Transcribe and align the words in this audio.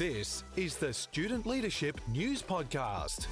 This 0.00 0.44
is 0.56 0.76
the 0.76 0.94
Student 0.94 1.44
Leadership 1.44 2.00
News 2.10 2.40
Podcast. 2.40 3.26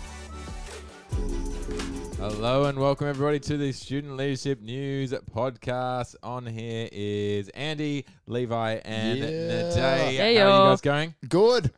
Hello 2.19 2.65
and 2.67 2.79
welcome 2.79 3.07
everybody 3.07 3.41
to 3.41 3.57
the 3.57 3.73
Student 3.73 4.19
Leadership 4.19 4.61
News 4.61 5.15
podcast. 5.35 6.15
On 6.23 6.45
here 6.45 6.87
is 6.93 7.49
Andy, 7.55 8.05
Levi, 8.27 8.81
and 8.85 9.19
Yeah. 9.19 9.27
Nadé. 9.29 9.75
Hey, 9.75 10.37
How 10.37 10.51
are 10.51 10.65
you 10.65 10.71
guys 10.73 10.83
going? 10.83 11.15
Good. 11.27 11.71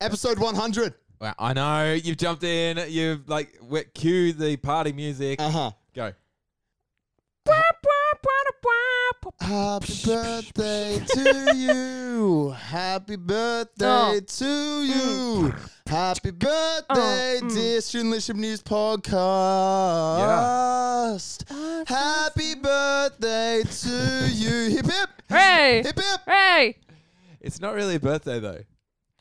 Episode 0.00 0.38
100. 0.38 0.94
Well, 1.20 1.34
I 1.40 1.52
know 1.52 1.94
you've 1.94 2.16
jumped 2.16 2.44
in. 2.44 2.78
You've 2.88 3.28
like 3.28 3.58
we- 3.60 3.82
cue 3.94 4.32
the 4.32 4.56
party 4.58 4.92
music. 4.92 5.40
Uh 5.40 5.50
huh. 5.50 5.70
Go. 5.92 6.12
Happy 9.40 9.92
birthday 10.04 11.00
to 11.04 11.56
you. 11.56 12.05
Happy 12.16 13.16
birthday 13.16 13.84
Oh. 13.86 14.20
to 14.20 14.46
you. 14.84 15.52
Happy 15.86 16.30
birthday, 16.30 17.40
mm. 17.42 17.52
dear 17.54 17.80
Student 17.82 18.12
Leadership 18.12 18.36
News 18.36 18.62
Podcast. 18.62 19.16
Happy 21.86 22.54
birthday 22.54 23.62
to 23.64 24.28
you. 24.32 24.70
Hip 24.76 24.86
hip. 24.86 25.10
Hey! 25.28 25.82
Hip 25.84 25.94
hip. 25.96 26.20
Hey! 26.26 26.76
It's 27.42 27.60
not 27.60 27.74
really 27.74 27.96
a 27.96 28.00
birthday 28.00 28.40
though. 28.40 28.60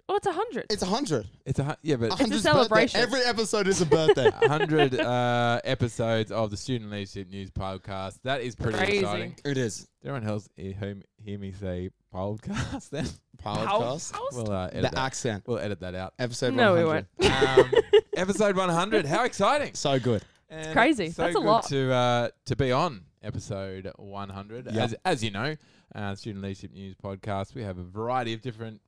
Oh, 0.08 0.16
it's 0.16 0.28
a 0.28 0.32
hundred. 0.32 0.66
It's 0.70 0.84
a 0.84 0.86
100. 0.86 1.28
It's 1.48 1.58
a 1.60 1.64
hu- 1.64 1.74
yeah, 1.82 1.96
but 1.98 2.12
100's 2.12 2.20
birthday. 2.30 2.38
celebration. 2.40 3.00
Every 3.02 3.22
episode 3.24 3.68
is 3.68 3.82
a 3.82 3.86
birthday. 3.88 4.28
a 4.42 4.48
hundred 4.48 4.98
uh, 5.00 5.60
episodes 5.66 6.32
of 6.32 6.50
the 6.52 6.58
Student 6.58 6.92
Leadership 6.92 7.28
News 7.30 7.50
podcast. 7.52 8.20
That 8.24 8.42
is 8.42 8.56
pretty 8.56 8.78
Crazy. 8.78 9.00
exciting. 9.00 9.36
it 9.44 9.58
is. 9.58 9.80
Did 10.02 10.12
anyone 10.12 10.28
else 10.30 10.48
hear, 10.56 10.96
hear 11.24 11.40
me 11.40 11.52
say 11.60 11.90
podcast? 12.16 12.90
Then 12.90 13.06
Podcast. 13.44 14.14
we'll 14.34 14.52
uh, 14.52 14.68
edit 14.68 14.74
The 14.76 14.82
that. 14.90 14.98
accent. 14.98 15.44
We'll 15.46 15.60
edit 15.60 15.80
that 15.82 15.94
out. 15.96 16.14
Episode 16.18 16.54
No, 16.56 16.74
we 16.74 16.84
100. 16.84 17.08
won't. 17.20 17.60
Um, 17.60 17.72
episode 18.18 18.56
100. 18.56 19.06
How 19.06 19.24
exciting! 19.26 19.74
So 19.76 20.00
good. 20.00 20.24
And 20.50 20.74
crazy. 20.74 21.10
So 21.12 21.24
That's 21.24 21.36
a 21.36 21.40
good 21.40 21.46
lot. 21.46 21.66
to 21.68 21.92
uh, 21.94 22.30
to 22.46 22.56
be 22.56 22.72
on 22.72 23.02
episode 23.22 23.92
100. 23.98 24.68
Yeah. 24.72 24.84
As 24.84 24.96
as 25.06 25.24
you 25.24 25.32
know, 25.32 25.56
uh, 25.94 26.16
Student 26.16 26.44
Leadership 26.44 26.72
News 26.74 26.96
podcast. 26.96 27.54
We 27.54 27.64
have 27.64 27.78
a 27.78 27.84
variety 27.84 28.34
of 28.34 28.42
different 28.42 28.82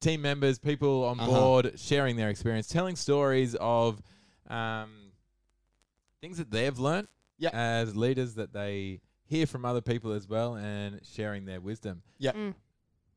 team 0.00 0.20
members, 0.22 0.58
people 0.58 1.04
on 1.04 1.18
Uh-huh. 1.18 1.30
board, 1.30 1.72
sharing 1.80 2.16
their 2.16 2.28
experience, 2.28 2.68
telling 2.68 2.96
stories 2.96 3.56
of 3.58 4.00
um, 4.48 4.90
things 6.20 6.36
that 6.38 6.50
they've 6.50 6.78
learnt 6.78 7.08
Yeah. 7.38 7.50
as 7.52 7.96
leaders 7.96 8.34
that 8.34 8.52
they 8.52 9.00
hear 9.24 9.46
from 9.46 9.64
other 9.64 9.80
people 9.80 10.12
as 10.12 10.28
well, 10.28 10.54
and 10.56 11.00
sharing 11.02 11.46
their 11.46 11.60
wisdom. 11.60 12.02
Yeah. 12.18 12.32
Mm. 12.32 12.54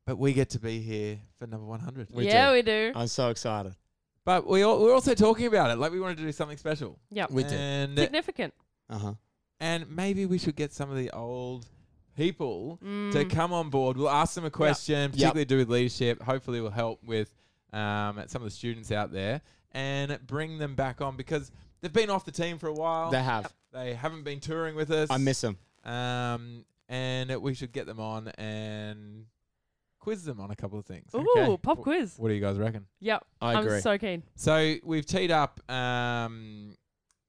But 0.09 0.17
we 0.17 0.33
get 0.33 0.49
to 0.49 0.59
be 0.59 0.79
here 0.79 1.19
for 1.37 1.45
number 1.45 1.67
100. 1.67 2.07
We 2.09 2.25
yeah, 2.25 2.47
do. 2.47 2.53
we 2.53 2.61
do. 2.63 2.91
I'm 2.95 3.05
so 3.05 3.29
excited. 3.29 3.75
But 4.25 4.47
we 4.47 4.63
all, 4.63 4.81
we're 4.81 4.91
also 4.95 5.13
talking 5.13 5.45
about 5.45 5.69
it, 5.69 5.77
like 5.77 5.91
we 5.91 5.99
wanted 5.99 6.17
to 6.17 6.23
do 6.23 6.31
something 6.31 6.57
special. 6.57 6.97
Yep. 7.11 7.29
We 7.29 7.43
did. 7.43 7.53
and 7.53 7.95
Significant. 7.99 8.55
Uh 8.89 8.97
huh. 8.97 9.13
and 9.59 9.87
maybe 9.87 10.25
we 10.25 10.39
should 10.39 10.55
get 10.55 10.73
some 10.73 10.89
of 10.89 10.97
the 10.97 11.11
old 11.11 11.67
people 12.17 12.79
to 12.81 12.85
Mm. 12.87 13.29
come 13.29 13.53
on 13.53 13.69
board. 13.69 13.97
We'll 13.97 14.09
ask 14.09 14.33
them 14.33 14.45
a 14.45 14.49
question, 14.49 15.11
particularly 15.11 15.45
to 15.45 15.47
do 15.47 15.57
with 15.57 15.69
leadership. 15.69 16.23
Hopefully, 16.23 16.57
it 16.57 16.61
will 16.61 16.71
help 16.71 17.03
with 17.03 17.31
um, 17.71 18.19
some 18.25 18.41
of 18.41 18.45
the 18.47 18.55
students 18.55 18.91
out 18.91 19.11
there 19.11 19.41
and 19.73 20.17
bring 20.25 20.57
them 20.57 20.73
back 20.73 21.01
on 21.01 21.17
because 21.17 21.51
they've 21.81 21.93
been 21.93 22.09
off 22.09 22.25
the 22.25 22.31
team 22.31 22.57
for 22.57 22.65
a 22.65 22.73
while. 22.73 23.11
They 23.11 23.21
have. 23.21 23.53
They 23.73 23.93
haven't 23.93 24.23
been 24.23 24.39
touring 24.39 24.75
with 24.75 24.89
us. 24.89 25.09
I 25.11 25.17
miss 25.17 25.39
them. 25.41 25.59
Um, 25.85 26.65
and 26.87 27.29
we 27.43 27.53
should 27.53 27.71
get 27.73 27.85
them 27.85 27.99
on 27.99 28.29
and 28.29 29.25
quiz 29.99 30.23
them 30.23 30.39
on 30.39 30.51
a 30.51 30.55
couple 30.55 30.79
of 30.79 30.85
things. 30.85 31.11
Ooh, 31.13 31.25
okay. 31.37 31.57
pop 31.61 31.81
quiz. 31.81 32.15
What 32.17 32.29
do 32.29 32.33
you 32.33 32.41
guys 32.41 32.57
reckon? 32.57 32.85
Yep. 32.99 33.25
I 33.41 33.53
I'm 33.55 33.65
agree. 33.65 33.81
so 33.81 33.97
keen. 33.97 34.23
So 34.35 34.75
we've 34.83 35.05
teed 35.05 35.31
up 35.31 35.59
um, 35.69 36.75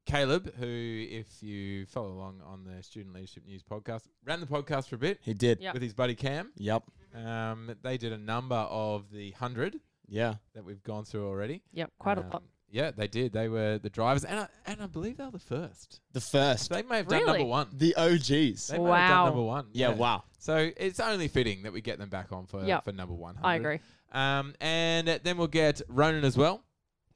Caleb, 0.06 0.52
who, 0.56 0.66
if 1.10 1.42
you 1.42 1.86
follow 1.86 2.08
along 2.12 2.40
on 2.44 2.64
the 2.64 2.82
Student 2.82 3.14
Leadership 3.14 3.44
News 3.46 3.62
podcast, 3.62 4.02
ran 4.24 4.40
the 4.40 4.46
podcast 4.46 4.88
for 4.88 4.94
a 4.96 4.98
bit 4.98 5.18
he 5.22 5.34
did. 5.34 5.60
Yep. 5.60 5.74
with 5.74 5.82
his 5.82 5.94
buddy 5.94 6.14
Cam. 6.14 6.52
Yep. 6.56 6.82
Um, 7.14 7.74
they 7.82 7.98
did 7.98 8.12
a 8.12 8.18
number 8.18 8.54
of 8.56 9.10
the 9.12 9.32
hundred 9.32 9.76
Yeah. 10.08 10.34
that 10.54 10.64
we've 10.64 10.82
gone 10.82 11.04
through 11.04 11.26
already. 11.28 11.62
Yep. 11.72 11.92
Quite 11.98 12.18
a 12.18 12.22
Um, 12.22 12.30
lot. 12.30 12.42
Yeah, 12.70 12.92
they 12.92 13.08
did. 13.08 13.32
They 13.32 13.48
were 13.48 13.78
the 13.78 13.90
drivers, 13.90 14.24
and 14.24 14.40
I, 14.40 14.48
and 14.66 14.80
I 14.80 14.86
believe 14.86 15.16
they 15.16 15.24
were 15.24 15.30
the 15.32 15.38
first. 15.38 16.00
The 16.12 16.20
first. 16.20 16.70
They 16.70 16.82
may 16.82 16.98
have 16.98 17.08
done 17.08 17.20
Really? 17.22 17.38
number 17.38 17.50
one. 17.50 17.68
The 17.72 17.94
OGs. 17.96 18.68
They 18.68 18.78
may 18.78 18.84
have 18.84 19.08
done 19.08 19.18
Wow. 19.18 19.24
number 19.26 19.42
one. 19.42 19.66
Yeah, 19.72 19.88
wow. 19.90 20.22
So 20.38 20.70
it's 20.76 21.00
only 21.00 21.28
fitting 21.28 21.64
that 21.64 21.72
we 21.72 21.80
get 21.80 21.98
them 21.98 22.08
back 22.08 22.30
on 22.32 22.46
for 22.46 22.64
Yep. 22.64 22.84
for 22.84 22.92
number 22.92 23.14
one. 23.14 23.38
I 23.42 23.56
agree. 23.56 23.80
Um, 24.12 24.54
and 24.60 25.06
then 25.08 25.36
we'll 25.36 25.46
get 25.48 25.82
Ronan 25.88 26.24
as 26.24 26.36
well. 26.36 26.62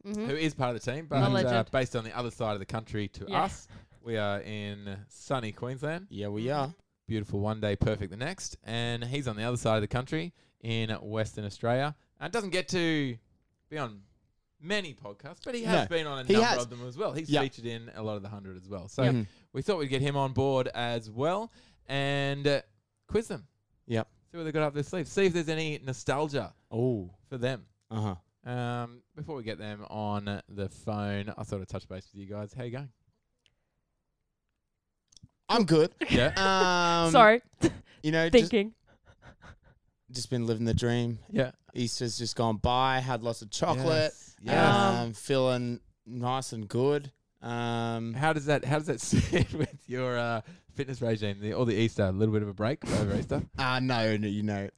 hmm 0.04 0.26
who 0.26 0.34
is 0.36 0.52
part 0.54 0.76
of 0.76 0.82
the 0.82 0.92
team, 0.92 1.06
A 1.06 1.08
but 1.08 1.22
uh, 1.22 1.28
legend. 1.30 1.70
based 1.70 1.96
on 1.96 2.04
the 2.04 2.14
other 2.14 2.30
side 2.30 2.52
of 2.52 2.58
the 2.58 2.66
country 2.66 3.08
to 3.08 3.24
Yeah. 3.26 3.44
us. 3.44 3.68
We 4.02 4.18
are 4.18 4.40
in 4.42 4.98
sunny 5.08 5.50
Queensland. 5.50 6.08
Yeah, 6.10 6.28
we 6.28 6.50
are. 6.50 6.74
Beautiful 7.06 7.40
one 7.40 7.58
day, 7.60 7.74
perfect 7.74 8.10
the 8.10 8.18
next. 8.18 8.58
And 8.64 9.02
he's 9.04 9.26
on 9.26 9.36
the 9.36 9.44
other 9.44 9.56
side 9.56 9.76
of 9.76 9.80
the 9.80 9.88
country 9.88 10.34
in 10.60 10.90
Western 10.90 11.46
Australia. 11.46 11.94
And 12.20 12.30
doesn't 12.30 12.50
get 12.50 12.68
to 12.68 13.16
be 13.70 13.78
on 13.78 14.02
many 14.64 14.94
podcasts, 14.94 15.40
but 15.44 15.54
he 15.54 15.62
has 15.64 15.88
No, 15.90 15.96
been 15.96 16.06
on 16.06 16.18
a 16.20 16.24
he 16.24 16.32
number 16.32 16.48
has. 16.48 16.62
of 16.62 16.70
them 16.70 16.86
as 16.86 16.96
well. 16.96 17.12
He's 17.12 17.28
Yeah. 17.30 17.42
featured 17.42 17.66
in 17.66 17.90
a 17.94 18.02
lot 18.02 18.16
of 18.16 18.22
the 18.22 18.28
100 18.28 18.56
as 18.56 18.68
well. 18.68 18.88
So 18.88 19.02
Mhm. 19.04 19.26
we 19.52 19.62
thought 19.62 19.78
we'd 19.78 19.88
get 19.88 20.02
him 20.02 20.16
on 20.16 20.32
board 20.32 20.68
as 20.74 21.10
well 21.10 21.52
and 21.86 22.46
uh, 22.46 22.62
quiz 23.08 23.28
them. 23.28 23.46
Yep. 23.86 24.08
See 24.32 24.38
what 24.38 24.44
they 24.44 24.52
got 24.52 24.62
up 24.64 24.74
their 24.74 24.82
sleeve. 24.82 25.06
See 25.06 25.26
if 25.26 25.32
there's 25.34 25.48
any 25.48 25.78
nostalgia 25.78 26.54
Oh. 26.70 27.10
for 27.28 27.38
them. 27.38 27.66
Uh 27.90 28.00
huh. 28.00 28.50
Um, 28.50 29.02
before 29.14 29.36
we 29.36 29.42
get 29.42 29.58
them 29.58 29.84
on 29.88 30.42
the 30.48 30.68
phone, 30.68 31.32
I 31.36 31.44
thought 31.44 31.60
I'd 31.60 31.68
touch 31.68 31.88
base 31.88 32.08
with 32.12 32.20
you 32.20 32.26
guys. 32.26 32.52
How 32.52 32.64
you 32.64 32.70
going? 32.72 32.90
I'm 35.48 35.64
good. 35.64 35.92
Yeah. 36.10 36.32
Um, 37.06 37.12
Sorry. 37.12 37.42
You 38.02 38.12
know, 38.12 38.28
just, 38.28 38.50
Thinking. 38.50 38.74
just 40.10 40.30
been 40.30 40.46
living 40.46 40.64
the 40.64 40.74
dream. 40.74 41.18
yeah. 41.30 41.52
Easter's 41.74 42.16
just 42.18 42.36
gone 42.36 42.56
by. 42.58 43.00
Had 43.00 43.22
lots 43.22 43.42
of 43.42 43.50
chocolate. 43.50 44.12
Yeah. 44.44 45.00
Um, 45.02 45.12
feeling 45.14 45.80
nice 46.06 46.52
and 46.52 46.68
good. 46.68 47.10
Um, 47.42 48.14
how 48.14 48.32
does 48.32 48.46
that 48.46 48.64
How 48.64 48.78
does 48.78 48.86
that 48.86 49.00
sit 49.02 49.52
with 49.52 49.74
your 49.86 50.18
uh, 50.18 50.40
fitness 50.74 51.00
regime? 51.02 51.38
The, 51.40 51.52
all 51.54 51.64
the 51.64 51.74
Easter, 51.74 52.04
a 52.04 52.12
little 52.12 52.32
bit 52.32 52.42
of 52.42 52.48
a 52.48 52.54
break 52.54 52.84
over 53.00 53.16
Easter. 53.16 53.42
uh, 53.58 53.80
no, 53.82 54.16
no, 54.16 54.26
you 54.28 54.42
know, 54.42 54.68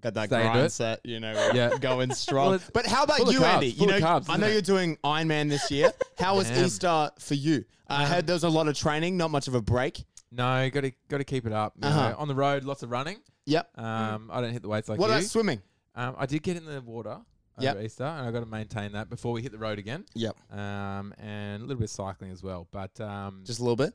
got 0.00 0.14
that 0.14 0.28
Stay 0.28 0.40
into 0.40 0.52
grind 0.52 0.72
set. 0.72 1.00
You 1.04 1.20
know, 1.20 1.50
Yeah. 1.54 1.76
going 1.78 2.10
strong. 2.14 2.50
Well, 2.50 2.60
but 2.72 2.86
how 2.86 3.04
about 3.04 3.18
you, 3.30 3.40
carbs, 3.40 3.54
Andy? 3.54 3.66
You 3.68 3.86
know, 3.86 3.98
carbs, 4.00 4.26
I 4.28 4.36
know 4.36 4.46
it? 4.46 4.52
you're 4.52 4.62
doing 4.62 4.96
Ironman 5.04 5.48
this 5.50 5.70
year. 5.70 5.92
How 6.18 6.36
was 6.36 6.50
Easter 6.50 7.10
for 7.18 7.34
you? 7.34 7.64
I 7.88 8.04
Um, 8.04 8.10
heard 8.10 8.26
there 8.26 8.34
was 8.34 8.44
a 8.44 8.48
lot 8.48 8.66
of 8.68 8.76
training, 8.76 9.16
not 9.16 9.30
much 9.30 9.46
of 9.48 9.54
a 9.54 9.62
break. 9.62 10.04
No, 10.32 10.68
got 10.70 10.80
to 10.82 10.92
got 11.08 11.18
to 11.18 11.24
keep 11.24 11.46
it 11.46 11.52
up. 11.52 11.74
you 11.80 11.88
Uh-huh. 11.88 12.10
know. 12.10 12.16
On 12.18 12.28
the 12.28 12.34
road, 12.34 12.64
lots 12.64 12.82
of 12.82 12.90
running. 12.90 13.18
Yep. 13.46 13.78
Um, 13.78 14.28
I 14.32 14.40
don't 14.40 14.52
hit 14.52 14.62
the 14.62 14.68
weights 14.68 14.88
like 14.88 14.98
what 14.98 15.06
you. 15.08 15.12
about 15.14 15.24
swimming? 15.24 15.62
um, 15.94 16.16
I 16.18 16.26
did 16.26 16.42
get 16.42 16.56
in 16.56 16.64
the 16.64 16.80
water 16.80 17.18
over 17.58 17.64
Yep. 17.64 17.84
Easter, 17.84 18.04
and 18.04 18.26
I've 18.26 18.32
got 18.34 18.40
to 18.40 18.46
maintain 18.46 18.92
that 18.92 19.08
before 19.08 19.32
we 19.32 19.42
hit 19.42 19.52
the 19.52 19.58
road 19.58 19.78
again. 19.78 20.04
Yep. 20.14 20.36
Um, 20.52 21.14
and 21.18 21.62
a 21.62 21.64
little 21.64 21.76
bit 21.80 21.84
of 21.84 21.90
cycling 21.90 22.30
as 22.30 22.42
well. 22.42 22.68
But 22.70 23.00
um, 23.00 23.42
Just 23.44 23.60
a 23.60 23.62
little 23.62 23.76
bit. 23.76 23.94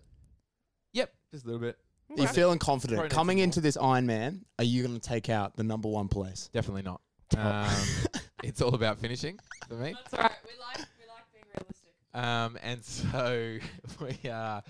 yep, 0.94 1.14
just 1.32 1.44
a 1.46 1.48
little 1.48 1.62
bit. 1.62 1.78
Are 2.10 2.16
you 2.18 2.24
Okay. 2.24 2.34
feeling 2.34 2.60
Probably 2.60 2.74
confident 2.88 3.10
coming 3.12 3.38
some 3.38 3.44
into 3.44 3.62
this 3.62 3.78
Ironman? 3.78 4.42
Are 4.60 4.66
you 4.66 4.84
going 4.84 5.00
to 5.00 5.02
take 5.08 5.30
out 5.30 5.56
the 5.56 5.64
number 5.64 5.88
one 5.88 6.08
place? 6.10 6.50
Definitely 6.54 6.82
not. 6.82 7.02
Um, 7.38 7.70
it's 8.44 8.62
all 8.62 8.76
about 8.76 9.00
finishing 9.00 9.40
for 9.70 9.76
me. 9.76 9.94
That's 9.94 10.14
all 10.14 10.20
right. 10.22 10.32
We 10.44 10.52
like, 10.60 10.88
we 11.00 11.08
like 11.08 11.24
being 11.32 11.46
realistic. 11.56 11.94
Um, 12.14 12.58
and 12.62 12.84
so 12.84 13.58
we 14.24 14.30
are 14.30 14.62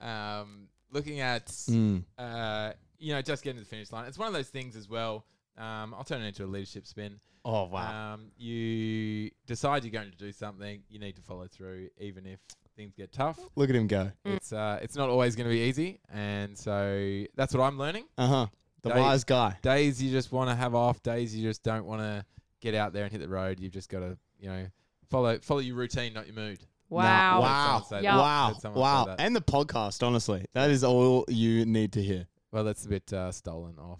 um, 0.00 0.68
looking 0.90 1.20
at, 1.20 1.46
Mm. 1.46 2.04
uh, 2.18 2.72
you 2.98 3.14
know, 3.14 3.22
just 3.22 3.42
getting 3.42 3.58
to 3.58 3.64
the 3.64 3.68
finish 3.70 3.90
line. 3.90 4.06
It's 4.06 4.18
one 4.18 4.28
of 4.28 4.34
those 4.34 4.48
things 4.48 4.76
as 4.76 4.88
well. 4.88 5.24
Um, 5.58 5.94
I'll 5.94 6.04
turn 6.04 6.22
it 6.22 6.28
into 6.28 6.44
a 6.44 6.46
leadership 6.46 6.86
spin. 6.86 7.20
Oh 7.44 7.64
wow! 7.64 8.14
Um, 8.14 8.30
you 8.38 9.30
decide 9.46 9.84
you're 9.84 9.90
going 9.92 10.10
to 10.10 10.16
do 10.16 10.32
something, 10.32 10.82
you 10.88 10.98
need 10.98 11.16
to 11.16 11.22
follow 11.22 11.46
through, 11.48 11.88
even 11.98 12.24
if 12.26 12.38
things 12.76 12.94
get 12.94 13.12
tough. 13.12 13.38
Look 13.56 13.68
at 13.68 13.76
him 13.76 13.86
go. 13.86 14.10
Mm. 14.26 14.36
It's 14.36 14.52
uh, 14.52 14.78
it's 14.80 14.96
not 14.96 15.08
always 15.10 15.34
going 15.36 15.48
to 15.48 15.52
be 15.54 15.62
easy, 15.62 16.00
and 16.12 16.56
so 16.56 17.24
that's 17.34 17.52
what 17.54 17.62
I'm 17.62 17.78
learning. 17.78 18.04
Uh 18.16 18.26
huh. 18.26 18.46
The 18.82 18.90
Dave- 18.90 18.98
wise 18.98 19.24
guy. 19.24 19.56
Days 19.62 20.02
you 20.02 20.10
just 20.10 20.32
want 20.32 20.50
to 20.50 20.56
have 20.56 20.74
off, 20.74 21.02
days 21.02 21.34
you 21.36 21.42
just 21.46 21.62
don't 21.62 21.84
want 21.84 22.00
to 22.02 22.24
get 22.60 22.74
out 22.74 22.92
there 22.92 23.04
and 23.04 23.12
hit 23.12 23.20
the 23.20 23.28
road. 23.28 23.60
You've 23.60 23.72
just 23.72 23.88
got 23.88 24.00
to, 24.00 24.16
you 24.38 24.48
know, 24.48 24.66
follow 25.10 25.38
follow 25.40 25.60
your 25.60 25.76
routine, 25.76 26.14
not 26.14 26.26
your 26.26 26.36
mood. 26.36 26.60
Wow. 26.88 27.34
Heard 27.34 27.40
Wow! 27.42 27.84
someone 27.88 28.02
that. 28.04 28.14
Wow! 28.16 28.48
Heard 28.48 28.60
someone 28.60 28.76
say 28.76 28.80
Wow! 28.80 29.16
And 29.18 29.34
the 29.36 29.40
podcast, 29.40 30.06
honestly, 30.06 30.44
that 30.52 30.70
is 30.70 30.84
all 30.84 31.24
you 31.28 31.64
need 31.66 31.92
to 31.94 32.02
hear. 32.02 32.26
Well, 32.52 32.64
that's 32.64 32.84
a 32.84 32.88
bit 32.88 33.12
uh, 33.12 33.32
stolen 33.32 33.78
off, 33.78 33.98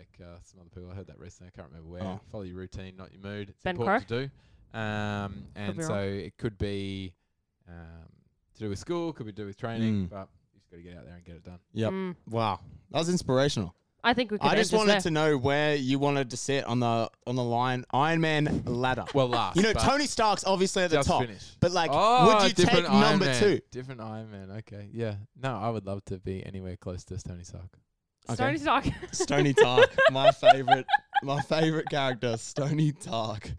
like 0.00 0.26
uh, 0.26 0.38
some 0.44 0.60
other 0.60 0.70
people. 0.70 0.90
I 0.90 0.94
heard 0.94 1.06
that 1.08 1.18
recently. 1.18 1.50
I 1.54 1.56
can't 1.56 1.68
remember 1.70 1.90
where. 1.90 2.02
Oh. 2.02 2.20
Follow 2.30 2.44
your 2.44 2.56
routine, 2.56 2.94
not 2.96 3.12
your 3.12 3.20
mood. 3.22 3.50
It's 3.50 3.62
Ben 3.62 3.76
important 3.76 4.08
to 4.08 4.26
do. 4.26 4.78
Um, 4.78 5.44
and 5.56 5.82
so 5.82 5.94
wrong. 5.94 6.04
it 6.04 6.36
could 6.38 6.56
be 6.58 7.12
um, 7.68 8.06
to 8.54 8.60
do 8.60 8.68
with 8.70 8.78
school, 8.78 9.12
could 9.12 9.26
be 9.26 9.32
to 9.32 9.36
do 9.42 9.46
with 9.46 9.56
training, 9.58 10.06
Mm. 10.06 10.10
but 10.10 10.28
you 10.54 10.60
just 10.60 10.70
got 10.70 10.76
to 10.76 10.82
get 10.82 10.96
out 10.96 11.04
there 11.06 11.14
and 11.16 11.24
get 11.24 11.34
it 11.36 11.44
done. 11.44 11.58
Yep. 11.74 11.90
Mm. 11.92 12.16
Wow, 12.30 12.60
that 12.90 12.98
was 12.98 13.08
inspirational. 13.08 13.74
I 14.02 14.14
think 14.14 14.30
we 14.30 14.38
could 14.38 14.46
I 14.46 14.54
just 14.56 14.72
wanted 14.72 14.92
there. 14.92 15.00
to 15.02 15.10
know 15.10 15.36
where 15.36 15.74
you 15.74 15.98
wanted 15.98 16.30
to 16.30 16.36
sit 16.38 16.64
on 16.64 16.80
the 16.80 17.10
on 17.26 17.36
the 17.36 17.44
line 17.44 17.84
Iron 17.92 18.20
Man 18.22 18.62
ladder. 18.64 19.04
Well, 19.12 19.28
last. 19.28 19.56
you 19.56 19.62
know, 19.62 19.74
Tony 19.74 20.06
Stark's 20.06 20.44
obviously 20.44 20.84
at 20.84 20.90
the 20.90 20.96
just 20.98 21.08
top, 21.08 21.20
finish. 21.22 21.56
but 21.60 21.72
like, 21.72 21.90
oh, 21.92 22.26
would 22.42 22.58
you 22.58 22.64
take 22.64 22.88
Iron 22.88 23.00
number 23.00 23.26
Man. 23.26 23.38
two? 23.42 23.60
Different 23.70 24.00
Iron 24.00 24.30
Man. 24.30 24.50
Okay, 24.60 24.88
yeah. 24.92 25.16
No, 25.42 25.54
I 25.58 25.68
would 25.68 25.84
love 25.84 26.02
to 26.06 26.18
be 26.18 26.42
anywhere 26.46 26.76
close 26.76 27.04
to 27.04 27.18
Tony 27.18 27.44
Stark. 27.44 27.76
Okay. 28.32 28.34
Stony 28.34 28.58
Stark. 28.58 28.84
Stony 29.12 29.52
Tark, 29.62 29.90
my 30.10 30.30
favorite, 30.30 30.86
my 31.22 31.40
favorite 31.42 31.88
character, 31.90 32.36
Stony 32.36 32.92
Tark. 32.92 33.50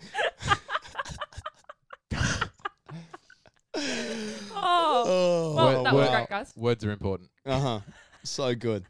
oh. 4.55 5.53
Well, 5.55 5.77
Oh, 5.79 5.83
that 5.83 5.93
was 5.93 6.07
wow. 6.07 6.15
great, 6.15 6.29
guys. 6.29 6.53
Words 6.55 6.85
are 6.85 6.91
important. 6.91 7.29
uh 7.45 7.59
huh. 7.59 7.79
So 8.23 8.53
good. 8.55 8.85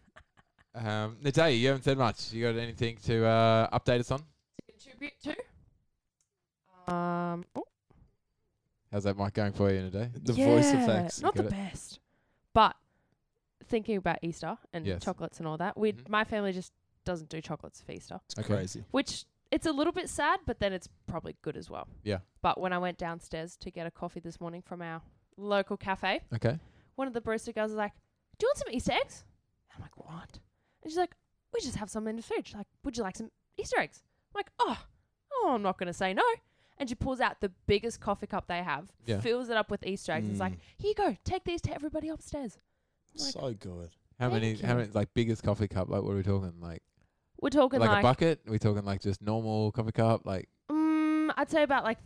Um, 0.75 1.17
Natalia, 1.21 1.55
you 1.55 1.67
haven't 1.67 1.83
said 1.83 1.97
much. 1.97 2.31
You 2.33 2.43
got 2.51 2.59
anything 2.59 2.97
to 3.05 3.25
uh, 3.25 3.77
update 3.79 3.99
us 4.01 4.11
on? 4.11 4.19
To 4.19 4.25
contribute 4.69 5.13
to. 5.23 6.93
Um. 6.93 7.45
oh, 7.55 7.63
How's 8.91 9.03
that 9.05 9.17
mic 9.17 9.33
going 9.33 9.53
for 9.53 9.71
you 9.71 9.81
today? 9.89 10.09
The 10.13 10.33
voice 10.33 10.73
yeah, 10.73 10.83
effects. 10.83 11.21
Not 11.21 11.35
Got 11.35 11.43
the 11.43 11.47
it. 11.47 11.51
best. 11.51 11.99
But 12.53 12.75
thinking 13.71 13.97
about 13.97 14.19
Easter 14.21 14.57
and 14.73 14.85
Yes. 14.85 15.03
chocolates 15.03 15.39
and 15.39 15.47
all 15.47 15.57
that, 15.57 15.77
we 15.77 15.93
Mhm. 15.93 16.09
my 16.09 16.23
family 16.23 16.51
just 16.51 16.73
doesn't 17.05 17.29
do 17.29 17.41
chocolates 17.41 17.81
for 17.81 17.91
Easter, 17.93 18.19
It's 18.25 18.37
Okay. 18.37 18.47
crazy. 18.55 18.85
which 18.91 19.25
it's 19.49 19.65
a 19.65 19.71
little 19.71 19.91
bit 19.93 20.07
sad, 20.09 20.39
but 20.45 20.59
then 20.59 20.71
it's 20.73 20.87
probably 21.07 21.35
good 21.41 21.57
as 21.57 21.69
well. 21.69 21.87
Yeah. 22.03 22.19
But 22.41 22.59
when 22.59 22.71
I 22.73 22.77
went 22.77 22.97
downstairs 22.97 23.57
to 23.57 23.71
get 23.71 23.87
a 23.87 23.91
coffee 23.91 24.19
this 24.19 24.39
morning 24.39 24.61
from 24.61 24.81
our 24.81 25.01
local 25.37 25.77
cafe, 25.77 26.21
Okay. 26.33 26.59
one 26.95 27.07
of 27.07 27.13
the 27.13 27.21
barista 27.21 27.53
girls 27.55 27.71
was 27.71 27.77
like, 27.77 27.93
"Do 28.37 28.45
you 28.45 28.49
want 28.49 28.57
some 28.59 28.69
Easter 28.71 28.91
eggs?" 28.93 29.25
I'm 29.75 29.81
like, 29.81 29.97
"What?" 29.97 30.39
And 30.83 30.91
she's 30.91 30.97
like, 30.97 31.15
"We 31.53 31.59
just 31.61 31.77
have 31.77 31.89
some 31.89 32.07
in 32.07 32.15
the 32.17 32.21
fridge. 32.21 32.53
Like, 32.53 32.67
would 32.83 32.95
you 32.97 33.03
like 33.03 33.15
some 33.17 33.31
Easter 33.57 33.79
eggs?" 33.79 34.03
I'm 34.33 34.39
like, 34.39 34.51
"Oh, 34.59 34.85
oh, 35.33 35.51
I'm 35.55 35.61
not 35.63 35.77
gonna 35.77 35.93
say 35.93 36.13
no." 36.13 36.23
And 36.77 36.87
she 36.89 36.95
pulls 36.95 37.19
out 37.19 37.41
the 37.41 37.49
biggest 37.67 37.99
coffee 37.99 38.27
cup 38.27 38.47
they 38.47 38.63
have, 38.63 38.91
Yeah. 39.05 39.19
fills 39.21 39.49
it 39.49 39.57
up 39.57 39.69
with 39.69 39.85
Easter 39.85 40.11
eggs, 40.13 40.27
and 40.27 40.33
is 40.33 40.39
like, 40.39 40.53
Mm. 40.53 40.61
"Here 40.77 40.89
you 40.89 40.95
go. 40.95 41.17
Take 41.23 41.43
these 41.43 41.61
to 41.63 41.73
everybody 41.73 42.07
upstairs." 42.09 42.57
Like- 43.17 43.31
So 43.33 43.53
good. 43.53 43.89
How 44.19 44.29
many? 44.29 44.53
Thank 44.53 44.65
How 44.65 44.73
you. 44.73 44.79
many? 44.79 44.91
Like 44.93 45.09
biggest 45.13 45.43
coffee 45.43 45.67
cup? 45.67 45.89
Like 45.89 46.03
what 46.03 46.11
are 46.11 46.15
we 46.15 46.23
talking? 46.23 46.53
Like 46.59 46.83
We're 47.41 47.49
talking 47.49 47.79
like, 47.79 47.89
like, 47.89 47.99
a 47.99 48.03
bucket? 48.03 48.41
Are 48.47 48.51
we 48.51 48.59
talking 48.59 48.85
like 48.85 49.01
just 49.01 49.21
normal 49.21 49.71
coffee 49.71 49.91
cup? 49.91 50.21
Like 50.25 50.47
mm, 50.69 51.31
I'd 51.35 51.49
say 51.49 51.63
about 51.63 51.83
like, 51.83 51.97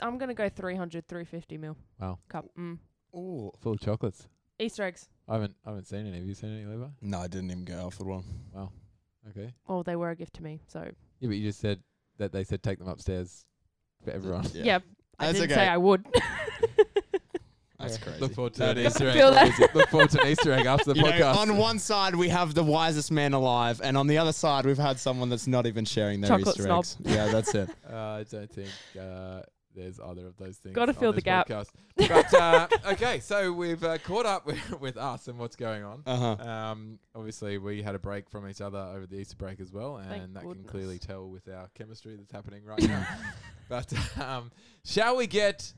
I'm 0.00 0.16
gonna 0.18 0.34
go 0.34 0.48
300, 0.48 1.08
350 1.08 1.58
mil. 1.58 1.76
Wow. 2.00 2.18
Cup. 2.28 2.46
Mm. 2.58 2.78
Oh. 3.14 3.50
full 3.60 3.72
of 3.72 3.80
chocolates? 3.80 4.28
Easter 4.58 4.84
eggs. 4.84 5.08
I 5.28 5.34
haven't. 5.34 5.54
I 5.64 5.70
haven't 5.70 5.86
seen 5.88 6.06
any. 6.06 6.18
Have 6.18 6.26
you 6.26 6.34
seen 6.34 6.54
any, 6.54 6.64
Levi? 6.64 6.86
No, 7.02 7.18
I 7.18 7.26
didn't 7.26 7.50
even 7.50 7.64
go 7.64 7.86
out 7.86 7.94
for 7.94 8.04
one. 8.04 8.24
Wow. 8.54 8.70
Okay. 9.30 9.52
Oh, 9.68 9.82
they 9.82 9.96
were 9.96 10.10
a 10.10 10.16
gift 10.16 10.34
to 10.34 10.42
me. 10.42 10.62
So 10.68 10.80
Yeah, 11.20 11.28
but 11.28 11.36
you 11.36 11.48
just 11.48 11.58
said 11.60 11.82
that 12.18 12.32
they 12.32 12.44
said 12.44 12.62
take 12.62 12.78
them 12.78 12.88
upstairs 12.88 13.44
for 14.04 14.12
everyone. 14.12 14.46
yeah, 14.54 14.78
I 15.18 15.26
That's 15.26 15.40
didn't 15.40 15.52
okay. 15.52 15.60
say 15.62 15.68
I 15.68 15.76
would. 15.76 16.06
That's 17.78 17.98
Yeah. 17.98 18.04
crazy. 18.04 18.20
Look 18.20 18.34
forward 18.34 18.54
to 18.54 18.60
That 18.60 18.78
an 18.78 18.86
is. 18.86 18.92
Easter 18.94 19.08
egg. 19.10 19.16
That? 19.18 19.74
Look 19.74 19.88
forward 19.90 20.10
to 20.10 20.20
an 20.22 20.28
Easter 20.28 20.52
egg 20.52 20.66
after 20.66 20.92
the 20.92 20.96
You 20.98 21.02
know, 21.04 21.10
podcast. 21.12 21.36
on 21.36 21.56
one 21.56 21.78
side 21.78 22.14
we 22.14 22.28
have 22.30 22.54
the 22.54 22.62
wisest 22.64 23.10
man 23.12 23.32
alive, 23.34 23.80
and 23.84 23.96
on 23.96 24.06
the 24.06 24.18
other 24.18 24.32
side 24.32 24.64
we've 24.66 24.78
had 24.78 24.98
someone 24.98 25.28
that's 25.28 25.46
not 25.46 25.66
even 25.66 25.84
sharing 25.84 26.20
their 26.20 26.28
Chocolate 26.30 26.48
Easter 26.56 26.62
snob. 26.64 26.78
eggs. 26.84 26.96
Yeah, 27.04 27.26
that's 27.28 27.54
it. 27.54 27.68
Uh, 27.90 27.96
I 27.96 28.24
don't 28.30 28.50
think 28.50 28.68
uh, 29.00 29.40
there's 29.74 30.00
either 30.00 30.26
of 30.26 30.36
those 30.38 30.56
things. 30.56 30.74
Gotta 30.74 30.92
on 30.92 30.98
fill 30.98 31.12
the 31.12 31.16
this 31.16 31.24
gap. 31.24 31.48
But 31.96 32.34
uh, 32.34 32.66
okay, 32.92 33.20
so 33.20 33.52
we've 33.52 33.82
uh, 33.84 33.98
caught 33.98 34.24
up 34.26 34.46
with, 34.46 34.80
with 34.80 34.96
us 34.96 35.28
and 35.28 35.38
what's 35.38 35.56
going 35.56 35.84
on. 35.84 36.02
Uh 36.06 36.36
huh. 36.36 36.48
Um, 36.48 36.98
obviously, 37.14 37.58
we 37.58 37.82
had 37.82 37.94
a 37.94 37.98
break 37.98 38.28
from 38.30 38.48
each 38.48 38.60
other 38.62 38.78
over 38.78 39.06
the 39.06 39.16
Easter 39.16 39.36
break 39.36 39.60
as 39.60 39.72
well, 39.72 39.96
and 39.98 40.08
Thank 40.08 40.32
that 40.34 40.42
can 40.42 40.64
clearly 40.64 40.98
tell 40.98 41.28
with 41.28 41.46
our 41.48 41.68
chemistry 41.74 42.16
that's 42.16 42.32
happening 42.32 42.64
right 42.64 42.82
now. 42.82 43.06
but 43.68 43.92
um, 44.20 44.50
shall 44.84 45.16
we 45.16 45.26
get 45.26 45.72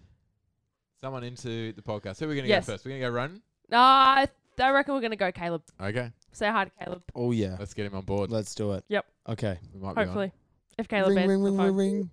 someone 1.00 1.24
into 1.24 1.72
the 1.72 1.82
podcast? 1.82 2.18
Who 2.18 2.26
are 2.26 2.28
we 2.28 2.34
going 2.34 2.44
to 2.44 2.48
Yes. 2.48 2.66
go 2.66 2.72
first? 2.72 2.84
We're 2.84 2.90
going 2.92 3.02
to 3.02 3.08
go 3.08 3.12
Ronan. 3.12 3.42
Nah, 3.70 3.78
I, 3.78 4.28
I 4.60 4.70
reckon 4.70 4.94
we're 4.94 5.00
gonna 5.02 5.14
go 5.14 5.30
Caleb. 5.30 5.62
Okay, 5.80 6.10
Say 6.32 6.48
hi 6.50 6.64
to 6.64 6.70
Caleb. 6.82 7.02
Oh 7.14 7.32
yeah. 7.32 7.56
let's 7.60 7.74
get 7.74 7.84
him 7.86 7.94
on 7.94 8.04
board. 8.04 8.30
Let's 8.30 8.54
do 8.54 8.72
it. 8.72 8.84
Yep. 8.88 9.04
Okay. 9.28 9.58
We 9.74 9.80
might 9.80 9.94
be 9.94 10.00
on. 10.00 10.06
Hopefully, 10.06 10.32
if 10.78 10.88
Caleb 10.88 11.08
ring, 11.10 11.18
answers 11.18 11.28
ring, 11.30 11.44
the 11.44 11.50
ring, 11.50 11.56
phone. 11.68 11.76
ring, 11.76 12.10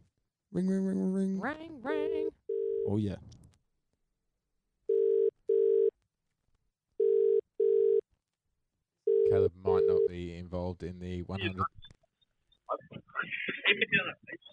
ring, 0.52 0.68
ring, 0.68 0.86
ring, 0.86 1.14
ring, 1.14 1.14
ring. 1.14 1.40
Ring, 1.40 1.80
ring. 1.82 2.30
Oh 2.90 2.98
yeah. 2.98 3.16
Caleb 9.30 9.52
might 9.64 9.84
not 9.88 10.02
be 10.10 10.36
involved 10.38 10.84
in 10.84 11.00
the 11.00 11.24
100. 11.24 11.56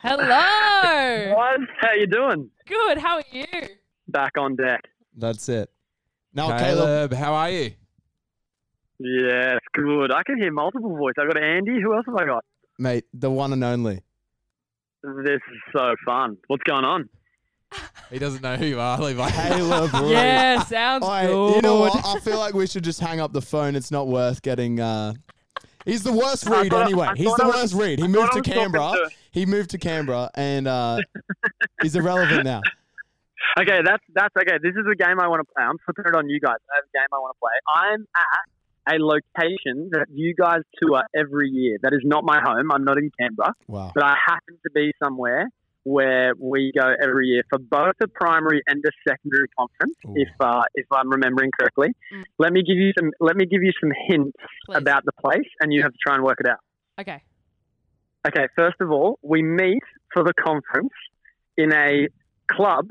Hello. 0.03 0.27
Guys, 0.27 1.59
how 1.81 1.93
you 1.93 2.07
doing? 2.07 2.51
Good. 2.67 2.99
How 2.99 3.17
are 3.17 3.25
you? 3.31 3.45
Back 4.09 4.33
on 4.39 4.57
deck. 4.57 4.81
That's 5.17 5.49
it. 5.49 5.71
Now, 6.35 6.57
Caleb. 6.59 7.11
Caleb, 7.11 7.13
how 7.15 7.35
are 7.35 7.51
you? 7.51 7.73
Yes, 8.99 9.59
good. 9.75 10.13
I 10.13 10.23
can 10.25 10.37
hear 10.39 10.53
multiple 10.53 10.97
voices. 10.97 11.17
I 11.21 11.27
got 11.27 11.37
Andy. 11.43 11.81
Who 11.83 11.95
else 11.95 12.05
have 12.07 12.17
I 12.17 12.25
got? 12.27 12.45
mate, 12.79 13.05
the 13.15 13.31
one 13.31 13.53
and 13.53 13.63
only. 13.63 14.03
This 15.03 15.41
is 15.53 15.59
so 15.77 15.95
fun. 16.05 16.37
What's 16.47 16.63
going 16.65 16.85
on? 16.85 17.09
He 18.11 18.19
doesn't 18.19 18.43
know 18.43 18.57
who 18.57 18.67
you 18.67 18.81
are, 18.81 18.99
Levi. 19.01 19.31
Caleb. 19.31 19.93
Reed. 20.03 20.11
Yeah, 20.13 20.63
sounds 20.65 21.05
Oi, 21.05 21.27
good. 21.27 21.57
you 21.57 21.63
know 21.63 21.81
what? 21.81 22.05
I 22.05 22.21
feel 22.21 22.39
like 22.39 22.55
we 22.55 22.67
should 22.67 22.85
just 22.85 23.01
hang 23.01 23.21
up 23.21 23.33
the 23.33 23.43
phone. 23.43 23.75
It's 23.77 23.91
not 23.91 24.09
worth 24.09 24.43
getting. 24.43 24.79
Uh... 24.81 25.15
He's 25.85 26.03
the 26.03 26.13
worst 26.13 26.47
read 26.47 26.71
thought- 26.71 26.87
anyway. 26.87 27.09
I 27.09 27.15
He's 27.17 27.35
the 27.35 27.43
I 27.45 27.47
was- 27.47 27.57
worst 27.57 27.75
read. 27.75 27.99
He 27.99 28.05
I 28.05 28.09
moved 28.09 28.33
to 28.35 28.43
Canberra. 28.43 28.93
to- 28.93 29.11
He 29.33 29.47
moved 29.47 29.71
to 29.71 29.79
Canberra 29.79 30.31
and 30.35 30.69
uh, 30.69 30.99
he's 31.83 31.97
irrelevant 31.97 32.45
now. 32.45 32.61
Okay, 33.59 33.81
that's 33.85 34.03
that's 34.15 34.35
okay. 34.37 34.59
This 34.63 34.73
is 34.73 34.87
a 34.91 34.97
game 34.97 35.21
I 35.21 35.29
want 35.29 35.41
to 35.47 35.53
play. 35.55 35.65
I'm 35.65 35.79
flipping 35.85 36.05
it 36.09 36.17
on 36.17 36.29
you 36.29 36.41
guys. 36.41 36.57
I 36.71 36.77
have 36.77 36.85
a 36.85 36.93
game 36.97 37.09
I 37.13 37.19
want 37.19 37.37
to 37.37 37.41
play. 37.41 37.57
I'm 37.69 38.07
at 38.17 38.95
a 38.95 38.99
location 38.99 39.91
that 39.93 40.07
you 40.11 40.35
guys 40.35 40.61
tour 40.81 41.03
every 41.15 41.49
year. 41.51 41.79
That 41.83 41.93
is 41.93 42.01
not 42.05 42.25
my 42.25 42.41
home. 42.43 42.71
I'm 42.73 42.85
not 42.85 42.99
in 42.99 43.11
Canberra, 43.19 43.53
Wow. 43.69 43.93
but 43.95 44.03
I 44.05 44.17
happen 44.27 44.59
to 44.65 44.71
be 44.75 44.93
somewhere 45.03 45.49
where 45.85 46.33
we 46.39 46.73
go 46.77 46.95
every 47.03 47.27
year 47.27 47.43
for 47.51 47.59
both 47.59 47.95
a 48.01 48.07
primary 48.09 48.63
and 48.69 48.83
a 48.85 48.91
secondary 49.09 49.49
conference. 49.59 49.97
Ooh. 50.07 50.15
If 50.17 50.29
uh, 50.41 50.63
if 50.75 50.87
I'm 50.93 51.11
remembering 51.11 51.51
correctly, 51.59 51.89
Mm. 52.13 52.25
let 52.39 52.53
me 52.53 52.63
give 52.63 52.77
you 52.79 52.93
some. 52.99 53.11
Let 53.21 53.37
me 53.37 53.47
give 53.47 53.63
you 53.63 53.73
some 53.81 53.91
hints 54.09 54.37
Please. 54.67 54.77
about 54.79 55.05
the 55.05 55.13
place, 55.13 55.49
and 55.61 55.73
you 55.73 55.83
have 55.83 55.93
to 55.93 55.99
try 56.05 56.15
and 56.15 56.25
work 56.25 56.39
it 56.41 56.49
out. 56.49 56.59
Okay. 57.01 57.23
Okay, 58.27 58.47
first 58.55 58.81
of 58.81 58.91
all, 58.93 59.19
we 59.23 59.43
meet 59.43 59.83
for 60.15 60.23
the 60.23 60.33
conference 60.35 60.93
in 61.57 61.73
a 61.73 62.07
club 62.51 62.87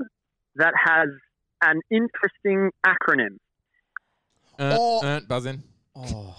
that 0.55 0.74
has 0.77 1.08
an 1.63 1.79
interesting 1.89 2.72
acronym. 2.86 3.38
Uh, 4.60 4.75
Oh. 4.79 5.00
uh, 5.05 5.20
buzz 5.22 5.46
in. 5.46 5.63
Oh. 5.96 6.36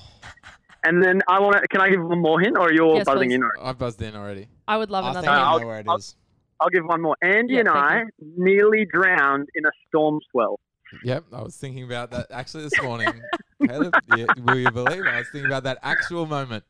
And 0.84 1.02
then 1.02 1.20
I 1.28 1.38
want 1.40 1.56
to. 1.56 1.68
Can 1.68 1.80
I 1.80 1.90
give 1.90 2.02
one 2.04 2.20
more 2.20 2.40
hint, 2.40 2.56
or 2.58 2.72
you're 2.72 2.96
Yes, 2.96 3.04
buzzing 3.06 3.28
please. 3.28 3.34
in? 3.36 3.42
Or 3.44 3.52
I've 3.62 3.78
buzzed 3.78 4.02
in 4.02 4.16
already. 4.16 4.48
I 4.66 4.76
would 4.76 4.90
love 4.90 5.04
I 5.04 5.10
another. 5.10 5.26
think 5.26 5.36
hint. 5.36 5.46
I 5.46 5.58
know 5.58 5.66
where 5.66 5.78
it 5.78 5.86
I'll- 5.88 5.96
is. 5.96 6.16
I'll 6.60 6.68
give 6.70 6.84
one 6.84 7.00
more. 7.02 7.16
Andy 7.22 7.54
Yeah, 7.54 7.60
and 7.60 7.68
I 7.68 7.88
thank 7.98 8.10
nearly 8.36 8.84
drowned 8.84 9.48
in 9.56 9.64
a 9.66 9.70
storm 9.88 10.20
swell. 10.30 10.60
Yep, 11.02 11.24
I 11.32 11.42
was 11.42 11.56
thinking 11.56 11.82
about 11.84 12.10
that 12.12 12.26
actually 12.30 12.64
this 12.64 12.80
morning. 12.82 13.08
Caleb, 13.66 13.94
yeah, 14.16 14.26
will 14.44 14.58
you 14.58 14.70
believe? 14.70 15.04
I 15.06 15.18
was 15.18 15.28
thinking 15.32 15.46
about 15.46 15.64
that 15.64 15.78
actual 15.82 16.26
moment. 16.26 16.64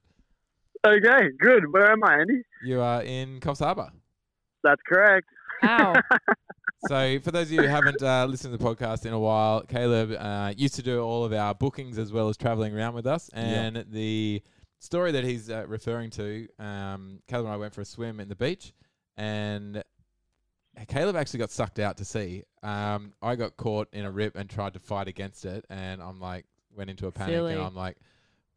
Okay, 0.86 1.28
good. 1.38 1.70
Where 1.72 1.90
am 1.92 2.02
I, 2.04 2.20
Andy? 2.20 2.42
You 2.64 2.80
are 2.80 3.02
in 3.02 3.40
Coffs 3.40 3.58
Harbour. 3.58 3.90
That's 4.64 4.80
correct. 4.86 5.26
Ow. 5.64 5.94
So, 6.88 7.20
for 7.20 7.30
those 7.30 7.46
of 7.46 7.52
you 7.52 7.62
who 7.62 7.68
haven't 7.68 8.02
uh, 8.02 8.26
listened 8.26 8.52
to 8.52 8.58
the 8.58 8.64
podcast 8.74 9.06
in 9.06 9.12
a 9.12 9.18
while, 9.18 9.62
Caleb 9.62 10.16
uh, 10.18 10.52
used 10.56 10.74
to 10.76 10.82
do 10.82 11.00
all 11.00 11.24
of 11.24 11.32
our 11.32 11.54
bookings 11.54 11.96
as 11.96 12.12
well 12.12 12.28
as 12.28 12.36
traveling 12.36 12.76
around 12.76 12.94
with 12.94 13.06
us. 13.06 13.30
And 13.32 13.84
the 13.90 14.42
story 14.80 15.12
that 15.12 15.22
he's 15.22 15.48
uh, 15.48 15.64
referring 15.68 16.10
to, 16.10 16.48
um, 16.58 17.20
Caleb 17.28 17.46
and 17.46 17.54
I 17.54 17.56
went 17.56 17.72
for 17.74 17.82
a 17.82 17.84
swim 17.84 18.18
in 18.18 18.28
the 18.28 18.34
beach, 18.34 18.72
and 19.16 19.82
Caleb 20.88 21.14
actually 21.14 21.38
got 21.38 21.50
sucked 21.52 21.78
out 21.78 21.98
to 21.98 22.04
sea. 22.04 22.42
Um, 22.64 23.12
I 23.22 23.36
got 23.36 23.56
caught 23.56 23.88
in 23.92 24.04
a 24.04 24.10
rip 24.10 24.34
and 24.34 24.50
tried 24.50 24.74
to 24.74 24.80
fight 24.80 25.06
against 25.06 25.44
it, 25.44 25.64
and 25.70 26.02
I'm 26.02 26.18
like, 26.18 26.46
went 26.74 26.90
into 26.90 27.06
a 27.06 27.12
panic, 27.12 27.34
Silly. 27.34 27.52
and 27.52 27.62
I'm 27.62 27.76
like, 27.76 27.96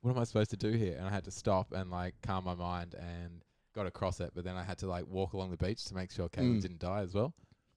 what 0.01 0.12
am 0.12 0.17
I 0.17 0.24
supposed 0.24 0.50
to 0.51 0.58
do 0.58 0.72
here? 0.72 0.96
And 0.98 1.05
I 1.08 1.12
had 1.12 1.25
to 1.25 1.32
stop 1.32 1.74
and 1.74 1.91
like 1.91 2.15
calm 2.24 2.46
my 2.46 2.55
mind 2.55 2.96
and 2.98 3.41
got 3.75 3.86
across 3.86 4.20
it. 4.20 4.32
But 4.34 4.46
then 4.46 4.55
I 4.55 4.63
had 4.63 4.77
to 4.79 4.88
like 4.88 5.05
walk 5.08 5.34
along 5.34 5.51
the 5.51 5.58
beach 5.58 5.86
to 5.86 5.94
make 5.96 6.12
sure 6.12 6.27
Caleb 6.29 6.58
Mm. 6.58 6.62
didn't 6.62 6.79
die 6.79 7.01
as 7.01 7.13
well. 7.13 7.34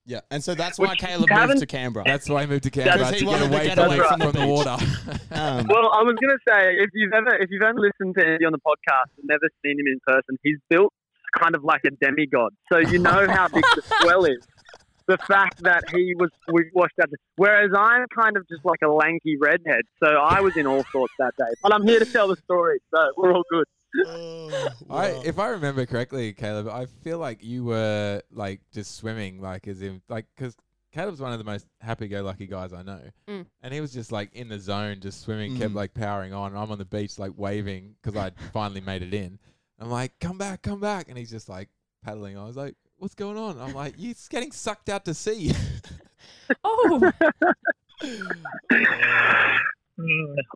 Yeah, 0.09 0.21
and 0.31 0.43
so 0.43 0.55
that's 0.55 0.79
why 0.79 0.89
Which 0.89 1.01
Caleb 1.01 1.29
moved 1.31 1.59
to 1.61 1.67
Canberra. 1.67 2.05
That's 2.07 2.31
why 2.31 2.41
he 2.41 2.47
moved 2.47 2.63
to 2.65 2.71
Canberra 2.71 3.11
to 3.11 3.15
he 3.15 3.21
get 3.21 3.27
wanted 3.29 3.49
to 3.51 3.55
away, 3.55 3.65
get 3.67 3.75
from, 3.77 3.87
away 3.87 3.97
the- 3.99 4.05
from 4.05 4.21
from 4.21 4.33
the 4.33 4.39
the 4.41 4.47
water. 4.47 4.77
Um, 5.31 5.67
Well, 5.69 5.91
I 5.93 6.03
was 6.03 6.17
going 6.19 6.35
to 6.35 6.39
say, 6.49 6.73
if 6.81 6.89
you've 6.95 7.13
ever 7.13 7.37
if 7.37 7.51
you've 7.51 7.61
ever 7.63 7.79
listened 7.79 8.15
to 8.17 8.27
Andy 8.27 8.47
on 8.47 8.53
the 8.53 8.59
podcast 8.59 9.13
and 9.19 9.25
never 9.29 9.47
seen 9.63 9.79
him 9.79 9.87
in 9.87 10.01
person, 10.07 10.39
he's 10.43 10.57
built 10.71 10.93
kind 11.39 11.55
of 11.55 11.63
like 11.63 11.83
a 11.87 11.91
demigod. 12.03 12.55
So 12.73 12.79
you 12.79 12.99
know 12.99 13.29
how 13.29 13.49
big 13.49 13.63
the 13.77 13.83
swell 14.01 14.25
is. 14.25 14.39
The 15.09 15.19
fact 15.19 15.63
that 15.65 15.85
he 15.91 16.15
was 16.19 16.31
we 16.51 16.71
washed 16.75 16.95
out, 17.03 17.09
whereas 17.37 17.71
I'm 17.77 18.07
kind 18.15 18.37
of 18.39 18.49
just 18.49 18.65
like 18.65 18.81
a 18.83 18.89
lanky 18.89 19.37
redhead. 19.39 19.83
So 20.03 20.09
I 20.09 20.41
was 20.41 20.57
in 20.57 20.67
all 20.67 20.85
sorts 20.91 21.13
that 21.19 21.35
day. 21.37 21.53
But 21.63 21.75
I'm 21.75 21.87
here 21.87 21.99
to 21.99 22.07
tell 22.07 22.29
the 22.29 22.37
story, 22.37 22.79
so 22.95 23.13
we're 23.19 23.33
all 23.35 23.45
good. 23.51 23.67
Oh, 24.07 24.69
I, 24.91 25.09
if 25.25 25.39
I 25.39 25.49
remember 25.49 25.87
correctly, 25.87 26.33
Caleb, 26.33 26.69
I 26.69 26.87
feel 26.87 27.19
like 27.19 27.43
you 27.43 27.65
were 27.65 28.23
like 28.31 28.61
just 28.73 28.97
swimming, 28.97 29.41
like 29.41 29.67
as 29.67 29.81
if 29.83 29.95
like 30.09 30.27
because 30.37 30.57
Caleb's 30.93 31.21
one 31.21 31.33
of 31.33 31.39
the 31.39 31.45
most 31.45 31.67
happy-go-lucky 31.81 32.47
guys 32.47 32.73
I 32.73 32.83
know, 32.83 33.01
Mm. 33.29 33.47
and 33.63 33.75
he 33.75 33.81
was 33.81 33.93
just 33.93 34.11
like 34.13 34.35
in 34.35 34.49
the 34.49 34.59
zone, 34.59 35.01
just 35.01 35.21
swimming, 35.23 35.57
kept 35.59 35.73
Mm. 35.73 35.77
like 35.77 35.95
powering 35.95 36.33
on. 36.33 36.57
I'm 36.57 36.71
on 36.71 36.79
the 36.79 36.85
beach, 36.85 37.19
like 37.19 37.33
waving 37.37 37.95
because 38.03 38.17
I'd 38.17 38.35
finally 38.53 38.81
made 38.81 39.03
it 39.03 39.15
in. 39.15 39.39
I'm 39.79 39.91
like, 39.91 40.19
"Come 40.21 40.39
back, 40.39 40.63
come 40.63 40.81
back," 40.81 41.09
and 41.09 41.17
he's 41.17 41.31
just 41.31 41.49
like 41.49 41.69
paddling. 42.05 42.37
I 42.39 42.45
was 42.45 42.57
like, 42.57 42.75
"What's 42.97 43.15
going 43.15 43.37
on?" 43.39 43.59
I'm 43.61 43.75
like, 43.75 43.95
"You're 43.97 44.15
getting 44.29 44.53
sucked 44.53 44.89
out 44.89 45.05
to 45.07 45.15
sea." 45.15 45.53
Oh, 46.65 47.13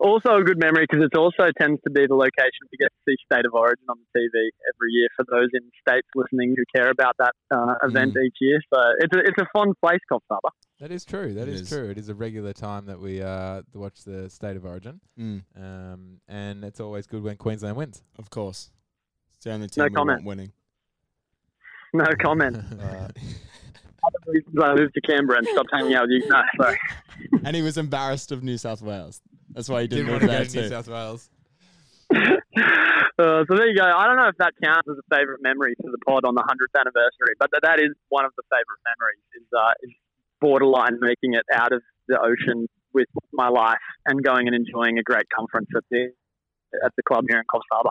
Also 0.00 0.36
a 0.36 0.44
good 0.44 0.58
memory 0.58 0.86
because 0.88 1.04
it 1.04 1.16
also 1.16 1.50
tends 1.60 1.80
to 1.82 1.90
be 1.90 2.06
the 2.06 2.14
location 2.14 2.62
to 2.70 2.76
get 2.78 2.88
to 2.92 3.00
see 3.08 3.16
State 3.24 3.44
of 3.46 3.54
Origin 3.54 3.84
on 3.88 3.96
the 3.98 4.18
TV 4.20 4.30
every 4.74 4.90
year 4.92 5.08
for 5.16 5.24
those 5.30 5.48
in 5.54 5.60
states 5.80 6.06
listening 6.14 6.54
who 6.56 6.64
care 6.74 6.90
about 6.90 7.14
that 7.18 7.32
uh, 7.50 7.74
event 7.82 8.14
each 8.24 8.36
year. 8.40 8.60
So 8.72 8.80
it's 9.00 9.14
a, 9.16 9.18
it's 9.20 9.38
a 9.40 9.46
fun 9.52 9.72
place, 9.82 9.98
Coffs 10.10 10.20
Harbour. 10.30 10.50
that 10.80 10.90
is 10.92 11.04
true. 11.04 11.34
That 11.34 11.48
is, 11.48 11.62
is. 11.62 11.68
true. 11.68 11.90
It 11.90 11.98
is 11.98 12.08
a 12.08 12.14
regular 12.14 12.52
time 12.52 12.86
that 12.86 13.00
we 13.00 13.20
uh 13.22 13.62
watch 13.74 14.04
the 14.04 14.30
State 14.30 14.56
of 14.56 14.64
Origin, 14.64 15.00
Mm, 15.18 15.42
um, 15.56 16.20
and 16.28 16.64
it's 16.64 16.80
always 16.80 17.06
good 17.06 17.22
when 17.22 17.36
Queensland 17.36 17.76
wins. 17.76 18.02
of 18.18 18.30
course. 18.30 18.70
It's 19.36 19.44
the 19.44 19.52
only 19.52 19.68
No 19.76 19.84
team 19.88 19.92
we 19.92 19.98
want 19.98 20.08
comment. 20.08 20.24
winning. 20.24 20.52
No 21.92 22.04
comment. 22.20 22.56
Uh, 22.80 23.08
I 24.64 24.74
moved 24.74 24.94
to 24.94 25.00
Canberra 25.02 25.38
and 25.38 25.46
stopped 25.48 25.68
hanging 25.72 25.94
out 25.94 26.02
with 26.08 26.10
you. 26.10 26.28
No, 26.28 26.42
sorry. 26.60 26.76
and 27.44 27.54
he 27.54 27.62
was 27.62 27.78
embarrassed 27.78 28.32
of 28.32 28.42
New 28.42 28.58
South 28.58 28.82
Wales. 28.82 29.20
That's 29.54 29.68
why 29.68 29.82
he 29.82 29.88
Didn't 29.88 30.06
didn't, 30.06 30.28
want 30.28 30.32
to 30.32 30.38
go 30.38 30.44
to 30.44 30.62
New. 30.62 30.68
South 30.68 30.88
Wales. 30.88 31.30
uh, 32.12 33.44
so 33.48 33.56
there 33.56 33.68
you 33.68 33.76
go. 33.76 33.84
I 33.84 34.06
don't 34.06 34.16
know 34.16 34.28
if 34.28 34.36
that 34.38 34.52
counts 34.62 34.88
as 34.88 34.96
a 34.98 35.06
favourite 35.14 35.40
memory 35.42 35.74
for 35.80 35.90
the 35.90 35.98
pod 36.06 36.24
on 36.24 36.34
the 36.34 36.44
hundredth 36.46 36.74
anniversary, 36.76 37.34
but 37.38 37.50
that, 37.52 37.60
that 37.62 37.78
is 37.80 37.92
one 38.08 38.24
of 38.24 38.32
the 38.36 38.42
favourite 38.50 38.82
memories. 38.84 39.24
Is, 39.36 39.48
uh, 39.56 39.72
is 39.82 39.92
borderline 40.40 40.98
making 41.00 41.34
it 41.34 41.44
out 41.54 41.72
of 41.72 41.82
the 42.08 42.18
ocean 42.20 42.68
with 42.92 43.06
my 43.32 43.48
life 43.48 43.78
and 44.06 44.22
going 44.22 44.48
and 44.48 44.54
enjoying 44.54 44.98
a 44.98 45.02
great 45.02 45.26
conference 45.34 45.68
at 45.76 45.84
the 45.90 46.08
at 46.84 46.92
the 46.96 47.02
club 47.02 47.24
here 47.28 47.38
in 47.38 47.44
Coffs 47.52 47.62
Harbour. 47.70 47.90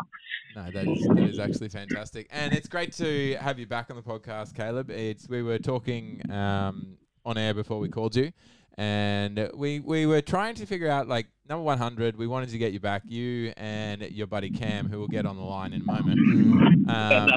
No, 0.56 0.72
that 0.72 0.88
is, 0.88 1.08
that 1.08 1.30
is 1.30 1.40
actually 1.40 1.70
fantastic, 1.70 2.28
and 2.32 2.54
it's 2.54 2.68
great 2.68 2.94
to 2.94 3.36
have 3.36 3.60
you 3.60 3.68
back 3.68 3.90
on 3.90 3.96
the 3.96 4.02
podcast, 4.02 4.56
Caleb. 4.56 4.90
It's 4.90 5.30
we 5.30 5.44
were 5.44 5.60
talking 5.60 6.22
um, 6.32 6.98
on 7.26 7.38
air 7.38 7.54
before 7.54 7.80
we 7.80 7.90
called 7.90 8.16
you, 8.16 8.32
and 8.82 9.52
we 9.54 9.80
we 9.80 10.08
were 10.08 10.22
trying 10.22 10.56
to 10.56 10.66
figure 10.66 10.90
out 10.90 11.08
like 11.08 11.28
number 11.48 11.62
one 11.62 11.78
hundred. 11.78 12.18
We 12.18 12.26
wanted 12.26 12.50
to 12.50 12.58
get 12.58 12.74
you 12.74 12.80
back, 12.80 13.04
you 13.06 13.54
and 13.56 14.02
your 14.02 14.26
buddy 14.26 14.50
Cam, 14.50 14.90
who 14.90 14.98
will 14.98 15.08
get 15.08 15.28
on 15.28 15.36
the 15.36 15.44
line 15.44 15.74
in 15.74 15.82
a 15.82 15.86
moment. 15.86 16.90
Um, 16.90 17.30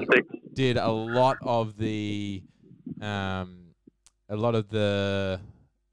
did 0.54 0.78
a 0.78 0.90
lot 0.90 1.36
of 1.42 1.76
the 1.76 2.42
um, 3.02 3.74
a 4.30 4.36
lot 4.36 4.54
of 4.54 4.70
the 4.70 5.38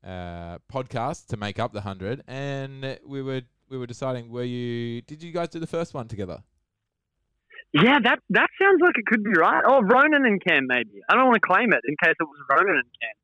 uh, 0.06 0.58
podcasts 0.72 1.28
to 1.28 1.38
make 1.38 1.60
up 1.60 1.74
the 1.74 1.82
hundred, 1.82 2.24
and 2.30 2.98
we 3.06 3.22
were 3.22 3.42
we 3.68 3.78
were 3.78 3.88
deciding 3.88 4.32
were 4.32 4.46
you 4.46 5.02
did 5.02 5.22
you 5.22 5.34
guys 5.34 5.50
do 5.50 5.60
the 5.60 5.68
first 5.68 5.94
one 5.94 6.08
together? 6.08 6.42
Yeah, 7.74 8.00
that 8.04 8.20
that 8.30 8.50
sounds 8.62 8.80
like 8.82 8.96
it 8.98 9.06
could 9.06 9.24
be 9.24 9.32
right. 9.38 9.64
Oh, 9.68 9.82
Ronan 9.82 10.26
and 10.26 10.42
Cam, 10.42 10.66
maybe. 10.68 11.02
I 11.10 11.16
don't 11.16 11.26
want 11.26 11.42
to 11.42 11.48
claim 11.48 11.74
it 11.74 11.82
in 11.86 11.96
case 12.02 12.16
it 12.18 12.24
was 12.24 12.40
Ronan 12.50 12.78
and 12.78 12.92
Cam. 13.02 13.16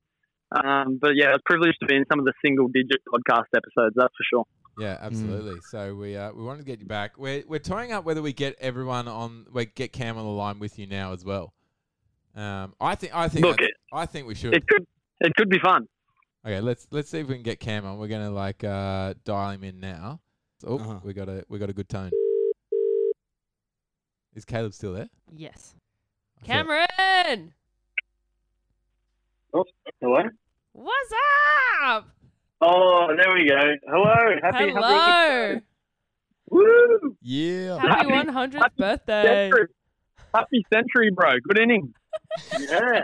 Um, 0.52 0.98
but 1.02 1.12
yeah, 1.16 1.28
I 1.28 1.32
was 1.32 1.42
privileged 1.46 1.78
to 1.82 1.86
be 1.88 1.96
in 1.96 2.06
some 2.10 2.20
of 2.20 2.26
the 2.26 2.34
single-digit 2.44 3.02
podcast 3.14 3.48
episodes. 3.56 3.96
That's 3.96 4.14
for 4.16 4.24
sure. 4.30 4.46
Yeah, 4.80 4.98
absolutely. 5.02 5.60
So 5.70 5.96
we 5.96 6.16
uh, 6.16 6.32
we 6.34 6.44
wanted 6.44 6.60
to 6.60 6.66
get 6.66 6.80
you 6.80 6.86
back. 6.86 7.18
We're 7.18 7.44
we're 7.48 7.60
toying 7.60 7.92
up 7.92 8.06
whether 8.06 8.22
we 8.22 8.32
get 8.32 8.56
everyone 8.60 9.08
on, 9.08 9.46
we 9.52 9.66
get 9.66 9.92
Cam 9.92 10.18
on 10.18 10.24
the 10.24 10.30
line 10.32 10.60
with 10.60 10.78
you 10.80 10.86
now 10.88 11.14
as 11.14 11.26
well. 11.26 11.54
Um, 12.36 12.76
I 12.80 12.94
think 12.96 13.16
I 13.16 13.28
think 13.28 13.44
Look, 13.46 13.58
that's- 13.58 13.70
it, 13.70 13.96
I 13.96 14.06
think 14.06 14.28
we 14.28 14.36
should. 14.36 14.54
it 14.54 14.68
could 14.68 14.86
it 15.20 15.36
could 15.36 15.50
be 15.50 15.58
fun. 15.60 15.88
Okay, 16.46 16.62
let's 16.62 16.88
let's 16.92 17.10
see 17.10 17.18
if 17.20 17.28
we 17.28 17.34
can 17.34 17.44
get 17.44 17.60
Cam 17.60 17.86
on. 17.86 17.98
We're 17.98 18.08
gonna 18.08 18.30
like 18.30 18.64
uh, 18.64 19.16
dial 19.26 19.50
him 19.50 19.64
in 19.64 19.80
now. 19.80 20.22
Oh, 20.66 20.78
Uh-huh. 20.78 21.00
we 21.04 21.14
got 21.14 21.28
a 21.28 21.44
we 21.50 21.58
got 21.60 21.70
a 21.72 21.74
good 21.74 21.90
tone. 21.90 22.12
Is 24.36 24.46
Caleb 24.46 24.74
still 24.74 24.94
there? 24.94 25.10
yes. 25.36 25.74
I 26.48 27.52
feel- 29.52 29.64
Cameron, 30.02 30.32
Hello. 30.74 30.84
what's 30.86 31.14
up? 31.84 32.06
Oh, 32.62 33.08
there 33.16 33.34
we 33.34 33.48
go. 33.48 33.60
Hello. 33.88 34.36
Happy 34.42 34.72
Hello. 34.72 35.60
Woo! 36.50 37.16
yeah. 37.22 37.78
Happy 37.80 38.10
Happy- 38.14 38.30
100th 38.32 38.54
happy 38.54 38.76
birthday. 38.78 39.50
Century. 39.52 39.68
Happy 40.34 40.66
century, 40.74 41.10
bro. 41.14 41.34
Good 41.48 41.60
inning. 41.60 41.94
yeah. 42.60 43.02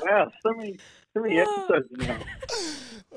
Wow. 0.00 0.30
So 0.42 0.52
many 0.56 0.78
so 1.14 1.20
many 1.22 1.38
episodes 1.38 1.88
now. 1.92 2.18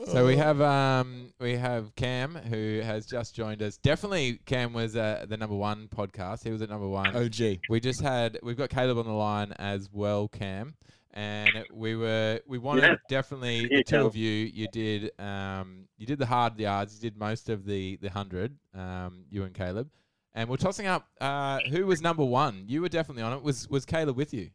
So 0.08 0.26
we 0.26 0.36
have 0.38 0.60
um 0.62 1.32
we 1.40 1.56
have 1.56 1.96
Cam 1.96 2.36
who 2.36 2.82
has 2.84 3.06
just 3.06 3.36
joined 3.36 3.62
us. 3.62 3.78
Definitely 3.78 4.40
Cam 4.46 4.74
was 4.74 4.96
uh, 4.96 5.26
the 5.28 5.38
number 5.38 5.56
one 5.56 5.88
podcast. 5.88 6.44
He 6.44 6.50
was 6.52 6.62
at 6.62 6.70
number 6.70 6.88
one. 6.88 7.16
OG. 7.16 7.60
We 7.70 7.80
just 7.80 8.02
had 8.02 8.40
we've 8.44 8.58
got 8.58 8.70
Caleb 8.70 8.98
on 8.98 9.06
the 9.06 9.12
line 9.12 9.54
as 9.60 9.90
well, 9.92 10.28
Cam, 10.28 10.74
and 11.14 11.66
we 11.74 11.96
were 11.96 12.40
we 12.48 12.58
wanted 12.58 12.84
Yeah. 12.84 12.96
definitely 13.10 13.68
Yeah, 13.70 13.78
the 13.78 13.84
two 13.84 14.06
of 14.06 14.16
you. 14.16 14.30
You 14.32 14.68
did 14.72 15.12
um 15.20 15.88
you 15.98 16.06
did 16.06 16.20
the 16.20 16.26
hard 16.26 16.60
yards. 16.60 16.96
You 16.96 17.10
did 17.10 17.18
most 17.18 17.50
of 17.50 17.66
the 17.66 17.98
the 18.02 18.10
hundred. 18.10 18.58
Um, 18.74 19.26
you 19.30 19.44
and 19.44 19.54
Caleb, 19.54 19.90
and 20.34 20.50
we're 20.50 20.58
tossing 20.58 20.88
up 20.88 21.08
uh 21.20 21.60
who 21.70 21.86
was 21.86 22.02
number 22.02 22.24
one. 22.26 22.64
You 22.68 22.82
were 22.82 22.90
definitely 22.90 23.24
on 23.24 23.34
it. 23.34 23.44
Was 23.44 23.68
was 23.70 23.86
Caleb 23.86 24.16
with 24.16 24.34
you? 24.34 24.50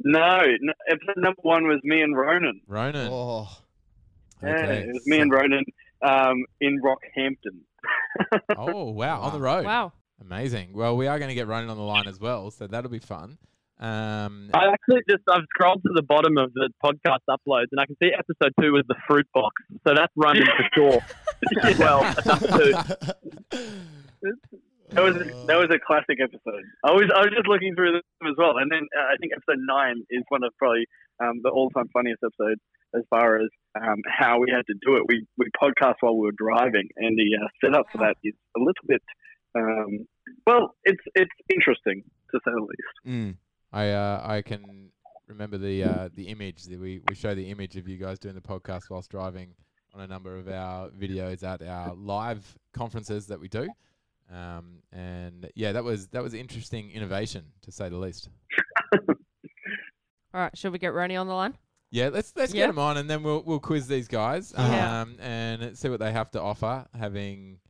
No, 0.00 0.40
no, 0.60 0.72
number 1.16 1.40
one 1.42 1.66
was 1.66 1.80
me 1.82 2.02
and 2.02 2.16
Ronan. 2.16 2.60
Ronan. 2.68 3.08
Oh, 3.12 3.48
Okay. 4.42 4.82
it 4.88 4.92
was 4.92 5.04
me 5.06 5.18
and 5.18 5.32
Ronan 5.32 5.64
um, 6.02 6.44
in 6.60 6.80
Rockhampton. 6.80 7.60
Oh 8.56 8.90
wow, 8.90 9.20
on 9.20 9.32
the 9.32 9.40
road. 9.40 9.64
Wow. 9.64 9.92
Amazing. 10.20 10.72
Well, 10.72 10.96
we 10.96 11.06
are 11.06 11.18
going 11.20 11.28
to 11.28 11.34
get 11.34 11.46
Ronan 11.46 11.70
on 11.70 11.76
the 11.76 11.82
line 11.84 12.08
as 12.08 12.18
well, 12.18 12.50
so 12.50 12.66
that'll 12.66 12.90
be 12.90 12.98
fun. 12.98 13.38
Um, 13.80 14.50
I 14.54 14.72
actually 14.72 15.02
just 15.08 15.22
I've 15.30 15.44
scrolled 15.54 15.82
to 15.84 15.92
the 15.94 16.02
bottom 16.02 16.36
of 16.36 16.52
the 16.52 16.70
podcast 16.84 17.22
uploads 17.30 17.68
and 17.70 17.80
I 17.80 17.86
can 17.86 17.96
see 18.02 18.10
episode 18.12 18.52
two 18.60 18.72
was 18.72 18.82
the 18.88 18.96
fruit 19.06 19.26
box, 19.32 19.54
so 19.86 19.94
that's 19.94 20.12
running 20.16 20.44
for 20.44 20.68
sure 20.74 21.00
well. 21.78 22.02
at 22.02 22.26
number 22.26 22.48
two. 22.48 23.78
That 24.90 25.04
was 25.04 25.14
that 25.46 25.58
was 25.60 25.68
a 25.70 25.78
classic 25.78 26.18
episode. 26.22 26.64
I 26.82 26.92
was 26.92 27.10
I 27.14 27.20
was 27.20 27.30
just 27.36 27.46
looking 27.46 27.74
through 27.76 27.92
them 27.92 28.26
as 28.26 28.34
well, 28.38 28.56
and 28.56 28.72
then 28.72 28.88
uh, 28.96 29.12
I 29.12 29.16
think 29.20 29.32
episode 29.36 29.60
nine 29.60 30.02
is 30.10 30.24
one 30.28 30.42
of 30.42 30.52
probably 30.58 30.86
um, 31.22 31.40
the 31.42 31.50
all 31.50 31.68
time 31.70 31.88
funniest 31.92 32.22
episodes 32.24 32.60
as 32.96 33.02
far 33.10 33.36
as 33.36 33.48
um, 33.76 34.00
how 34.08 34.40
we 34.40 34.50
had 34.50 34.64
to 34.66 34.74
do 34.80 34.96
it. 34.96 35.04
We 35.06 35.26
we 35.36 35.46
podcast 35.60 36.00
while 36.00 36.16
we 36.16 36.26
were 36.26 36.36
driving, 36.36 36.88
and 36.96 37.18
the 37.18 37.36
uh, 37.36 37.48
setup 37.62 37.86
for 37.92 37.98
that 37.98 38.16
is 38.24 38.34
a 38.56 38.60
little 38.60 38.86
bit. 38.86 39.02
Um, 39.54 40.08
well, 40.46 40.74
it's 40.84 41.04
it's 41.14 41.36
interesting 41.52 42.02
to 42.32 42.40
say 42.44 42.50
the 42.50 42.60
least. 42.60 42.96
Mm. 43.06 43.36
I 43.72 43.90
uh, 43.90 44.22
I 44.24 44.42
can 44.42 44.90
remember 45.26 45.58
the 45.58 45.84
uh, 45.84 46.08
the 46.14 46.28
image 46.28 46.64
that 46.64 46.80
we, 46.80 47.00
we 47.08 47.14
show 47.14 47.34
the 47.34 47.50
image 47.50 47.76
of 47.76 47.86
you 47.88 47.96
guys 47.98 48.18
doing 48.18 48.34
the 48.34 48.40
podcast 48.40 48.90
whilst 48.90 49.10
driving 49.10 49.54
on 49.94 50.00
a 50.02 50.06
number 50.06 50.36
of 50.36 50.48
our 50.48 50.88
videos 50.90 51.42
at 51.42 51.62
our 51.62 51.94
live 51.94 52.56
conferences 52.72 53.26
that 53.26 53.40
we 53.40 53.48
do. 53.48 53.68
Um, 54.32 54.82
and 54.92 55.50
yeah, 55.54 55.72
that 55.72 55.84
was 55.84 56.08
that 56.08 56.22
was 56.22 56.34
interesting 56.34 56.90
innovation 56.90 57.44
to 57.62 57.72
say 57.72 57.88
the 57.88 57.96
least. 57.96 58.28
All 60.34 60.40
right, 60.42 60.56
should 60.56 60.72
we 60.72 60.78
get 60.78 60.92
Ronnie 60.92 61.16
on 61.16 61.26
the 61.26 61.32
line? 61.34 61.56
Yeah, 61.90 62.10
let's 62.10 62.32
let's 62.36 62.52
Yeah. 62.52 62.64
get 62.64 62.70
him 62.70 62.78
on 62.78 62.98
and 62.98 63.08
then 63.08 63.22
we'll 63.22 63.42
we'll 63.42 63.60
quiz 63.60 63.86
these 63.88 64.08
guys 64.08 64.52
Yeah. 64.56 65.00
um, 65.02 65.16
and 65.20 65.76
see 65.76 65.88
what 65.88 66.00
they 66.00 66.12
have 66.12 66.30
to 66.32 66.40
offer, 66.40 66.86
having 66.98 67.60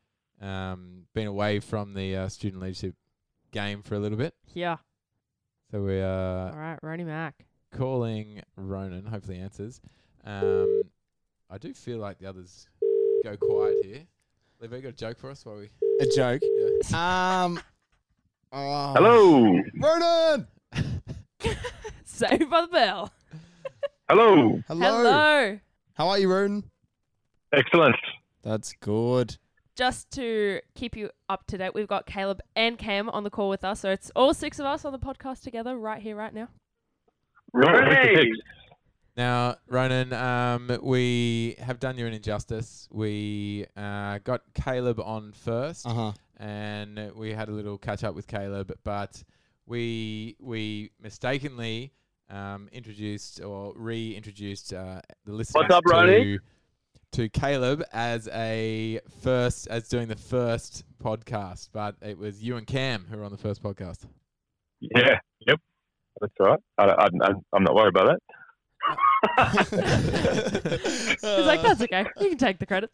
um, 0.40 1.04
been 1.14 1.28
away 1.28 1.60
from 1.60 1.94
the 1.94 2.16
uh, 2.16 2.28
student 2.28 2.60
leadership 2.62 2.94
game 3.52 3.82
for 3.82 3.94
a 3.94 3.98
little 4.00 4.18
bit. 4.18 4.34
Yeah. 4.54 4.78
So 5.70 5.82
we 5.82 6.00
are 6.00 6.50
All 6.50 6.58
right, 6.58 6.78
Ronnie 6.82 7.04
Mac. 7.04 7.44
calling 7.74 8.40
Ronan. 8.56 9.04
Hopefully, 9.06 9.36
he 9.36 9.42
answers. 9.42 9.80
Um, 10.24 10.82
I 11.50 11.58
do 11.58 11.74
feel 11.74 11.98
like 11.98 12.18
the 12.18 12.26
others 12.26 12.66
go 13.22 13.36
quiet 13.36 13.76
here. 13.84 14.02
Levo, 14.62 14.76
you 14.76 14.82
got 14.82 14.88
a 14.88 14.92
joke 14.92 15.18
for 15.18 15.30
us 15.30 15.44
while 15.44 15.56
we? 15.56 15.68
A 16.00 16.06
joke. 16.16 16.40
Yeah. 16.90 17.44
Um. 17.44 17.60
oh. 18.52 18.92
Hello, 18.94 19.60
Ronan. 19.80 20.46
Saved 22.04 22.50
by 22.50 22.62
the 22.62 22.68
bell. 22.68 23.12
hello, 24.08 24.60
Hello. 24.68 24.86
Hello. 24.86 25.58
How 25.94 26.08
are 26.08 26.18
you, 26.18 26.32
Ronan? 26.32 26.64
excellent. 27.52 27.96
That's 28.42 28.72
good. 28.80 29.36
Just 29.78 30.10
to 30.12 30.58
keep 30.74 30.96
you 30.96 31.08
up 31.28 31.46
to 31.46 31.56
date, 31.56 31.72
we've 31.72 31.86
got 31.86 32.04
Caleb 32.04 32.40
and 32.56 32.76
Cam 32.76 33.08
on 33.10 33.22
the 33.22 33.30
call 33.30 33.48
with 33.48 33.62
us. 33.62 33.78
So 33.78 33.90
it's 33.92 34.10
all 34.16 34.34
six 34.34 34.58
of 34.58 34.66
us 34.66 34.84
on 34.84 34.90
the 34.90 34.98
podcast 34.98 35.42
together 35.42 35.78
right 35.78 36.02
here, 36.02 36.16
right 36.16 36.34
now. 36.34 36.48
Right. 37.52 38.26
Now, 39.16 39.54
Ronan, 39.68 40.12
um, 40.12 40.78
we 40.82 41.54
have 41.60 41.78
done 41.78 41.96
you 41.96 42.06
an 42.06 42.12
injustice. 42.12 42.88
We 42.90 43.66
uh, 43.76 44.18
got 44.24 44.42
Caleb 44.54 44.98
on 45.00 45.32
first, 45.32 45.86
Uh 45.86 45.94
huh. 45.94 46.12
and 46.38 47.12
we 47.14 47.32
had 47.32 47.48
a 47.48 47.52
little 47.52 47.78
catch 47.78 48.02
up 48.02 48.16
with 48.16 48.26
Caleb, 48.26 48.72
but 48.82 49.22
we 49.66 50.36
we 50.40 50.90
mistakenly 51.00 51.92
um, 52.30 52.68
introduced 52.72 53.40
or 53.42 53.72
reintroduced 53.76 54.72
uh, 54.72 55.00
the 55.24 55.32
listeners 55.32 55.62
What's 55.62 55.74
up, 55.74 55.84
Ronnie? 55.86 56.38
To 57.12 57.18
to 57.22 57.28
Caleb 57.28 57.82
as 57.92 58.28
a 58.28 59.00
first 59.22 59.66
as 59.68 59.88
doing 59.88 60.08
the 60.08 60.16
first 60.16 60.84
podcast, 61.02 61.70
but 61.72 61.96
it 62.02 62.18
was 62.18 62.42
you 62.42 62.56
and 62.56 62.66
Cam 62.66 63.06
who 63.10 63.16
were 63.18 63.24
on 63.24 63.30
the 63.30 63.38
first 63.38 63.62
podcast. 63.62 64.00
Yeah, 64.80 65.18
yep. 65.46 65.60
That's 66.20 66.32
right. 66.40 66.58
I, 66.78 66.84
I, 66.84 67.04
I'm- 67.22 67.44
I'm 67.52 67.64
not 67.64 67.74
worried 67.74 67.94
about 67.96 68.06
that. 68.08 68.18
He's 71.20 71.46
like, 71.46 71.62
that's 71.62 71.80
okay. 71.82 72.06
You 72.20 72.28
can 72.30 72.38
take 72.38 72.58
the 72.58 72.66
credit. 72.66 72.90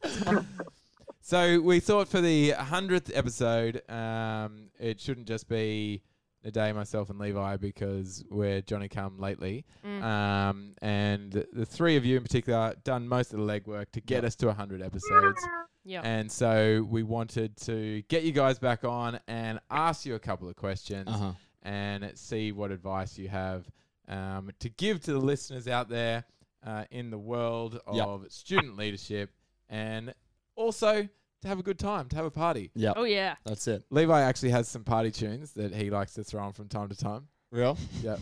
So 1.20 1.60
we 1.60 1.80
thought 1.80 2.08
for 2.08 2.20
the 2.20 2.50
hundredth 2.50 3.10
episode, 3.14 3.82
um, 3.90 4.70
it 4.78 5.00
shouldn't 5.00 5.26
just 5.26 5.48
be 5.48 6.02
Nadé, 6.44 6.74
myself, 6.74 7.10
and 7.10 7.18
Levi 7.18 7.56
because 7.56 8.24
we're 8.30 8.60
Johnny 8.60 8.88
Come 8.88 9.18
lately, 9.18 9.64
Mm. 9.84 10.02
um, 10.02 10.74
and 10.82 11.32
the 11.52 11.64
three 11.66 11.96
of 11.96 12.04
you 12.04 12.16
in 12.16 12.22
particular 12.22 12.74
done 12.84 13.08
most 13.08 13.32
of 13.32 13.38
the 13.40 13.44
legwork 13.46 13.90
to 13.92 14.00
get 14.00 14.24
us 14.24 14.34
to 14.36 14.52
hundred 14.52 14.82
episodes. 14.82 15.40
Yeah. 15.84 16.00
And 16.02 16.30
so 16.32 16.86
we 16.88 17.02
wanted 17.02 17.56
to 17.62 18.02
get 18.08 18.22
you 18.24 18.32
guys 18.32 18.58
back 18.58 18.84
on 18.84 19.20
and 19.28 19.60
ask 19.70 20.06
you 20.06 20.14
a 20.14 20.18
couple 20.18 20.48
of 20.48 20.56
questions 20.56 21.08
Uh 21.08 21.12
huh. 21.18 21.32
and 21.62 22.10
see 22.18 22.52
what 22.52 22.70
advice 22.70 23.18
you 23.18 23.28
have 23.28 23.66
um, 24.08 24.50
to 24.60 24.68
give 24.68 25.00
to 25.02 25.12
the 25.12 25.18
listeners 25.18 25.66
out 25.68 25.88
there 25.88 26.24
uh, 26.66 26.84
in 26.90 27.10
the 27.10 27.18
world 27.18 27.80
Yep. 27.92 28.06
of 28.06 28.32
student 28.32 28.76
leadership 28.76 29.30
and 29.68 30.14
also 30.56 31.08
to 31.44 31.48
have 31.48 31.58
a 31.58 31.62
good 31.62 31.78
time, 31.78 32.08
to 32.08 32.16
have 32.16 32.24
a 32.24 32.30
party. 32.30 32.70
Yeah. 32.74 32.94
Oh 32.96 33.04
yeah. 33.04 33.36
That's 33.44 33.68
it. 33.68 33.84
Levi 33.90 34.20
actually 34.20 34.50
has 34.50 34.66
some 34.66 34.82
party 34.82 35.10
tunes 35.10 35.52
that 35.52 35.74
he 35.74 35.90
likes 35.90 36.14
to 36.14 36.24
throw 36.24 36.42
on 36.42 36.52
from 36.52 36.68
time 36.68 36.88
to 36.88 36.96
time. 36.96 37.28
Real. 37.50 37.76
Yep. 38.02 38.18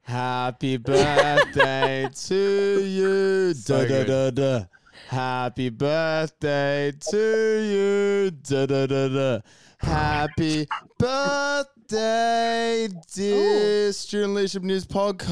Happy 0.00 0.78
birthday 0.78 2.08
to 2.26 2.84
you. 2.84 3.54
So 3.54 3.86
da, 3.86 4.04
da, 4.04 4.30
da, 4.30 4.30
da. 4.30 4.64
Happy 5.08 5.68
birthday 5.70 6.92
to 7.10 7.62
you. 7.62 8.30
Da, 8.30 8.66
da, 8.66 8.86
da, 8.86 9.08
da. 9.08 9.40
Happy 9.78 10.66
birthday, 10.98 12.88
dear 13.14 13.92
Student 13.92 14.34
Leadership 14.34 14.62
News 14.62 14.86
Podcast. 14.86 15.24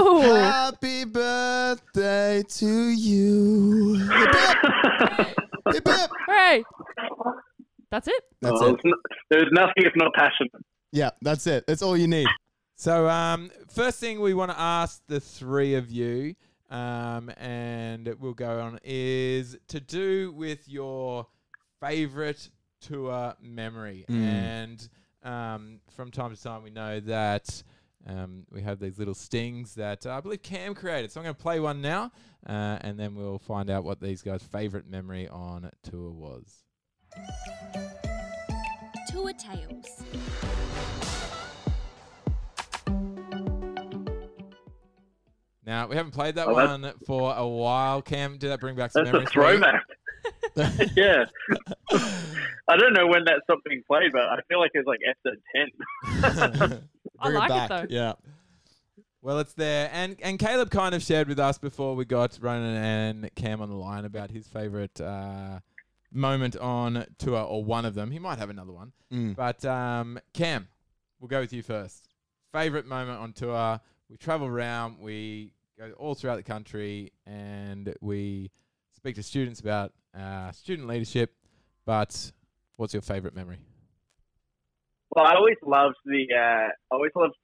Ooh. 0.00 0.20
Happy 0.20 1.04
birthday 1.04 2.42
to 2.48 2.66
you. 2.90 3.94
Hip, 3.94 4.34
hip. 4.34 4.58
Hip, 5.72 5.88
hip. 5.88 6.10
Hooray. 6.26 6.62
That's 7.90 8.08
it. 8.08 8.22
That's 8.42 8.60
Well, 8.60 8.70
it. 8.70 8.74
it's 8.74 8.84
not- 8.84 8.98
there's 9.30 9.48
nothing 9.52 9.72
if 9.78 9.92
not 9.96 10.12
passion. 10.14 10.48
Yeah, 10.92 11.10
that's 11.22 11.46
it. 11.46 11.64
That's 11.66 11.80
all 11.82 11.96
you 11.96 12.06
need. 12.08 12.26
So, 12.76 13.08
um, 13.08 13.50
first 13.72 13.98
thing 14.00 14.20
we 14.20 14.34
want 14.34 14.50
to 14.50 14.60
ask 14.60 15.00
the 15.06 15.20
three 15.20 15.74
of 15.74 15.90
you, 15.90 16.34
um, 16.74 17.30
and 17.36 18.12
we'll 18.18 18.34
go 18.34 18.60
on, 18.60 18.80
is 18.82 19.56
to 19.68 19.78
do 19.78 20.32
with 20.32 20.68
your 20.68 21.28
favorite 21.80 22.50
tour 22.80 23.34
memory. 23.40 24.04
Mm. 24.10 24.24
And 24.24 24.88
um, 25.22 25.80
from 25.94 26.10
time 26.10 26.34
to 26.34 26.42
time, 26.42 26.64
we 26.64 26.70
know 26.70 26.98
that 26.98 27.62
um, 28.08 28.44
we 28.50 28.60
have 28.62 28.80
these 28.80 28.98
little 28.98 29.14
stings 29.14 29.74
that 29.76 30.04
uh, 30.04 30.16
I 30.16 30.20
believe 30.20 30.42
Cam 30.42 30.74
created. 30.74 31.12
So 31.12 31.20
I'm 31.20 31.24
going 31.24 31.36
to 31.36 31.40
play 31.40 31.60
one 31.60 31.80
now, 31.80 32.10
uh, 32.44 32.78
and 32.80 32.98
then 32.98 33.14
we'll 33.14 33.38
find 33.38 33.70
out 33.70 33.84
what 33.84 34.00
these 34.00 34.22
guys' 34.22 34.42
favorite 34.42 34.88
memory 34.88 35.28
on 35.28 35.70
tour 35.84 36.10
was. 36.10 36.64
Tour 39.10 39.32
Tales. 39.32 40.02
Now, 45.66 45.86
we 45.86 45.96
haven't 45.96 46.12
played 46.12 46.34
that 46.36 46.46
Oh, 46.46 46.54
that's- 46.54 46.80
one 46.82 46.92
for 47.06 47.34
a 47.36 47.46
while. 47.46 48.02
Cam, 48.02 48.36
did 48.38 48.50
that 48.50 48.60
bring 48.60 48.76
back 48.76 48.90
some 48.92 49.04
That's 49.04 49.14
a 49.16 49.18
memories? 49.18 49.32
for 49.32 49.52
you? 49.52 49.58
throwback. 49.58 49.82
yeah. 50.96 51.24
I 52.68 52.76
don't 52.76 52.94
know 52.94 53.06
when 53.06 53.24
that 53.24 53.40
stopped 53.44 53.64
being 53.64 53.82
played, 53.86 54.12
but 54.12 54.22
I 54.22 54.38
feel 54.48 54.58
like 54.60 54.70
it's 54.74 54.86
like 54.86 55.00
episode 55.06 55.40
10. 56.62 56.88
I 57.18 57.28
like 57.28 57.44
it 57.44 57.48
back. 57.48 57.68
though. 57.68 57.86
Yeah. 57.90 58.12
Well, 59.22 59.38
it's 59.38 59.54
there, 59.54 59.88
and 59.92 60.16
and 60.22 60.38
Caleb 60.38 60.70
kind 60.70 60.94
of 60.94 61.02
shared 61.02 61.28
with 61.28 61.38
us 61.38 61.56
before 61.56 61.94
we 61.96 62.04
got 62.04 62.38
Ronan 62.42 62.76
and 62.76 63.34
Cam 63.34 63.62
on 63.62 63.70
the 63.70 63.74
line 63.76 64.04
about 64.04 64.30
his 64.30 64.46
favorite 64.46 65.00
uh, 65.00 65.60
moment 66.12 66.56
on 66.58 67.06
tour, 67.16 67.40
or 67.40 67.64
one 67.64 67.86
of 67.86 67.94
them. 67.94 68.10
He 68.10 68.18
might 68.18 68.38
have 68.38 68.50
another 68.50 68.72
one, 68.72 68.92
Mm. 69.10 69.34
but 69.34 69.64
um, 69.64 70.18
Cam, 70.34 70.68
we'll 71.20 71.28
go 71.28 71.40
with 71.40 71.54
you 71.54 71.62
first. 71.62 72.06
Favorite 72.52 72.86
moment 72.86 73.18
on 73.18 73.32
tour? 73.32 73.80
We 74.10 74.16
travel 74.16 74.46
around, 74.46 74.98
we 75.00 75.52
go 75.78 75.92
all 75.92 76.14
throughout 76.14 76.36
the 76.36 76.42
country, 76.42 77.12
and 77.26 77.94
we 78.00 78.50
speak 78.92 79.14
to 79.16 79.22
students 79.22 79.60
about 79.60 79.92
uh, 80.18 80.52
student 80.52 80.88
leadership. 80.88 81.34
But 81.86 82.32
what's 82.76 82.92
your 82.92 83.02
favorite 83.02 83.34
memory? 83.34 83.58
Well, 85.10 85.26
I 85.26 85.34
always 85.34 85.56
loved 85.64 85.96
the. 86.04 86.26
Uh, 86.34 86.68
I 86.68 86.94
always 86.94 87.12
loved 87.14 87.34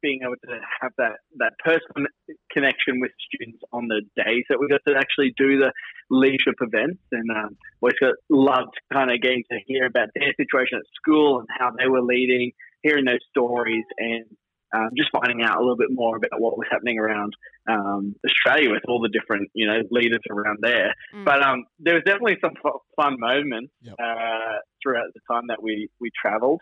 being 0.00 0.20
able 0.22 0.34
to 0.44 0.58
have 0.80 0.92
that 0.98 1.16
that 1.36 1.52
personal 1.64 2.06
connection 2.50 3.00
with 3.00 3.12
students 3.32 3.62
on 3.72 3.88
the 3.88 4.02
days 4.16 4.44
that 4.48 4.58
we 4.58 4.66
got 4.68 4.80
to 4.86 4.96
actually 4.96 5.32
do 5.36 5.58
the 5.58 5.72
leadership 6.10 6.54
events, 6.60 7.00
and 7.12 7.30
um, 7.30 7.56
always 7.80 7.98
got 8.00 8.14
loved 8.28 8.74
kind 8.92 9.10
of 9.10 9.20
getting 9.20 9.44
to 9.50 9.58
hear 9.66 9.86
about 9.86 10.08
their 10.14 10.32
situation 10.36 10.78
at 10.78 10.84
school 10.94 11.40
and 11.40 11.48
how 11.58 11.70
they 11.78 11.88
were 11.88 12.02
leading, 12.02 12.52
hearing 12.82 13.04
those 13.04 13.24
stories, 13.30 13.84
and 13.98 14.24
um, 14.72 14.90
just 14.96 15.10
finding 15.12 15.42
out 15.42 15.56
a 15.58 15.60
little 15.60 15.76
bit 15.76 15.90
more 15.90 16.16
about 16.16 16.40
what 16.40 16.56
was 16.56 16.66
happening 16.70 16.98
around 16.98 17.34
um, 17.68 18.14
Australia 18.26 18.70
with 18.70 18.82
all 18.88 19.00
the 19.00 19.08
different 19.08 19.50
you 19.54 19.66
know 19.66 19.80
leaders 19.90 20.20
around 20.30 20.58
there. 20.60 20.94
Mm. 21.14 21.24
But 21.24 21.42
um, 21.42 21.64
there 21.78 21.94
was 21.94 22.02
definitely 22.04 22.38
some 22.40 22.54
fu- 22.62 22.80
fun 22.96 23.16
moments 23.18 23.72
Yep. 23.82 23.94
uh, 24.02 24.58
throughout 24.82 25.12
the 25.14 25.20
time 25.30 25.44
that 25.48 25.62
we 25.62 25.88
we 26.00 26.10
travelled. 26.20 26.60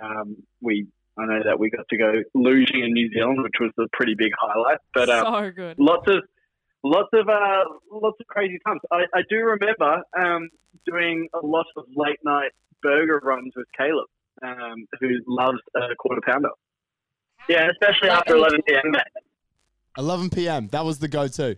Um, 0.00 0.36
we 0.60 0.86
I 1.18 1.26
know 1.26 1.42
that 1.44 1.58
we 1.58 1.70
got 1.70 1.86
to 1.88 1.96
go 1.98 2.22
luging 2.36 2.84
in 2.84 2.92
New 2.92 3.10
Zealand, 3.12 3.42
which 3.42 3.56
was 3.60 3.72
a 3.78 3.88
pretty 3.92 4.14
big 4.16 4.32
highlight. 4.38 4.78
But 4.94 5.10
um, 5.10 5.24
so 5.24 5.50
good. 5.50 5.78
lots 5.78 6.08
of 6.08 6.22
lots 6.82 7.08
of 7.12 7.28
uh, 7.28 7.64
lots 7.92 8.16
of 8.20 8.26
crazy 8.26 8.58
times. 8.66 8.80
I, 8.90 9.02
I 9.14 9.22
do 9.28 9.36
remember 9.36 10.02
um, 10.18 10.48
doing 10.86 11.28
a 11.34 11.44
lot 11.44 11.66
of 11.76 11.84
late 11.94 12.20
night 12.24 12.52
burger 12.82 13.20
runs 13.22 13.52
with 13.54 13.66
Caleb, 13.76 14.06
um, 14.42 14.86
who 15.00 15.08
loves 15.26 15.58
a 15.76 15.94
quarter 15.98 16.22
pounder. 16.26 16.50
Yeah, 17.50 17.68
especially 17.68 18.10
after 18.10 18.36
11 18.36 18.62
p.m. 18.62 18.92
11 19.98 20.30
p.m. 20.30 20.68
That 20.68 20.84
was 20.84 21.00
the 21.00 21.08
go-to. 21.08 21.56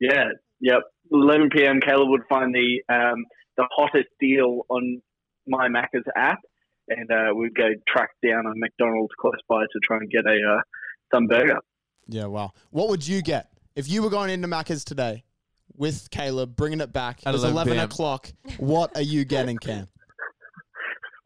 Yeah, 0.00 0.24
yep. 0.60 0.80
11 1.12 1.50
p.m. 1.50 1.80
Caleb 1.80 2.08
would 2.08 2.24
find 2.28 2.52
the 2.52 2.82
um, 2.92 3.24
the 3.56 3.64
hottest 3.70 4.08
deal 4.20 4.62
on 4.68 5.00
my 5.46 5.68
Macca's 5.68 6.04
app, 6.16 6.40
and 6.88 7.08
uh, 7.10 7.32
we'd 7.36 7.54
go 7.54 7.68
track 7.86 8.10
down 8.26 8.46
a 8.46 8.52
McDonald's 8.56 9.12
close 9.20 9.38
by 9.48 9.62
to 9.62 9.78
try 9.84 9.98
and 9.98 10.10
get 10.10 10.26
a 10.26 10.56
uh, 10.56 10.60
some 11.14 11.26
burger. 11.28 11.58
Yeah, 12.08 12.26
wow. 12.26 12.50
What 12.70 12.88
would 12.88 13.06
you 13.06 13.22
get 13.22 13.48
if 13.76 13.88
you 13.88 14.02
were 14.02 14.10
going 14.10 14.30
into 14.30 14.48
Macca's 14.48 14.84
today 14.84 15.22
with 15.76 16.10
Caleb, 16.10 16.56
bringing 16.56 16.80
it 16.80 16.92
back? 16.92 17.20
At 17.24 17.34
It's 17.36 17.44
11 17.44 17.74
11 17.74 17.84
o'clock. 17.84 18.32
What 18.58 18.96
are 18.96 19.02
you 19.02 19.24
getting, 19.24 19.56
Cam? 19.56 19.86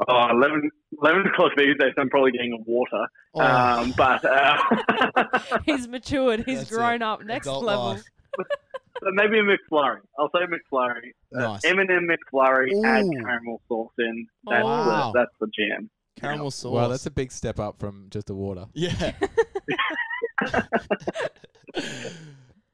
Oh, 0.08 0.30
11, 0.32 0.68
11 1.02 1.26
o'clock 1.26 1.52
these 1.56 1.76
days, 1.78 1.92
I'm 1.98 2.08
probably 2.10 2.32
getting 2.32 2.52
a 2.52 2.62
water. 2.70 3.06
Oh, 3.34 3.40
Um, 3.40 3.92
but 3.96 4.24
uh, 4.24 5.58
He's 5.66 5.88
matured. 5.88 6.44
He's 6.46 6.58
That's 6.60 6.70
grown 6.70 6.96
it. 6.96 7.02
up. 7.02 7.24
Next 7.24 7.46
adult 7.46 7.64
level. 7.64 7.84
life. 7.84 8.04
but 8.36 8.46
maybe 9.14 9.38
a 9.38 9.42
McFlurry. 9.42 9.98
I'll 10.18 10.30
say 10.30 10.40
McFlurry. 10.46 11.12
Nice. 11.32 11.64
M&M 11.64 11.86
McFlurry, 11.88 12.70
add 12.84 13.04
caramel 13.24 13.60
sauce 13.68 13.92
in. 13.98 14.26
That's, 14.48 14.64
Wow. 14.64 15.12
the, 15.12 15.18
that's 15.20 15.32
the 15.40 15.48
jam. 15.58 15.90
Caramel 16.20 16.50
sauce. 16.50 16.72
Well, 16.72 16.88
that's 16.90 17.06
a 17.06 17.10
big 17.10 17.32
step 17.32 17.58
up 17.58 17.78
from 17.80 18.06
just 18.10 18.26
the 18.26 18.34
water. 18.34 18.66
yeah. 18.74 19.12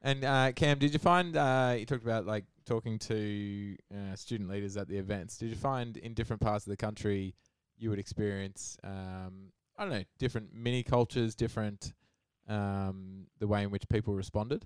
And 0.01 0.23
uh, 0.23 0.53
Cam, 0.53 0.79
did 0.79 0.93
you 0.93 0.99
find 0.99 1.35
uh, 1.35 1.75
you 1.77 1.85
talked 1.85 2.03
about 2.03 2.25
like 2.25 2.45
talking 2.65 2.97
to 2.99 3.75
uh, 3.93 4.15
student 4.15 4.49
leaders 4.49 4.77
at 4.77 4.87
the 4.87 4.97
events? 4.97 5.37
Did 5.37 5.49
you 5.49 5.57
find 5.57 5.97
in 5.97 6.13
different 6.13 6.41
parts 6.41 6.65
of 6.65 6.71
the 6.71 6.77
country 6.77 7.35
you 7.79 7.89
would 7.89 7.99
experience 7.99 8.77
um, 8.83 9.51
I 9.77 9.83
don't 9.83 9.93
know 9.93 10.03
different 10.17 10.53
mini 10.53 10.83
cultures, 10.83 11.35
different 11.35 11.93
um, 12.49 13.27
the 13.39 13.47
way 13.47 13.63
in 13.63 13.71
which 13.71 13.87
people 13.87 14.13
responded? 14.13 14.65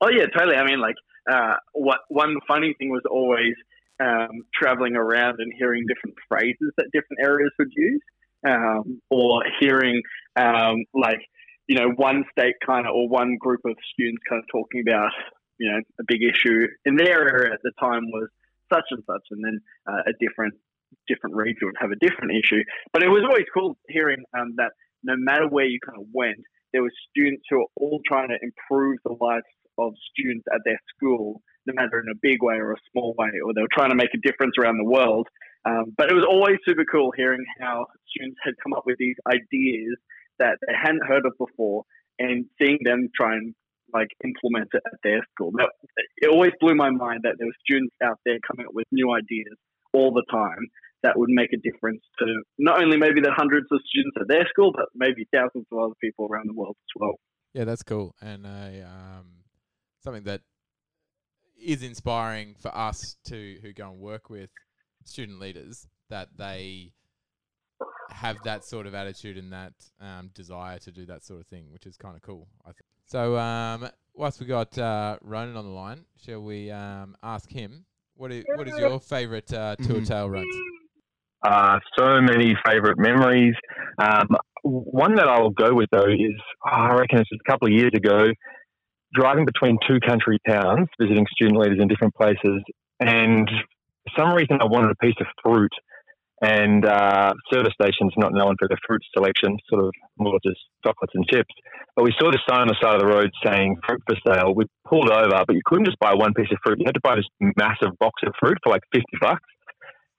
Oh 0.00 0.10
yeah, 0.10 0.26
totally. 0.26 0.56
I 0.56 0.64
mean, 0.64 0.80
like, 0.80 0.94
uh, 1.30 1.56
what 1.72 2.00
one 2.08 2.36
funny 2.46 2.74
thing 2.78 2.90
was 2.90 3.02
always 3.10 3.54
um, 4.00 4.42
traveling 4.54 4.94
around 4.94 5.36
and 5.40 5.52
hearing 5.58 5.84
different 5.88 6.16
phrases 6.28 6.72
that 6.76 6.86
different 6.92 7.20
areas 7.24 7.50
would 7.58 7.70
use, 7.74 8.02
um, 8.46 9.00
or 9.10 9.42
hearing 9.60 10.02
um, 10.36 10.84
like 10.94 11.20
you 11.66 11.76
know 11.76 11.90
one 11.96 12.24
state 12.30 12.54
kind 12.64 12.86
of 12.86 12.94
or 12.94 13.08
one 13.08 13.36
group 13.38 13.60
of 13.64 13.74
students 13.92 14.22
kind 14.28 14.40
of 14.40 14.48
talking 14.52 14.84
about 14.86 15.10
you 15.58 15.70
know 15.70 15.78
a 15.98 16.04
big 16.06 16.20
issue 16.22 16.66
in 16.84 16.96
their 16.96 17.28
area 17.28 17.52
at 17.52 17.60
the 17.64 17.72
time 17.80 18.04
was 18.12 18.28
such 18.72 18.84
and 18.90 19.02
such, 19.06 19.22
and 19.30 19.44
then 19.44 19.60
uh, 19.88 20.02
a 20.06 20.12
different 20.20 20.54
different 21.06 21.36
region 21.36 21.66
would 21.68 21.80
have 21.80 21.90
a 21.90 22.00
different 22.00 22.32
issue. 22.32 22.62
But 22.92 23.02
it 23.02 23.08
was 23.08 23.22
always 23.22 23.46
cool 23.52 23.76
hearing 23.88 24.22
um, 24.38 24.54
that 24.56 24.72
no 25.02 25.14
matter 25.16 25.48
where 25.48 25.66
you 25.66 25.78
kind 25.84 25.98
of 26.00 26.06
went, 26.12 26.40
there 26.72 26.82
were 26.82 26.92
students 27.10 27.44
who 27.48 27.58
were 27.58 27.72
all 27.76 28.00
trying 28.06 28.28
to 28.28 28.38
improve 28.42 28.98
the 29.04 29.14
lives 29.20 29.46
of 29.78 29.92
students 30.10 30.44
at 30.52 30.60
their 30.64 30.78
school, 30.94 31.42
no 31.66 31.74
matter 31.74 32.00
in 32.00 32.10
a 32.10 32.18
big 32.20 32.42
way 32.42 32.56
or 32.56 32.72
a 32.72 32.84
small 32.90 33.14
way, 33.18 33.30
or 33.44 33.54
they 33.54 33.62
were 33.62 33.72
trying 33.72 33.90
to 33.90 33.96
make 33.96 34.10
a 34.14 34.22
difference 34.26 34.54
around 34.58 34.78
the 34.78 34.90
world. 34.90 35.28
Um, 35.64 35.94
but 35.96 36.10
it 36.10 36.14
was 36.14 36.26
always 36.28 36.58
super 36.66 36.84
cool 36.84 37.12
hearing 37.16 37.44
how 37.60 37.86
students 38.08 38.38
had 38.44 38.54
come 38.62 38.74
up 38.74 38.84
with 38.84 38.96
these 38.98 39.16
ideas 39.26 39.96
that 40.38 40.58
they 40.66 40.74
hadn't 40.74 41.06
heard 41.06 41.24
of 41.24 41.32
before, 41.38 41.84
and 42.18 42.44
seeing 42.60 42.78
them 42.84 43.08
try 43.16 43.34
and 43.34 43.54
like 43.92 44.08
implement 44.24 44.68
it 44.74 44.82
at 44.84 44.98
their 45.04 45.22
school. 45.32 45.52
It 46.18 46.28
always 46.28 46.52
blew 46.60 46.74
my 46.74 46.90
mind 46.90 47.20
that 47.22 47.36
there 47.38 47.46
were 47.46 47.62
students 47.64 47.94
out 48.02 48.18
there 48.26 48.38
coming 48.46 48.66
up 48.66 48.74
with 48.74 48.86
new 48.90 49.14
ideas 49.14 49.56
all 49.94 50.12
the 50.12 50.24
time 50.30 50.68
that 51.02 51.18
would 51.18 51.30
make 51.30 51.52
a 51.52 51.58
difference 51.58 52.02
to 52.18 52.42
not 52.58 52.82
only 52.82 52.96
maybe 52.96 53.20
the 53.20 53.32
hundreds 53.32 53.66
of 53.70 53.78
students 53.86 54.16
at 54.20 54.26
their 54.26 54.46
school, 54.48 54.72
but 54.74 54.86
maybe 54.94 55.26
thousands 55.32 55.66
of 55.70 55.78
other 55.78 55.94
people 56.00 56.26
around 56.30 56.48
the 56.48 56.54
world 56.54 56.76
as 56.80 57.00
well. 57.00 57.14
Yeah, 57.52 57.64
that's 57.64 57.82
cool, 57.82 58.14
and 58.20 58.46
uh, 58.46 58.86
um, 58.86 59.26
something 60.02 60.24
that 60.24 60.40
is 61.60 61.82
inspiring 61.82 62.56
for 62.58 62.76
us 62.76 63.16
to 63.26 63.58
who 63.62 63.72
go 63.72 63.90
and 63.90 64.00
work 64.00 64.28
with 64.28 64.50
student 65.04 65.38
leaders 65.38 65.86
that 66.10 66.28
they 66.36 66.92
have 68.10 68.36
that 68.44 68.64
sort 68.64 68.86
of 68.86 68.94
attitude 68.94 69.36
and 69.36 69.52
that 69.52 69.72
um, 70.00 70.30
desire 70.34 70.78
to 70.78 70.90
do 70.90 71.06
that 71.06 71.24
sort 71.24 71.40
of 71.40 71.46
thing, 71.46 71.66
which 71.70 71.86
is 71.86 71.96
kind 71.96 72.16
of 72.16 72.22
cool. 72.22 72.48
I 72.64 72.68
think. 72.68 72.86
So, 73.06 73.36
um, 73.36 73.88
whilst 74.14 74.40
we 74.40 74.46
got 74.46 74.76
uh, 74.78 75.18
Ronan 75.20 75.56
on 75.56 75.64
the 75.64 75.70
line, 75.70 76.06
shall 76.16 76.40
we 76.40 76.70
um, 76.70 77.16
ask 77.22 77.50
him 77.50 77.84
what 78.16 78.32
is 78.32 78.44
what 78.54 78.68
is 78.68 78.78
your 78.78 79.00
favourite 79.00 79.52
uh, 79.52 79.76
tour 79.76 80.00
Mhm. 80.00 80.06
tail 80.06 80.30
runs? 80.30 80.46
Uh, 81.42 81.78
so 81.98 82.20
many 82.20 82.56
favourite 82.64 82.98
memories. 82.98 83.54
Um, 83.98 84.28
one 84.62 85.14
that 85.16 85.28
I'll 85.28 85.50
go 85.50 85.74
with 85.74 85.88
though 85.92 86.06
is 86.08 86.40
oh, 86.66 86.70
I 86.70 86.94
reckon 86.94 87.18
it's 87.18 87.30
a 87.32 87.50
couple 87.50 87.68
of 87.68 87.72
years 87.74 87.92
ago, 87.94 88.26
driving 89.12 89.44
between 89.44 89.78
two 89.86 90.00
country 90.00 90.38
towns, 90.48 90.88
visiting 90.98 91.26
student 91.32 91.58
leaders 91.58 91.78
in 91.80 91.88
different 91.88 92.14
places, 92.14 92.62
and 93.00 93.48
for 93.48 94.12
some 94.22 94.34
reason 94.34 94.58
I 94.60 94.66
wanted 94.66 94.90
a 94.90 94.96
piece 94.96 95.16
of 95.20 95.26
fruit. 95.42 95.72
And 96.44 96.84
uh, 96.84 97.32
service 97.50 97.72
stations 97.80 98.12
not 98.18 98.32
known 98.34 98.56
for 98.58 98.68
their 98.68 98.82
fruit 98.86 99.00
selection, 99.16 99.56
sort 99.70 99.84
of 99.84 99.92
more 100.18 100.38
just 100.44 100.60
chocolates 100.84 101.14
and 101.14 101.24
chips. 101.32 101.54
But 101.96 102.04
we 102.04 102.12
saw 102.18 102.30
this 102.30 102.44
sign 102.46 102.60
on 102.60 102.68
the 102.68 102.76
side 102.82 102.94
of 102.96 103.00
the 103.00 103.06
road 103.06 103.30
saying 103.44 103.76
fruit 103.86 104.02
for 104.06 104.16
sale. 104.26 104.52
We 104.54 104.64
pulled 104.86 105.10
over, 105.10 105.44
but 105.46 105.54
you 105.54 105.62
couldn't 105.64 105.86
just 105.86 105.98
buy 106.00 106.12
one 106.12 106.34
piece 106.34 106.50
of 106.52 106.58
fruit. 106.62 106.76
You 106.80 106.86
had 106.86 106.98
to 107.00 107.06
buy 107.08 107.16
this 107.16 107.30
massive 107.56 107.96
box 107.98 108.20
of 108.26 108.34
fruit 108.40 108.58
for 108.62 108.70
like 108.70 108.82
fifty 108.92 109.16
bucks. 109.20 109.48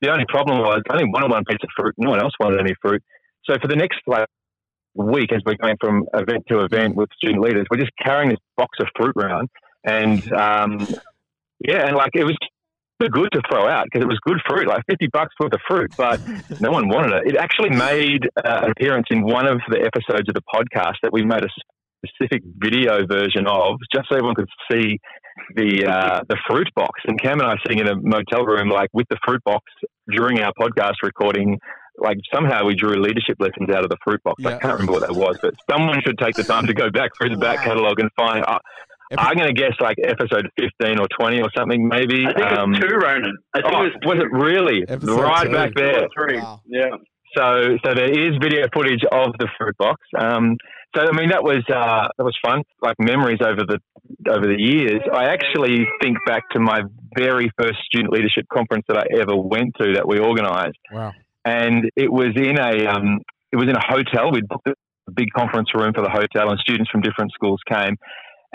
The 0.02 0.10
only 0.12 0.26
problem 0.28 0.60
was 0.60 0.82
I 0.90 0.94
only 0.94 1.12
wanted 1.14 1.30
one 1.30 1.46
piece 1.46 1.62
of 1.62 1.70
fruit. 1.78 1.94
No 1.98 2.10
one 2.12 2.22
else 2.22 2.34
wanted 2.40 2.60
any 2.60 2.74
fruit. 2.82 3.04
So 3.46 3.58
for 3.62 3.68
the 3.68 3.76
next 3.76 4.00
like 4.08 4.28
week, 4.96 5.32
as 5.32 5.42
we're 5.46 5.62
going 5.62 5.78
from 5.80 6.06
event 6.14 6.46
to 6.50 6.62
event 6.62 6.96
with 6.96 7.10
student 7.18 7.44
leaders, 7.44 7.66
we're 7.70 7.84
just 7.86 7.96
carrying 8.02 8.30
this 8.30 8.40
box 8.58 8.80
of 8.80 8.88
fruit 8.98 9.14
around, 9.18 9.50
and 9.84 10.20
um, 10.34 10.88
yeah, 11.60 11.86
and 11.88 11.96
like 11.96 12.16
it 12.16 12.24
was 12.24 12.38
too 13.02 13.10
good 13.10 13.30
to 13.34 13.42
throw 13.50 13.68
out 13.68 13.86
because 13.86 14.04
it 14.04 14.08
was 14.08 14.20
good 14.26 14.40
fruit, 14.48 14.68
like 14.68 14.84
fifty 14.90 15.08
bucks 15.12 15.34
worth 15.40 15.54
of 15.54 15.60
fruit, 15.68 15.92
but 15.98 16.20
no 16.62 16.72
one 16.72 16.88
wanted 16.88 17.14
it. 17.14 17.34
It 17.34 17.38
actually 17.38 17.72
made 17.72 18.28
uh, 18.38 18.62
an 18.64 18.72
appearance 18.72 19.08
in 19.10 19.24
one 19.24 19.48
of 19.48 19.60
the 19.70 19.80
episodes 19.80 20.28
of 20.30 20.36
the 20.36 20.44
podcast 20.54 20.96
that 21.04 21.12
we 21.12 21.24
made 21.24 21.44
a 21.44 21.50
specific 22.06 22.44
video 22.58 23.06
version 23.06 23.48
of, 23.48 23.78
just 23.94 24.08
so 24.10 24.16
everyone 24.16 24.36
could 24.36 24.50
see 24.72 25.00
the 25.56 25.86
uh, 25.86 26.22
the 26.30 26.38
fruit 26.48 26.70
box. 26.76 27.02
And 27.08 27.20
Cam 27.22 27.40
and 27.40 27.50
I 27.50 27.56
sitting 27.66 27.80
in 27.80 27.88
a 27.88 27.96
motel 27.96 28.46
room, 28.46 28.70
like 28.70 28.90
with 28.94 29.08
the 29.10 29.18
fruit 29.26 29.44
box 29.44 29.64
during 30.10 30.40
our 30.40 30.54
podcast 30.60 30.96
recording. 31.04 31.60
Like 31.98 32.18
somehow 32.34 32.66
we 32.66 32.76
drew 32.76 33.02
leadership 33.02 33.38
lessons 33.40 33.70
out 33.70 33.86
of 33.86 33.90
the 33.90 33.96
fruit 34.04 34.22
box. 34.24 34.44
I 34.44 34.58
can't 34.58 34.74
remember 34.74 34.92
what 34.92 35.08
that 35.08 35.16
was, 35.16 35.38
but 35.42 35.54
someone 35.72 36.02
should 36.06 36.18
take 36.18 36.36
the 36.36 36.44
time 36.44 36.68
to 36.68 36.74
go 36.74 36.90
back 36.90 37.12
through 37.18 37.30
the 37.30 37.38
back 37.38 37.64
catalogue 37.64 38.00
and 38.00 38.10
find. 38.18 38.44
Uh, 38.46 38.60
Every- 39.12 39.24
I'm 39.26 39.36
going 39.38 39.54
to 39.54 39.60
guess 39.62 39.74
like 39.80 39.98
episode 40.04 40.48
15 40.60 41.00
or 41.00 41.08
20 41.20 41.41
or 41.41 41.50
something, 41.58 41.88
maybe. 41.88 42.26
I 42.26 42.34
think 42.34 42.52
Um, 42.52 42.74
it 42.74 42.82
was 42.84 42.89
two, 42.89 42.96
Ronan. 42.98 43.38
I 43.54 43.62
think 43.62 43.74
oh, 43.74 43.82
it 43.82 43.84
was, 43.84 43.94
was 44.06 44.18
it 44.24 44.32
really 44.32 44.84
Episode 44.88 45.22
right 45.22 45.46
two. 45.46 45.52
back 45.54 45.72
there? 45.76 46.04
or 46.04 46.08
three. 46.13 46.38
Wow. 46.39 46.62
Yeah. 46.65 46.89
So, 47.38 47.78
so 47.84 47.94
there 47.94 48.10
is 48.10 48.38
video 48.41 48.65
footage 48.74 49.04
of 49.12 49.34
the 49.39 49.48
fruit 49.58 49.76
box. 49.78 50.00
Um, 50.18 50.56
so, 50.96 51.02
I 51.02 51.12
mean, 51.20 51.30
that 51.32 51.44
was 51.44 51.62
uh, 51.68 52.08
that 52.18 52.24
was 52.24 52.38
fun. 52.41 52.62
Like 52.82 52.96
memories 52.98 53.39
over 53.41 53.63
the 53.68 53.80
over 54.32 54.48
the 54.48 54.56
years. 54.58 55.02
I 55.13 55.26
actually 55.26 55.86
think 56.02 56.18
back 56.26 56.44
to 56.54 56.60
my 56.62 56.84
very 57.18 57.52
first 57.60 57.80
student 57.86 58.13
leadership 58.13 58.46
conference 58.54 58.86
that 58.88 58.98
I 59.00 59.20
ever 59.20 59.36
went 59.36 59.76
to 59.82 59.94
that 59.96 60.08
we 60.08 60.20
organised, 60.20 60.78
Wow. 60.94 61.12
and 61.44 61.89
it 61.98 62.10
was 62.10 62.32
in 62.38 62.58
a 62.58 62.88
um, 62.88 63.20
it 63.52 63.58
was 63.58 63.68
in 63.68 63.76
a 63.76 63.86
hotel. 63.86 64.32
We'd 64.32 64.48
booked 64.48 64.70
a 64.70 65.12
big 65.12 65.28
conference 65.36 65.68
room 65.76 65.91
for 65.94 66.02
the 66.04 66.10
hotel, 66.10 66.50
and 66.50 66.58
students 66.60 66.89
from 66.89 67.02
different 67.02 67.32
schools 67.34 67.60
came. 67.68 67.98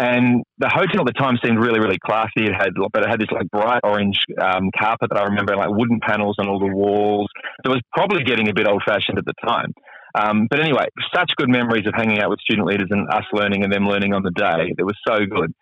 And 0.00 0.42
the 0.56 0.70
hotel 0.72 1.04
at 1.04 1.06
the 1.06 1.12
time 1.12 1.36
seemed 1.44 1.58
really, 1.58 1.78
really 1.78 1.98
classy. 2.02 2.48
It 2.48 2.54
had, 2.56 2.72
but 2.90 3.02
it 3.04 3.10
had 3.10 3.20
this 3.20 3.28
like 3.30 3.50
bright 3.50 3.82
orange 3.84 4.18
um, 4.40 4.70
carpet 4.72 5.10
that 5.10 5.20
I 5.20 5.24
remember, 5.24 5.54
like 5.56 5.68
wooden 5.68 6.00
panels 6.00 6.36
on 6.38 6.48
all 6.48 6.58
the 6.58 6.74
walls. 6.74 7.28
It 7.66 7.68
was 7.68 7.82
probably 7.92 8.24
getting 8.24 8.48
a 8.48 8.54
bit 8.54 8.66
old 8.66 8.82
fashioned 8.86 9.18
at 9.18 9.26
the 9.26 9.34
time. 9.44 9.74
Um, 10.14 10.46
but 10.48 10.58
anyway, 10.58 10.86
such 11.14 11.32
good 11.36 11.50
memories 11.50 11.86
of 11.86 11.92
hanging 11.94 12.18
out 12.18 12.30
with 12.30 12.40
student 12.40 12.66
leaders 12.66 12.88
and 12.90 13.12
us 13.12 13.24
learning 13.34 13.62
and 13.62 13.70
them 13.70 13.86
learning 13.86 14.14
on 14.14 14.22
the 14.22 14.30
day. 14.30 14.72
It 14.78 14.82
was 14.82 14.96
so 15.06 15.18
good. 15.26 15.52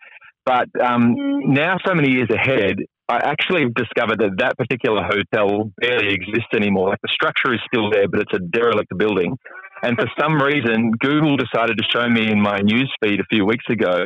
But 0.45 0.69
um, 0.81 1.53
now, 1.53 1.75
so 1.85 1.93
many 1.93 2.09
years 2.09 2.29
ahead, 2.31 2.77
I 3.09 3.17
actually 3.17 3.65
discovered 3.75 4.19
that 4.19 4.37
that 4.37 4.57
particular 4.57 5.03
hotel 5.03 5.69
barely 5.81 6.13
exists 6.13 6.53
anymore. 6.55 6.89
Like 6.89 7.01
the 7.01 7.11
structure 7.11 7.53
is 7.53 7.59
still 7.67 7.91
there, 7.91 8.07
but 8.07 8.21
it's 8.21 8.33
a 8.33 8.39
derelict 8.39 8.97
building. 8.97 9.35
And 9.81 9.97
for 9.97 10.09
some 10.19 10.41
reason, 10.41 10.91
Google 10.99 11.37
decided 11.37 11.77
to 11.77 11.83
show 11.91 12.07
me 12.09 12.31
in 12.31 12.41
my 12.41 12.59
news 12.59 12.91
feed 13.01 13.19
a 13.19 13.25
few 13.25 13.45
weeks 13.45 13.65
ago 13.69 14.05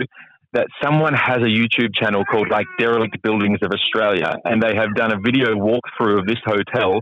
that 0.53 0.67
someone 0.83 1.15
has 1.15 1.37
a 1.37 1.49
YouTube 1.49 1.95
channel 1.95 2.23
called 2.25 2.49
like 2.49 2.67
Derelict 2.77 3.21
Buildings 3.23 3.57
of 3.63 3.71
Australia, 3.71 4.35
and 4.45 4.61
they 4.61 4.75
have 4.75 4.93
done 4.95 5.11
a 5.11 5.19
video 5.19 5.55
walkthrough 5.55 6.19
of 6.19 6.27
this 6.27 6.37
hotel, 6.45 7.01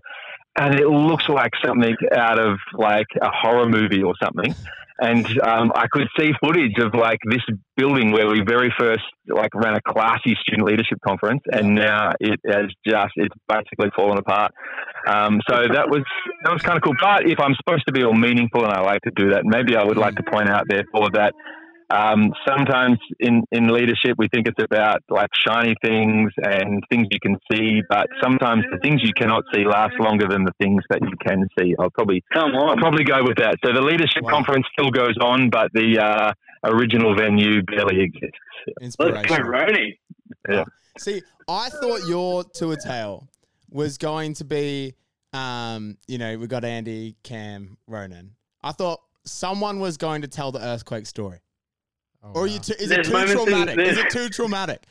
and 0.57 0.75
it 0.75 0.87
looks 0.87 1.27
like 1.29 1.51
something 1.63 1.95
out 2.15 2.39
of 2.39 2.57
like 2.73 3.07
a 3.21 3.29
horror 3.31 3.67
movie 3.67 4.03
or 4.03 4.13
something. 4.21 4.53
And 4.99 5.25
um, 5.41 5.71
I 5.73 5.87
could 5.91 6.07
see 6.17 6.31
footage 6.39 6.77
of 6.77 6.93
like 6.93 7.17
this 7.25 7.41
building 7.75 8.11
where 8.11 8.27
we 8.27 8.41
very 8.41 8.71
first 8.77 9.01
like 9.27 9.49
ran 9.55 9.73
a 9.73 9.81
classy 9.81 10.37
student 10.43 10.67
leadership 10.67 10.99
conference, 11.03 11.41
and 11.51 11.73
now 11.73 12.11
it 12.19 12.39
has 12.45 12.65
just 12.85 13.11
it's 13.15 13.35
basically 13.47 13.89
fallen 13.95 14.19
apart. 14.19 14.51
Um, 15.07 15.41
so 15.49 15.55
that 15.55 15.89
was 15.89 16.03
that 16.43 16.53
was 16.53 16.61
kind 16.61 16.77
of 16.77 16.83
cool. 16.83 16.93
But 17.01 17.25
if 17.25 17.39
I'm 17.39 17.55
supposed 17.55 17.83
to 17.87 17.91
be 17.91 18.03
all 18.03 18.13
meaningful, 18.13 18.63
and 18.63 18.71
I 18.71 18.81
like 18.81 19.01
to 19.01 19.11
do 19.15 19.31
that, 19.31 19.41
maybe 19.43 19.75
I 19.75 19.83
would 19.83 19.97
like 19.97 20.15
to 20.17 20.23
point 20.23 20.49
out 20.49 20.67
therefore 20.69 21.09
that 21.13 21.33
um, 21.91 22.33
sometimes 22.47 22.97
in, 23.19 23.43
in 23.51 23.67
leadership 23.67 24.15
we 24.17 24.27
think 24.29 24.47
it's 24.47 24.63
about 24.63 25.03
like 25.09 25.29
shiny 25.33 25.75
things 25.83 26.31
and 26.37 26.83
things 26.89 27.07
you 27.11 27.19
can 27.21 27.37
see, 27.51 27.81
but 27.89 28.07
sometimes 28.23 28.63
the 28.71 28.77
things 28.79 29.01
you 29.03 29.13
cannot 29.13 29.43
see 29.53 29.65
last 29.65 29.93
longer 29.99 30.27
than 30.27 30.45
the 30.45 30.53
things 30.61 30.81
that 30.89 31.01
you 31.01 31.15
can 31.25 31.47
see. 31.59 31.75
I'll 31.79 31.89
probably 31.89 32.23
Come 32.33 32.55
I'll 32.55 32.77
probably 32.77 33.03
go 33.03 33.23
with 33.23 33.37
that. 33.37 33.55
So 33.65 33.73
the 33.73 33.81
leadership 33.81 34.23
Wow. 34.23 34.31
conference 34.31 34.65
still 34.77 34.91
goes 34.91 35.15
on, 35.21 35.49
but 35.49 35.71
the 35.73 35.99
uh, 35.99 36.33
original 36.63 37.15
venue 37.15 37.61
barely 37.63 38.01
exists. 38.01 38.37
Let's 38.79 38.95
go, 38.97 39.05
Inspiration. 39.07 39.45
Roni. 39.45 40.67
See, 40.97 41.21
I 41.47 41.69
thought 41.69 42.07
your 42.07 42.43
tour 42.43 42.75
tale 42.75 43.27
was 43.69 43.97
going 43.97 44.33
to 44.35 44.43
be, 44.43 44.93
um, 45.33 45.97
you 46.07 46.17
know, 46.17 46.37
we 46.37 46.47
got 46.47 46.63
Andy, 46.63 47.15
Cam, 47.23 47.77
Ronan. 47.87 48.35
I 48.61 48.71
thought 48.73 49.01
someone 49.25 49.79
was 49.79 49.97
going 49.97 50.21
to 50.21 50.27
tell 50.27 50.51
the 50.51 50.61
earthquake 50.61 51.07
story. 51.07 51.39
Oh, 52.23 52.31
Or 52.33 52.43
are 52.43 52.47
you 52.47 52.59
too, 52.59 52.73
is 52.79 52.89
There's 52.89 53.07
it 53.07 53.11
too 53.11 53.13
moments 53.13 53.43
traumatic? 53.43 53.79
Is 53.79 53.97
it 53.97 54.09
too 54.09 54.29
traumatic? 54.29 54.83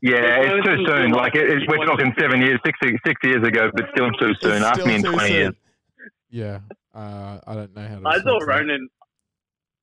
Yeah, 0.00 0.18
it's 0.42 0.66
too 0.66 0.84
soon. 0.86 1.10
Like 1.10 1.34
it, 1.34 1.50
it, 1.50 1.62
we're 1.68 1.84
talking 1.84 2.14
seven 2.20 2.40
years, 2.40 2.60
six, 2.64 2.78
six 3.04 3.16
years 3.24 3.46
ago, 3.46 3.70
but 3.74 3.86
still 3.94 4.10
too 4.12 4.32
soon. 4.40 4.56
It's 4.62 4.64
Ask 4.64 4.86
me 4.86 4.94
in 4.96 5.02
too 5.02 5.12
twenty 5.12 5.28
soon. 5.28 5.36
years. 5.36 5.54
Yeah. 6.30 6.58
Uh, 6.94 7.40
I 7.46 7.54
don't 7.54 7.74
know 7.74 7.82
how 7.88 7.98
to. 7.98 8.08
I 8.08 8.22
thought 8.22 8.40
to 8.40 8.46
that. 8.46 8.52
Ronan. 8.52 8.88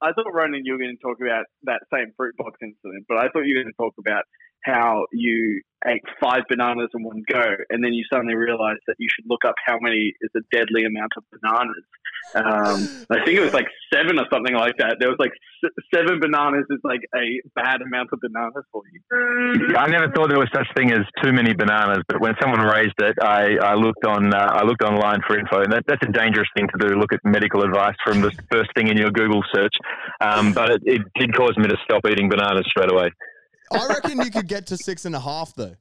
I 0.02 0.12
thought 0.14 0.32
Ronan, 0.32 0.62
you 0.64 0.74
were 0.74 0.80
going 0.80 0.96
to 0.96 1.02
talk 1.02 1.18
about 1.20 1.46
that 1.64 1.82
same 1.92 2.14
fruit 2.16 2.36
box 2.38 2.58
incident, 2.62 3.06
but 3.10 3.18
I 3.18 3.30
thought 3.30 3.42
you 3.42 3.58
were 3.58 3.64
going 3.64 3.74
to 3.74 3.78
talk 3.78 3.94
about 3.98 4.24
how 4.66 5.06
you 5.12 5.62
ate 5.88 6.02
five 6.20 6.42
bananas 6.50 6.90
in 6.96 7.04
one 7.04 7.24
go, 7.32 7.44
and 7.70 7.84
then 7.84 7.94
you 7.94 8.04
suddenly 8.12 8.36
realize 8.36 8.78
that 8.88 8.96
you 8.98 9.08
should 9.14 9.26
look 9.30 9.46
up 9.46 9.56
how 9.66 9.78
many 9.80 10.14
is 10.22 10.32
a 10.36 10.42
deadly 10.56 10.84
amount 10.86 11.12
of 11.18 11.24
bananas. 11.32 11.86
Um, 12.34 13.06
I 13.12 13.24
think 13.24 13.38
it 13.38 13.44
was 13.44 13.54
like 13.54 13.68
seven 13.94 14.18
or 14.18 14.26
something 14.34 14.56
like 14.56 14.78
that. 14.78 14.98
There 15.00 15.10
was 15.10 15.20
like 15.20 15.32
s- 15.64 15.72
seven 15.94 16.20
bananas 16.20 16.66
is 16.72 16.80
like 16.84 17.02
a 17.16 17.42
bad 17.56 17.82
amount 17.82 18.10
of 18.14 18.20
bananas 18.20 18.66
for 18.72 18.82
you. 18.92 19.76
I 19.78 19.88
never 19.88 20.12
thought 20.12 20.30
there 20.30 20.40
was 20.40 20.50
such 20.54 20.68
thing 20.76 20.92
as 20.92 21.06
too 21.24 21.32
many 21.32 21.54
bananas, 21.54 22.04
but 22.08 22.20
when 22.20 22.34
someone 22.42 22.62
raised 22.62 22.98
it, 23.00 23.16
I, 23.22 23.58
I 23.62 23.76
looked 23.76 24.06
on 24.06 24.34
uh, 24.34 24.38
I 24.38 24.64
looked 24.64 24.82
online 24.82 25.20
for 25.28 25.38
info, 25.38 25.62
and 25.62 25.72
that, 25.72 25.84
that's 25.88 26.04
a 26.08 26.12
dangerous 26.12 26.50
thing 26.58 26.68
to 26.74 26.88
do. 26.88 26.96
Look 26.96 27.14
at 27.14 27.20
medical 27.24 27.62
advice 27.62 27.96
from 28.04 28.22
the 28.22 28.32
first 28.52 28.72
thing 28.76 28.88
in 28.88 28.98
your 28.98 29.12
Google 29.12 29.44
search, 29.54 29.76
um, 30.22 30.54
but 30.54 30.72
it, 30.72 30.82
it 30.86 31.02
did 31.20 31.36
cause 31.36 31.56
me 31.58 31.68
to 31.68 31.78
stop 31.84 32.02
eating 32.10 32.30
bananas 32.30 32.66
straight 32.68 32.92
away. 32.92 33.12
I 33.72 33.88
reckon 33.88 34.20
you 34.22 34.32
could 34.32 34.48
get 34.48 34.68
to 34.68 34.78
six 34.78 35.06
and 35.06 35.16
a 35.16 35.20
half 35.20 35.54
though. 35.56 35.76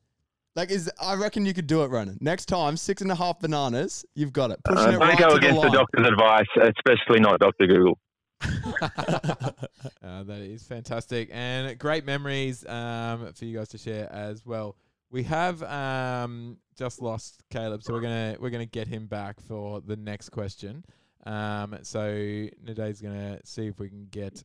Like, 0.57 0.71
is 0.71 0.91
I 1.01 1.15
reckon 1.15 1.45
you 1.45 1.53
could 1.53 1.67
do 1.67 1.83
it, 1.83 1.91
Ronan. 1.91 2.17
Next 2.21 2.47
time, 2.47 2.77
six 2.77 3.03
and 3.03 3.11
a 3.11 3.15
half 3.17 3.41
bananas. 3.41 4.05
You've 4.15 4.33
got 4.33 4.53
it. 4.53 4.61
Pushing 4.65 4.85
Uh, 4.85 4.89
it 4.89 4.93
don't 4.93 5.01
right 5.01 5.19
go 5.19 5.29
to 5.31 5.35
against 5.35 5.57
the 5.57 5.61
the, 5.63 5.67
line. 5.67 5.73
doctor's 5.73 6.07
advice, 6.07 6.73
especially 6.77 7.21
not 7.21 7.41
Dr. 7.41 7.67
Google. 7.67 7.99
Uh, 10.03 10.23
that 10.23 10.41
is 10.41 10.63
fantastic 10.63 11.29
and 11.33 11.79
great 11.79 12.05
memories 12.05 12.65
um, 12.67 13.33
for 13.33 13.45
you 13.45 13.57
guys 13.57 13.69
to 13.69 13.79
share 13.79 14.11
as 14.13 14.45
well. 14.45 14.77
We 15.11 15.23
have 15.25 15.63
um, 15.63 16.59
just 16.77 17.01
lost 17.03 17.43
Caleb, 17.51 17.83
so 17.83 17.93
we're 17.93 18.01
gonna 18.01 18.37
we're 18.39 18.51
gonna 18.51 18.67
get 18.67 18.87
him 18.87 19.07
back 19.07 19.41
for 19.41 19.81
the 19.81 19.97
next 19.97 20.29
question. 20.31 20.85
Um, 21.27 21.79
so 21.83 22.01
Nadé's 22.01 23.01
gonna 23.01 23.41
see 23.45 23.67
if 23.67 23.79
we 23.79 23.89
can 23.89 24.07
get 24.11 24.43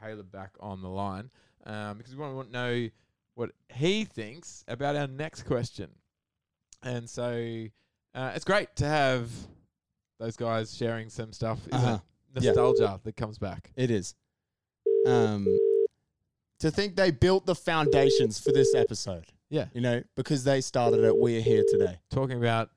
Caleb 0.00 0.30
back 0.30 0.52
on 0.60 0.82
the 0.82 0.88
line 0.88 1.30
um, 1.64 1.98
because 1.98 2.14
we 2.14 2.22
want 2.22 2.48
to 2.48 2.52
know 2.52 2.88
what 3.34 3.50
he 3.74 4.04
thinks 4.04 4.64
about 4.68 4.96
our 4.96 5.06
next 5.06 5.44
question. 5.44 5.90
And 6.82 7.08
so 7.08 7.66
uh, 8.14 8.32
it's 8.34 8.44
great 8.44 8.74
to 8.76 8.86
have 8.86 9.30
those 10.18 10.36
guys 10.36 10.76
sharing 10.76 11.08
some 11.08 11.32
stuff. 11.32 11.58
Isn't 11.68 11.74
Uh-huh. 11.74 11.98
it? 12.36 12.42
Yeah. 12.42 12.50
Nostalgia 12.52 13.00
that 13.04 13.16
comes 13.16 13.38
back. 13.38 13.70
It 13.76 13.90
is. 13.90 14.14
Um, 15.06 15.46
to 16.60 16.70
think 16.70 16.96
they 16.96 17.10
built 17.10 17.44
the 17.46 17.54
foundations 17.54 18.38
for 18.38 18.52
this 18.52 18.74
episode, 18.74 19.26
Yeah. 19.50 19.66
you 19.72 19.80
know, 19.80 20.02
because 20.16 20.44
they 20.44 20.60
started 20.60 21.00
it, 21.04 21.16
we're 21.16 21.40
here 21.42 21.64
today. 21.68 21.98
talking 22.10 22.38
about 22.38 22.70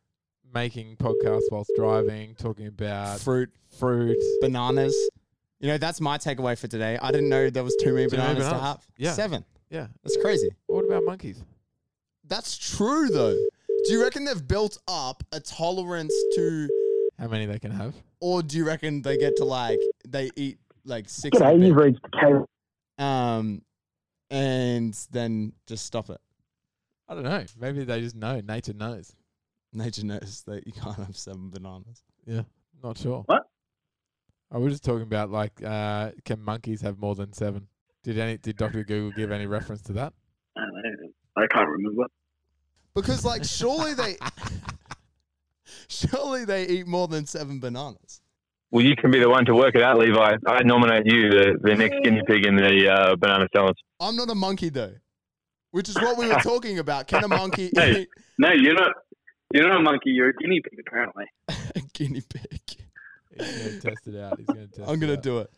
making 0.53 0.95
podcasts 0.97 1.43
whilst 1.51 1.71
driving, 1.75 2.33
talking 2.35 2.67
about 2.67 3.19
Fruit, 3.19 3.49
fruit. 3.77 4.17
bananas. 4.41 4.95
You 5.65 5.71
know, 5.71 5.77
that's 5.79 5.99
my 5.99 6.19
takeaway 6.19 6.55
for 6.55 6.67
today. 6.67 6.95
I 7.01 7.09
didn't 7.11 7.27
know 7.27 7.49
there 7.49 7.63
was 7.63 7.75
too 7.81 7.91
many 7.91 8.05
Too 8.05 8.17
bananas, 8.17 8.43
to 8.43 8.49
bananas. 8.51 8.61
have. 8.61 8.87
Yeah. 8.97 9.13
Seven. 9.13 9.43
Yeah. 9.71 9.87
That's 10.03 10.15
crazy. 10.17 10.49
What 10.67 10.85
about 10.85 11.03
monkeys? 11.05 11.43
That's 12.27 12.55
true, 12.55 13.09
though. 13.09 13.33
Do 13.33 13.91
you 13.91 14.03
reckon 14.03 14.25
they've 14.25 14.47
built 14.47 14.77
up 14.87 15.23
a 15.31 15.39
tolerance 15.39 16.13
to, 16.35 16.69
How 17.17 17.27
many 17.29 17.47
they 17.47 17.57
can 17.57 17.71
have? 17.71 17.95
or 18.19 18.43
do 18.43 18.57
you 18.57 18.65
reckon 18.67 19.01
they 19.01 19.17
get 19.17 19.37
to 19.37 19.43
like 19.43 19.79
they 20.07 20.29
eat 20.35 20.59
like 20.85 21.09
six, 21.09 21.35
in 21.35 21.43
a 21.43 21.49
G'day, 21.49 21.57
bit, 21.59 21.67
you've 21.67 21.77
reached 21.77 21.99
Caleb. 22.19 22.45
um, 22.99 23.63
and 24.29 24.93
then 25.09 25.51
just 25.65 25.83
stop 25.87 26.11
it? 26.11 26.21
I 27.09 27.15
don't 27.15 27.23
know. 27.23 27.43
Maybe 27.59 27.83
they 27.85 28.01
just 28.01 28.15
know. 28.15 28.39
Nature 28.39 28.73
knows. 28.73 29.15
Nature 29.73 30.05
knows 30.05 30.43
that 30.45 30.67
you 30.67 30.73
can't 30.73 30.95
have 30.97 31.17
seven 31.17 31.49
bananas. 31.49 32.03
Yeah. 32.27 32.41
Not 32.83 32.99
sure. 32.99 33.23
What? 33.25 33.47
I 34.55 34.57
was 34.57 34.71
just 34.71 34.85
talking 34.85 35.01
about 35.01 35.29
like, 35.31 35.61
uh, 35.61 36.11
can 36.23 36.39
monkeys 36.39 36.79
have 36.79 36.97
more 36.97 37.13
than 37.13 37.33
seven? 37.33 37.67
Did 38.03 38.17
any? 38.17 38.37
Did 38.37 38.55
Doctor 38.55 38.85
Google 38.85 39.11
give 39.11 39.29
any 39.29 39.47
reference 39.47 39.81
to 39.83 39.93
that? 39.93 40.13
I, 40.55 40.61
don't 40.61 40.93
know. 41.01 41.43
I 41.43 41.45
can't 41.47 41.67
remember. 41.67 42.05
Because 42.93 43.25
like 43.25 43.43
surely 43.43 43.93
they 43.93 44.15
surely 45.89 46.45
they 46.45 46.67
eat 46.67 46.87
more 46.87 47.09
than 47.09 47.25
seven 47.25 47.59
bananas. 47.59 48.21
Well, 48.71 48.85
you 48.85 48.95
can 48.95 49.11
be 49.11 49.19
the 49.19 49.27
one 49.27 49.43
to 49.43 49.53
work 49.53 49.75
it 49.75 49.81
out, 49.81 49.97
Levi. 49.97 50.37
I 50.47 50.63
nominate 50.63 51.05
you, 51.05 51.29
the, 51.29 51.59
the 51.61 51.75
next 51.75 52.01
guinea 52.03 52.21
pig 52.25 52.45
in 52.45 52.55
the 52.55 52.89
uh, 52.89 53.15
banana 53.17 53.47
challenge. 53.53 53.77
I'm 53.99 54.15
not 54.15 54.29
a 54.29 54.35
monkey 54.35 54.69
though. 54.69 54.93
Which 55.71 55.89
is 55.89 55.95
what 55.95 56.17
we 56.17 56.29
were 56.29 56.35
talking 56.41 56.79
about. 56.79 57.07
Can 57.07 57.25
a 57.25 57.27
monkey 57.27 57.71
Hey. 57.75 58.03
eat 58.03 58.09
No, 58.37 58.53
you're 58.53 58.73
not. 58.73 58.93
You're 59.53 59.67
not 59.67 59.81
a 59.81 59.83
monkey. 59.83 60.11
You're 60.11 60.29
a 60.29 60.33
guinea 60.33 60.61
pig, 60.61 60.79
apparently. 60.87 61.25
a 61.49 61.81
guinea 61.93 62.21
pig? 62.21 62.84
He's 63.37 63.57
gonna 63.57 63.79
test 63.79 64.07
it 64.07 64.19
out. 64.19 64.37
He's 64.37 64.47
gonna 64.47 64.67
test. 64.67 64.89
I'm 64.89 64.99
gonna 64.99 65.13
it 65.13 65.23
do 65.23 65.39
it. 65.39 65.51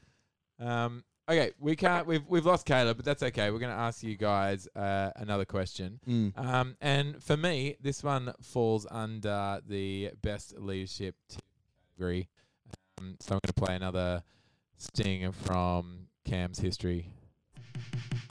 Um, 0.59 1.03
okay, 1.29 1.51
we 1.59 1.75
can't. 1.75 2.07
We've 2.07 2.25
we've 2.27 2.45
lost 2.45 2.65
Caleb, 2.65 2.97
but 2.97 3.05
that's 3.05 3.23
okay. 3.23 3.51
We're 3.51 3.59
gonna 3.59 3.73
ask 3.73 4.03
you 4.03 4.15
guys 4.17 4.67
uh, 4.75 5.11
another 5.15 5.45
question. 5.45 5.99
Mm. 6.07 6.37
Um, 6.37 6.75
and 6.81 7.21
for 7.21 7.37
me, 7.37 7.77
this 7.81 8.03
one 8.03 8.33
falls 8.41 8.87
under 8.89 9.61
the 9.67 10.11
best 10.21 10.57
leadership 10.57 11.15
tip 11.29 11.41
category. 11.97 12.29
Um, 12.99 13.15
so 13.19 13.35
I'm 13.35 13.39
going 13.43 13.47
to 13.47 13.53
play 13.53 13.75
another 13.75 14.23
sting 14.77 15.31
from 15.31 16.07
Cam's 16.25 16.59
history. 16.59 17.09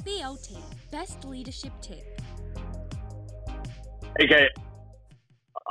BLT, 0.04 0.58
Best 0.90 1.24
Leadership 1.24 1.72
Tip. 1.80 2.20
Okay, 4.20 4.48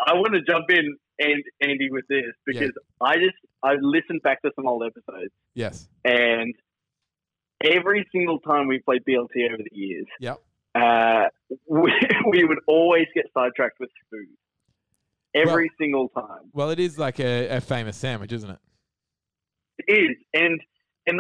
I 0.08 0.14
want 0.14 0.34
to 0.34 0.42
jump 0.42 0.66
in 0.70 0.98
and 1.18 1.44
Andy 1.62 1.90
with 1.90 2.06
this 2.10 2.26
because 2.46 2.72
I 3.02 3.16
just 3.16 3.38
I 3.66 3.74
listened 3.82 4.22
back 4.22 4.42
to 4.44 4.52
some 4.56 4.68
old 4.68 4.84
episodes 4.86 5.34
Yes. 5.56 5.88
and 6.04 6.54
every 7.64 8.06
single 8.12 8.40
time 8.40 8.68
we 8.68 8.80
played 8.80 9.02
BLT 9.08 9.46
over 9.52 9.64
the 9.70 9.76
years, 9.76 10.06
Yep. 10.20 10.42
uh, 10.76 11.26
we, 11.68 11.92
we 12.30 12.44
would 12.46 12.60
always 12.68 13.08
get 13.16 13.26
sidetracked 13.34 13.80
with 13.80 13.90
food. 14.12 14.28
Every 15.34 15.70
single 15.78 16.08
time. 16.10 16.50
Well, 16.54 16.70
it 16.70 16.80
is 16.80 16.98
like 16.98 17.20
a, 17.20 17.58
a 17.58 17.62
famous 17.62 17.98
sandwich, 17.98 18.32
isn't 18.32 18.50
it? 18.50 18.60
It 19.80 19.92
is, 19.92 20.16
and 20.34 20.62
and 21.08 21.20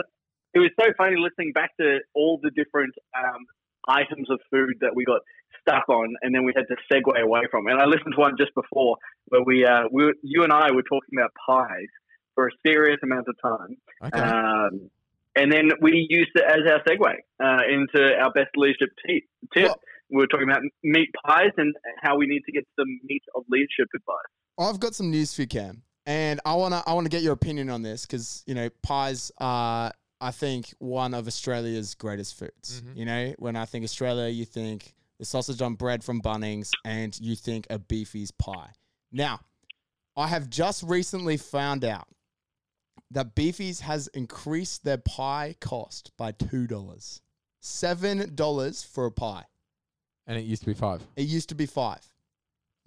it 0.53 0.59
was 0.59 0.69
so 0.79 0.85
funny 0.97 1.17
listening 1.17 1.51
back 1.51 1.75
to 1.81 1.99
all 2.13 2.39
the 2.41 2.49
different 2.51 2.93
um, 3.17 3.43
items 3.89 4.29
of 4.29 4.39
food 4.49 4.75
that 4.79 4.95
we 4.95 5.03
got 5.03 5.19
stuck 5.59 5.89
on, 5.89 6.15
and 6.21 6.33
then 6.33 6.45
we 6.45 6.53
had 6.55 6.63
to 6.69 6.77
segue 6.89 7.21
away 7.21 7.41
from. 7.51 7.67
And 7.67 7.81
I 7.81 7.85
listened 7.85 8.13
to 8.15 8.21
one 8.21 8.35
just 8.39 8.55
before 8.55 8.95
where 9.25 9.43
we, 9.43 9.65
uh, 9.65 9.83
we 9.91 10.05
were, 10.05 10.13
you 10.23 10.43
and 10.43 10.53
I 10.53 10.71
were 10.71 10.83
talking 10.83 11.19
about 11.19 11.31
pies 11.45 11.91
for 12.35 12.47
a 12.47 12.51
serious 12.65 12.99
amount 13.03 13.27
of 13.27 13.35
time, 13.41 13.77
Okay. 14.03 14.19
um, 14.19 14.91
and 15.35 15.51
then 15.51 15.71
we 15.81 16.05
used 16.09 16.31
it 16.35 16.43
as 16.45 16.59
our 16.71 16.81
segue 16.83 17.15
uh, 17.43 17.63
into 17.69 18.15
our 18.21 18.31
best 18.31 18.49
leadership 18.55 18.89
tip. 19.05 19.23
tip. 19.53 19.63
Well- 19.67 19.79
we 20.11 20.17
were 20.17 20.27
talking 20.27 20.47
about 20.47 20.61
meat 20.83 21.09
pies 21.25 21.49
and 21.57 21.73
how 21.99 22.15
we 22.15 22.27
need 22.27 22.41
to 22.45 22.51
get 22.51 22.63
some 22.79 22.87
meat 23.05 23.23
of 23.33 23.43
leadership 23.49 23.87
advice. 23.95 24.29
I've 24.59 24.79
got 24.79 24.93
some 24.93 25.09
news 25.09 25.33
for 25.33 25.41
you, 25.41 25.47
Cam, 25.47 25.81
and 26.05 26.39
I 26.45 26.53
wanna 26.53 26.83
I 26.85 26.93
wanna 26.93 27.09
get 27.09 27.23
your 27.23 27.33
opinion 27.33 27.71
on 27.71 27.81
this 27.81 28.05
because 28.05 28.43
you 28.45 28.53
know 28.53 28.69
pies 28.83 29.31
are 29.39 29.91
I 30.21 30.29
think 30.29 30.75
one 30.77 31.15
of 31.15 31.25
Australia's 31.25 31.95
greatest 31.95 32.37
foods. 32.37 32.81
Mhm. 32.83 32.95
You 32.95 33.05
know, 33.05 33.33
when 33.39 33.55
I 33.55 33.65
think 33.65 33.83
Australia, 33.83 34.29
you 34.29 34.45
think 34.45 34.93
the 35.17 35.25
sausage 35.25 35.59
on 35.61 35.73
bread 35.73 36.03
from 36.03 36.21
Bunnings, 36.21 36.69
and 36.85 37.19
you 37.19 37.35
think 37.35 37.65
a 37.71 37.79
beefy's 37.79 38.29
pie. 38.29 38.73
Now, 39.11 39.39
I 40.15 40.27
have 40.27 40.51
just 40.51 40.83
recently 40.83 41.37
found 41.37 41.83
out 41.83 42.07
that 43.11 43.35
Beefies 43.35 43.81
has 43.81 44.07
increased 44.07 44.83
their 44.83 44.97
pie 44.97 45.55
cost 45.61 46.11
by 46.17 46.31
two 46.31 46.67
dollars, 46.67 47.21
seven 47.61 48.35
dollars 48.35 48.83
for 48.83 49.05
a 49.05 49.11
pie. 49.11 49.43
and 50.27 50.37
it 50.37 50.41
used 50.45 50.61
to 50.63 50.67
be 50.67 50.73
five. 50.73 51.01
It 51.15 51.23
used 51.27 51.49
to 51.49 51.55
be 51.55 51.65
five. 51.65 52.01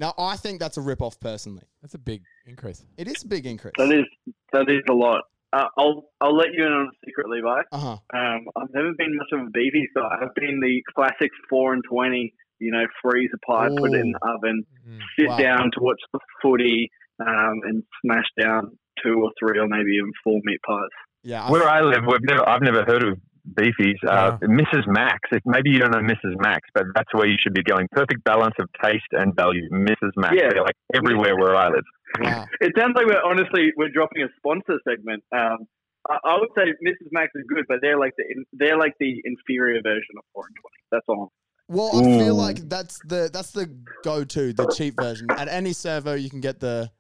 Now, 0.00 0.14
I 0.18 0.36
think 0.36 0.60
that's 0.60 0.76
a 0.76 0.80
rip 0.80 1.02
off 1.02 1.18
personally. 1.20 1.64
That's 1.82 1.94
a 1.94 1.98
big 1.98 2.22
increase. 2.46 2.84
It 2.96 3.08
is 3.08 3.22
a 3.24 3.26
big 3.28 3.46
increase. 3.46 3.74
That 3.78 3.92
is 3.92 4.04
that 4.52 4.68
is 4.68 4.82
a 4.88 4.92
lot. 4.94 5.22
Uh, 5.52 5.64
I'll 5.78 6.04
I'll 6.20 6.36
let 6.36 6.48
you 6.52 6.64
in 6.66 6.72
on 6.72 6.86
a 6.86 6.90
secret, 7.06 7.28
Levi. 7.28 7.60
Uh 7.72 7.78
huh. 7.78 7.96
Um, 8.14 8.46
I've 8.56 8.72
never 8.74 8.92
been 8.98 9.16
much 9.16 9.28
of 9.32 9.46
a 9.46 9.50
beefy 9.50 9.88
guy. 9.96 10.08
I've 10.22 10.34
been 10.34 10.60
the 10.60 10.82
classic 10.94 11.30
four 11.48 11.72
and 11.74 11.82
twenty. 11.88 12.32
You 12.60 12.72
know, 12.72 12.84
freeze 13.02 13.30
a 13.34 13.38
pie, 13.46 13.68
put 13.76 13.92
it 13.94 14.00
in 14.00 14.10
the 14.12 14.18
oven, 14.34 14.64
Mm. 14.88 14.98
sit 15.16 15.28
Wow. 15.28 15.38
down 15.38 15.70
to 15.74 15.78
watch 15.80 16.00
the 16.12 16.18
footy, 16.42 16.90
um, 17.20 17.60
and 17.64 17.84
smash 18.04 18.24
down 18.40 18.76
two 19.04 19.22
or 19.22 19.30
three 19.38 19.58
or 19.58 19.68
maybe 19.68 19.92
even 19.96 20.12
four 20.22 20.40
meat 20.44 20.60
pies. 20.66 20.94
Yeah. 21.22 21.44
I 21.44 21.50
Where 21.50 21.68
I 21.68 21.80
live, 21.80 22.02
we've 22.06 22.22
never, 22.22 22.48
I've 22.48 22.62
never 22.62 22.84
heard 22.84 23.02
of 23.02 23.18
beefies. 23.54 23.98
Uh, 24.06 24.36
Mrs. 24.38 24.86
Mac's. 24.86 25.28
If 25.32 25.42
maybe 25.44 25.70
you 25.70 25.78
don't 25.78 25.90
know 25.90 26.00
Mrs. 26.00 26.34
Mac's, 26.38 26.68
but 26.74 26.84
that's 26.94 27.12
where 27.12 27.26
you 27.26 27.36
should 27.40 27.54
be 27.54 27.62
going. 27.62 27.86
Perfect 27.92 28.24
balance 28.24 28.54
of 28.60 28.68
taste 28.82 29.10
and 29.12 29.34
value. 29.34 29.68
Mrs. 29.70 30.12
Mac's. 30.16 30.36
Yeah. 30.36 30.50
They're 30.52 30.62
like 30.62 30.76
everywhere 30.94 31.36
where 31.36 31.56
I 31.56 31.68
live. 31.68 31.84
wow. 32.20 32.46
It 32.60 32.72
sounds 32.78 32.94
like 32.96 33.06
we're 33.06 33.22
honestly 33.22 33.72
we're 33.76 33.90
dropping 33.90 34.22
a 34.22 34.28
sponsor 34.36 34.80
segment. 34.88 35.22
Um, 35.32 35.66
I, 36.08 36.18
I 36.24 36.34
would 36.38 36.50
say 36.56 36.72
Mrs. 36.84 37.08
Mac's 37.12 37.32
is 37.34 37.44
good, 37.48 37.64
but 37.68 37.78
they're 37.82 37.98
like 37.98 38.12
the 38.16 38.24
they're 38.52 38.78
like 38.78 38.94
the 39.00 39.20
inferior 39.24 39.80
version 39.82 40.16
of 40.16 40.24
four 40.32 40.44
and 40.46 40.56
twenty. 40.56 40.82
That's 40.90 41.04
all. 41.08 41.32
Well, 41.70 41.90
I 42.00 42.02
feel 42.18 42.34
like 42.34 42.66
that's 42.68 42.98
the 43.04 43.28
that's 43.30 43.50
the 43.50 43.70
go 44.02 44.24
to, 44.24 44.52
the 44.54 44.72
cheap 44.74 44.94
version. 44.98 45.26
At 45.30 45.48
any 45.48 45.74
servo, 45.74 46.14
you 46.14 46.30
can 46.30 46.40
get 46.40 46.60
the 46.60 46.90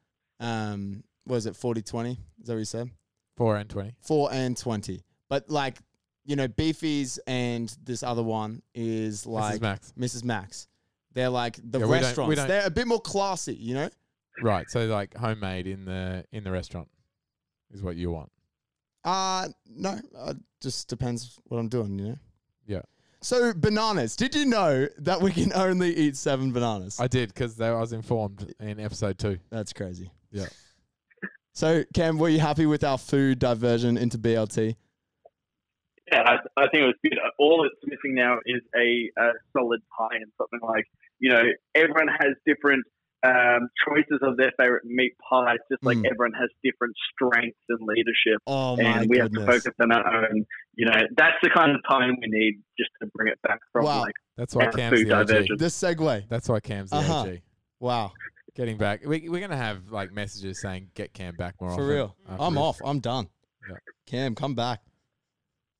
um, 0.40 1.04
what 1.28 1.36
is 1.36 1.46
it, 1.46 1.54
40 1.56 1.82
20? 1.82 2.10
Is 2.12 2.18
that 2.46 2.52
what 2.54 2.58
you 2.58 2.64
said? 2.64 2.90
Four 3.36 3.56
and 3.56 3.70
twenty. 3.70 3.94
Four 4.00 4.30
and 4.32 4.56
twenty. 4.56 5.02
But 5.28 5.48
like, 5.48 5.78
you 6.24 6.34
know, 6.36 6.48
Beefies 6.48 7.18
and 7.26 7.74
this 7.84 8.02
other 8.02 8.22
one 8.22 8.62
is 8.74 9.26
like 9.26 9.60
Mrs. 9.60 9.62
Mac's. 9.62 9.92
Mrs. 9.98 10.24
Mac's. 10.24 10.68
They're 11.12 11.28
like 11.30 11.56
the 11.62 11.78
Yeah, 11.78 11.86
we 11.86 11.90
don't- 11.92 12.00
we 12.00 12.04
restaurants. 12.06 12.36
don't- 12.36 12.48
They're 12.48 12.66
a 12.66 12.70
bit 12.70 12.86
more 12.88 13.00
classy, 13.00 13.54
you 13.54 13.74
know. 13.74 13.88
Right. 14.42 14.68
So 14.70 14.86
like 14.86 15.16
homemade 15.16 15.66
in 15.66 15.84
the 15.84 16.24
in 16.32 16.44
the 16.44 16.50
restaurant 16.50 16.88
is 17.72 17.82
what 17.82 17.96
you 17.96 18.10
want. 18.10 18.30
Uh 19.04 19.48
no, 19.66 19.98
uh, 20.16 20.34
just 20.60 20.88
depends 20.88 21.38
what 21.44 21.58
I'm 21.58 21.68
doing, 21.68 21.98
you 21.98 22.08
know. 22.08 22.18
Yeah. 22.66 22.82
So 23.20 23.52
bananas. 23.54 24.16
Did 24.16 24.34
you 24.34 24.46
know 24.46 24.86
that 24.98 25.20
we 25.20 25.32
can 25.32 25.52
only 25.54 25.94
eat 25.96 26.16
seven 26.16 26.52
bananas? 26.52 26.98
I 27.00 27.06
did 27.08 27.28
because 27.32 27.60
I 27.60 27.72
was 27.72 27.92
informed 27.92 28.52
in 28.60 28.78
episode 28.80 29.18
two. 29.18 29.38
That's 29.50 29.72
crazy. 29.72 30.10
Yeah. 30.30 30.46
So 31.58 31.82
Cam, 31.92 32.18
were 32.18 32.28
you 32.28 32.38
happy 32.38 32.66
with 32.66 32.84
our 32.84 32.96
food 32.96 33.40
diversion 33.40 33.96
into 33.98 34.16
BLT? 34.16 34.76
Yeah, 36.12 36.22
I, 36.22 36.34
I 36.56 36.68
think 36.68 36.82
it 36.82 36.86
was 36.86 36.94
good. 37.02 37.18
All 37.36 37.66
it's 37.66 37.74
missing 37.84 38.14
now 38.14 38.36
is 38.46 38.62
a, 38.76 39.10
a 39.20 39.32
solid 39.52 39.80
pie 39.90 40.14
and 40.22 40.30
something 40.38 40.60
like, 40.62 40.84
you 41.18 41.30
know, 41.30 41.42
everyone 41.74 42.06
has 42.06 42.30
different 42.46 42.84
um, 43.26 43.68
choices 43.84 44.20
of 44.22 44.36
their 44.36 44.52
favorite 44.56 44.84
meat 44.84 45.14
pies, 45.28 45.58
just 45.68 45.84
like 45.84 45.96
Mm. 45.96 46.06
everyone 46.12 46.32
has 46.38 46.48
different 46.62 46.94
strengths 47.12 47.58
and 47.70 47.80
leadership. 47.82 48.40
Oh 48.46 48.76
my 48.76 49.00
and 49.00 49.10
we 49.10 49.18
goodness. 49.18 49.40
have 49.44 49.62
to 49.64 49.70
focus 49.70 49.74
on 49.82 49.90
our 49.90 50.26
own. 50.30 50.46
You 50.76 50.86
know, 50.86 51.00
that's 51.16 51.38
the 51.42 51.50
kind 51.52 51.72
of 51.72 51.80
time 51.90 52.18
we 52.22 52.28
need 52.28 52.62
just 52.78 52.90
to 53.02 53.08
bring 53.16 53.32
it 53.32 53.42
back 53.42 53.58
from 53.72 53.84
Wow. 53.84 54.02
like 54.02 54.14
That's 54.36 54.54
why 54.54 54.62
Yeah, 54.66 54.70
Cam's 54.70 55.00
food 55.00 55.08
the 55.08 55.16
OG. 55.16 55.26
diversion. 55.26 55.56
This 55.58 55.74
segue. 55.82 56.28
That's 56.28 56.48
why 56.48 56.60
Cam's 56.60 56.90
the 56.90 56.98
Uh-huh. 56.98 57.20
OG. 57.30 57.40
Wow. 57.80 58.12
Getting 58.58 58.76
back, 58.76 59.06
we, 59.06 59.28
we're 59.28 59.40
gonna 59.40 59.56
have 59.56 59.92
like 59.92 60.12
messages 60.12 60.60
saying 60.60 60.90
get 60.94 61.14
Cam 61.14 61.36
back 61.36 61.54
more 61.60 61.70
often. 61.70 61.84
For 61.84 61.88
real. 61.88 62.16
after 62.28 62.42
I'm 62.42 62.54
this. 62.54 62.60
off. 62.60 62.80
I'm 62.84 62.98
done. 62.98 63.28
Yeah. 63.70 63.76
Cam, 64.06 64.34
come 64.34 64.56
back. 64.56 64.80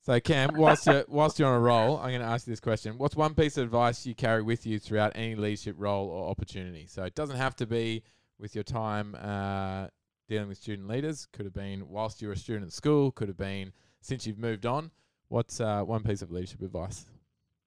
So 0.03 0.21
Cam, 0.21 0.51
whilst 0.55 0.87
you're, 0.87 1.05
whilst 1.09 1.41
you're 1.41 1.49
on 1.49 1.57
a 1.57 1.61
roll, 1.61 1.99
I'm 1.99 2.11
going 2.11 2.21
to 2.21 2.27
ask 2.27 2.47
you 2.47 2.53
this 2.53 2.61
question: 2.61 2.97
What's 2.97 3.17
one 3.17 3.35
piece 3.35 3.57
of 3.59 3.65
advice 3.65 4.07
you 4.07 4.15
carry 4.15 4.43
with 4.43 4.65
you 4.65 4.79
throughout 4.79 5.11
any 5.17 5.35
leadership 5.35 5.75
role 5.77 6.09
or 6.09 6.31
opportunity? 6.31 6.87
So 6.87 7.03
it 7.03 7.17
doesn't 7.17 7.37
have 7.37 7.57
to 7.57 7.67
be 7.67 8.05
with 8.39 8.55
your 8.55 8.63
time 8.63 9.17
uh, 9.21 9.89
dealing 10.29 10.47
with 10.47 10.59
student 10.59 10.87
leaders. 10.87 11.27
Could 11.33 11.47
have 11.47 11.55
been 11.55 11.89
whilst 11.89 12.23
you 12.23 12.29
were 12.29 12.35
a 12.35 12.39
student 12.39 12.67
at 12.67 12.73
school. 12.73 13.11
Could 13.11 13.27
have 13.27 13.37
been 13.37 13.73
since 14.03 14.25
you've 14.25 14.39
moved 14.39 14.67
on. 14.67 14.93
What's 15.27 15.61
uh, 15.61 15.83
one 15.83 16.05
piece 16.05 16.23
of 16.23 16.31
leadership 16.31 16.63
advice? 16.63 17.07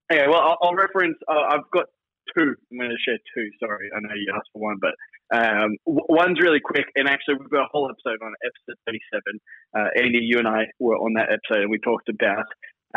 Yeah, 0.10 0.30
well, 0.30 0.40
I'll, 0.40 0.58
I'll 0.62 0.74
reference. 0.74 1.18
Uh, 1.28 1.42
I've 1.50 1.70
got 1.74 1.88
two. 2.36 2.56
I'm 2.72 2.78
going 2.78 2.92
to 2.92 3.04
share 3.04 3.18
two. 3.36 3.50
Sorry, 3.60 3.90
I 3.96 4.00
know 4.00 4.16
you 4.16 4.34
asked 4.36 4.50
for 4.54 4.62
one, 4.62 4.78
but 4.80 4.96
um, 5.32 5.78
one's 5.86 6.40
really 6.42 6.60
quick. 6.60 6.86
And 6.96 7.08
actually, 7.08 7.36
we've 7.40 7.50
got 7.50 7.66
a 7.66 7.72
whole 7.72 7.90
episode 7.90 8.24
on 8.24 8.34
episode 8.44 8.80
37. 8.86 9.40
Uh, 9.76 9.90
Andy, 9.96 10.20
you 10.22 10.40
and 10.40 10.48
I 10.48 10.68
were 10.80 10.98
on 10.98 11.14
that 11.14 11.30
episode, 11.32 11.64
and 11.64 11.72
we 11.72 11.80
talked 11.80 12.10
about 12.10 12.46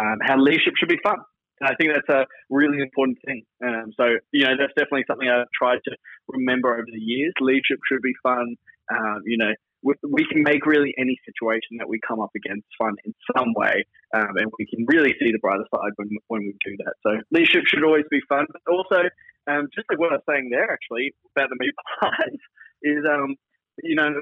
um, 0.01 0.19
how 0.23 0.39
leadership 0.39 0.75
should 0.79 0.89
be 0.89 1.01
fun. 1.03 1.19
And 1.61 1.71
I 1.71 1.75
think 1.79 1.93
that's 1.95 2.09
a 2.09 2.27
really 2.51 2.79
important 2.79 3.19
thing. 3.25 3.43
Um, 3.65 3.93
so, 3.97 4.19
you 4.33 4.45
know, 4.45 4.59
that's 4.59 4.75
definitely 4.75 5.05
something 5.07 5.29
I've 5.29 5.47
tried 5.57 5.79
to 5.85 5.93
remember 6.29 6.75
over 6.75 6.91
the 6.91 7.01
years. 7.01 7.33
Leadership 7.41 7.79
should 7.87 8.03
be 8.03 8.15
fun. 8.23 8.57
Um, 8.91 9.23
you 9.25 9.39
know, 9.39 9.53
we, 9.85 10.25
can 10.27 10.43
make 10.43 10.65
really 10.67 10.95
any 10.99 11.19
situation 11.25 11.77
that 11.79 11.89
we 11.89 12.01
come 12.07 12.21
up 12.21 12.31
against 12.35 12.67
fun 12.81 12.97
in 13.05 13.15
some 13.37 13.53
way 13.55 13.85
um, 14.15 14.37
and 14.37 14.51
we 14.59 14.67
can 14.67 14.85
really 14.89 15.15
see 15.21 15.31
the 15.31 15.39
brighter 15.41 15.67
side 15.75 15.93
when, 15.97 16.09
when 16.29 16.41
we 16.43 16.57
do 16.65 16.77
that. 16.85 16.95
So 17.05 17.21
leadership 17.31 17.65
should 17.67 17.85
always 17.85 18.09
be 18.11 18.21
fun, 18.29 18.47
but 18.51 18.63
also 18.73 19.09
um, 19.47 19.69
just 19.75 19.87
like 19.91 19.99
what 19.99 20.13
I 20.13 20.17
was 20.17 20.29
saying 20.29 20.49
there, 20.51 20.73
actually 20.73 21.15
about 21.37 21.51
the 21.51 21.57
meat 21.61 21.75
pies, 22.01 22.41
is 22.83 23.05
um, 23.05 23.37
you 23.83 23.97
know 23.97 24.21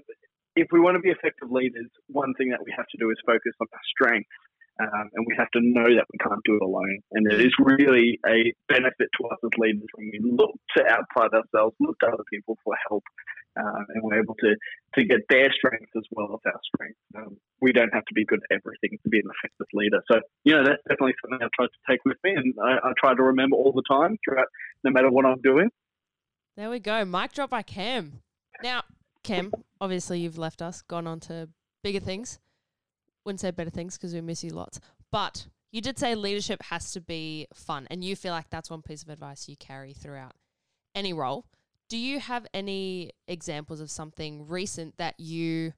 if 0.57 0.68
we 0.72 0.81
want 0.81 0.96
to 0.96 1.01
be 1.01 1.11
effective 1.11 1.51
leaders, 1.51 1.88
one 2.09 2.35
thing 2.35 2.51
that 2.51 2.61
we 2.64 2.72
have 2.77 2.87
to 2.92 2.98
do 2.98 3.11
is 3.11 3.16
focus 3.25 3.55
on 3.61 3.66
our 3.72 3.87
strengths. 3.88 4.29
Um, 4.81 5.12
and 5.12 5.27
we 5.29 5.37
have 5.37 5.53
to 5.53 5.61
know 5.61 5.85
that 5.85 6.09
we 6.09 6.18
can't 6.18 6.40
do 6.48 6.57
it 6.57 6.64
alone. 6.64 7.05
And 7.12 7.31
it 7.31 7.44
is 7.44 7.53
really 7.61 8.18
a 8.25 8.57
benefit 8.72 9.12
to 9.20 9.29
us 9.29 9.37
as 9.44 9.53
leaders 9.59 9.85
when 9.94 10.11
we 10.11 10.18
look 10.25 10.57
to 10.77 10.83
outside 10.88 11.29
ourselves, 11.37 11.77
look 11.79 11.98
to 12.01 12.09
other 12.09 12.25
people 12.33 12.57
for 12.64 12.75
help, 12.88 13.05
um, 13.59 13.87
and 13.88 14.03
we're 14.03 14.21
able 14.21 14.35
to, 14.37 14.55
to 14.95 15.05
get 15.05 15.21
their 15.29 15.53
strengths 15.53 15.91
as 15.97 16.05
well 16.11 16.29
as 16.35 16.41
our 16.47 16.61
strengths. 16.75 17.01
Um, 17.17 17.37
we 17.61 17.73
don't 17.73 17.93
have 17.93 18.05
to 18.07 18.15
be 18.15 18.25
good 18.25 18.41
at 18.51 18.57
everything 18.57 18.99
to 19.03 19.09
be 19.09 19.19
an 19.19 19.29
effective 19.31 19.67
leader. 19.75 20.03
So, 20.11 20.21
you 20.45 20.55
know, 20.55 20.65
that's 20.65 20.83
definitely 20.88 21.15
something 21.23 21.38
I've 21.43 21.53
tried 21.53 21.67
to 21.67 21.91
take 21.91 22.01
with 22.05 22.19
me, 22.25 22.33
and 22.35 22.55
I, 22.62 22.88
I 22.88 22.93
try 22.99 23.15
to 23.15 23.23
remember 23.23 23.57
all 23.57 23.73
the 23.73 23.83
time 23.88 24.17
throughout, 24.25 24.47
no 24.85 24.91
matter 24.91 25.11
what 25.11 25.27
I'm 25.27 25.41
doing. 25.43 25.69
There 26.57 26.71
we 26.71 26.81
go. 26.81 27.05
Mic 27.05 27.33
drop 27.33 27.51
by 27.51 27.62
Cam. 27.62 28.21
Now, 28.62 28.83
Cam, 29.23 29.53
obviously 29.81 30.21
you've 30.21 30.38
left 30.38 30.61
us, 30.61 30.83
gone 30.83 31.07
on 31.07 31.21
to 31.21 31.49
bigger 31.83 32.01
things. 32.01 32.38
Wouldn't 33.25 33.41
say 33.41 33.51
better 33.53 33.71
things 33.71 33.97
because 33.97 34.12
we 34.12 34.21
miss 34.21 34.43
you 34.43 34.51
lots. 34.51 34.81
But 35.11 35.47
you 35.71 35.81
did 35.81 35.99
say 35.99 36.15
leadership 36.15 36.62
has 36.65 36.93
to 36.93 37.01
be 37.01 37.47
fun, 37.55 37.87
and 37.91 38.05
you 38.05 38.17
feel 38.17 38.33
like 38.33 38.51
that's 38.51 38.71
one 38.71 38.83
piece 38.83 39.03
of 39.03 39.09
advice 39.09 39.49
you 39.49 39.57
carry 39.57 39.93
throughout 39.93 40.33
any 40.95 41.12
role. 41.12 41.47
Do 41.93 41.99
you 41.99 42.21
have 42.21 42.47
any 42.55 43.11
examples 43.29 43.79
of 43.83 43.91
something 43.91 44.49
recent 44.49 44.97
that 44.97 45.21
you 45.21 45.75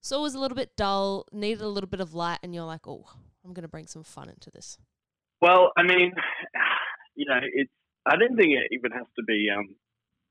saw 0.00 0.22
was 0.22 0.34
a 0.34 0.38
little 0.38 0.56
bit 0.56 0.74
dull, 0.78 1.26
needed 1.30 1.60
a 1.60 1.68
little 1.68 1.90
bit 1.90 2.00
of 2.00 2.14
light, 2.14 2.38
and 2.42 2.54
you're 2.54 2.64
like, 2.64 2.88
oh, 2.88 3.04
I'm 3.44 3.52
going 3.52 3.64
to 3.64 3.68
bring 3.68 3.86
some 3.86 4.02
fun 4.02 4.30
into 4.30 4.50
this? 4.50 4.78
Well, 5.42 5.72
I 5.76 5.82
mean, 5.82 6.14
you 7.16 7.26
know, 7.28 7.38
it's. 7.52 7.70
I 8.06 8.16
don't 8.16 8.34
think 8.34 8.52
it 8.52 8.68
even 8.72 8.92
has 8.92 9.04
to 9.18 9.22
be 9.24 9.48
um, 9.54 9.76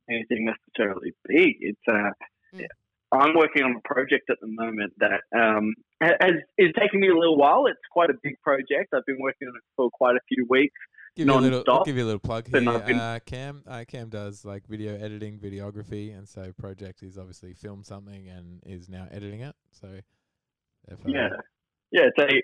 anything 0.09 0.49
necessarily 0.49 1.13
big. 1.27 1.57
It's. 1.59 1.87
Uh, 1.87 2.09
Mm. 2.55 2.65
I'm 3.11 3.35
working 3.35 3.61
on 3.63 3.75
a 3.75 3.87
project 3.87 4.29
at 4.29 4.37
the 4.39 4.47
moment 4.47 4.93
that 4.99 5.19
um, 5.37 5.73
has 6.01 6.33
is 6.57 6.71
taking 6.79 7.01
me 7.01 7.09
a 7.09 7.13
little 7.13 7.37
while. 7.37 7.65
It's 7.67 7.77
quite 7.91 8.09
a 8.09 8.15
big 8.23 8.39
project. 8.41 8.93
I've 8.93 9.05
been 9.05 9.19
working 9.19 9.49
on 9.49 9.55
it 9.57 9.63
for 9.75 9.89
quite 9.91 10.15
a 10.15 10.23
few 10.29 10.47
weeks. 10.49 10.79
Give 11.17 11.25
you 11.25 11.33
a 11.33 11.39
little, 11.39 11.63
Non-stop. 11.65 11.85
give 11.85 11.97
you 11.97 12.03
a 12.03 12.05
little 12.05 12.19
plug 12.19 12.47
here. 12.47 12.69
Uh, 12.69 13.19
Cam, 13.25 13.63
uh, 13.65 13.83
Cam 13.87 14.09
does 14.09 14.45
like 14.45 14.67
video 14.67 14.95
editing, 14.95 15.39
videography, 15.39 16.15
and 16.15 16.29
so 16.29 16.53
project 16.59 17.01
is 17.01 17.17
obviously 17.17 17.55
filmed 17.55 17.87
something 17.87 18.29
and 18.29 18.61
is 18.67 18.87
now 18.87 19.07
editing 19.09 19.41
it. 19.41 19.55
So, 19.71 19.87
uh, 20.91 20.95
Yeah, 21.07 21.29
yeah. 21.91 22.03
It's 22.03 22.19
a 22.19 22.37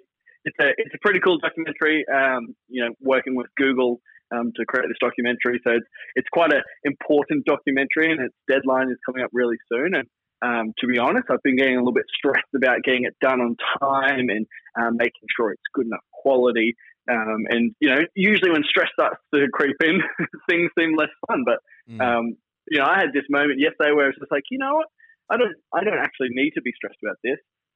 it's 0.45 0.57
a 0.59 0.69
it's 0.77 0.95
a 0.95 0.97
pretty 1.03 1.19
cool 1.19 1.37
documentary. 1.37 2.03
Um, 2.11 2.55
you 2.67 2.83
know, 2.83 2.95
working 2.99 3.35
with 3.35 3.45
Google 3.57 4.01
um, 4.35 4.51
to 4.55 4.65
create 4.65 4.87
this 4.87 4.97
documentary, 4.99 5.61
so 5.63 5.73
it's 5.73 5.87
it's 6.15 6.29
quite 6.33 6.51
an 6.51 6.63
important 6.83 7.45
documentary, 7.45 8.11
and 8.11 8.21
its 8.21 8.35
deadline 8.49 8.89
is 8.89 8.97
coming 9.05 9.23
up 9.23 9.29
really 9.33 9.57
soon. 9.71 9.93
And 9.93 10.07
um, 10.41 10.73
to 10.79 10.87
be 10.87 10.97
honest, 10.97 11.25
I've 11.29 11.43
been 11.43 11.57
getting 11.57 11.75
a 11.75 11.79
little 11.79 11.93
bit 11.93 12.05
stressed 12.17 12.53
about 12.55 12.81
getting 12.83 13.05
it 13.05 13.15
done 13.21 13.39
on 13.39 13.55
time 13.79 14.29
and 14.29 14.47
um, 14.81 14.97
making 14.97 15.29
sure 15.37 15.51
it's 15.51 15.61
good 15.73 15.85
enough 15.85 16.03
quality. 16.11 16.73
Um, 17.09 17.45
and 17.49 17.75
you 17.79 17.89
know, 17.89 18.01
usually 18.15 18.51
when 18.51 18.63
stress 18.63 18.89
starts 18.93 19.17
to 19.33 19.47
creep 19.51 19.75
in, 19.83 20.01
things 20.49 20.71
seem 20.77 20.95
less 20.95 21.09
fun. 21.27 21.43
But 21.45 21.59
Mm. 21.89 21.99
um, 21.99 22.37
you 22.71 22.79
know, 22.79 22.85
I 22.85 22.97
had 22.97 23.11
this 23.13 23.27
moment 23.29 23.59
yesterday 23.59 23.91
where 23.91 24.07
it's 24.07 24.17
just 24.17 24.31
like, 24.31 24.43
you 24.49 24.57
know 24.57 24.75
what, 24.75 24.87
I 25.29 25.35
don't, 25.35 25.51
I 25.73 25.83
don't 25.83 25.99
actually 25.99 26.29
need 26.31 26.51
to 26.51 26.61
be 26.61 26.71
stressed 26.73 26.99
about 27.03 27.17
this. 27.21 27.35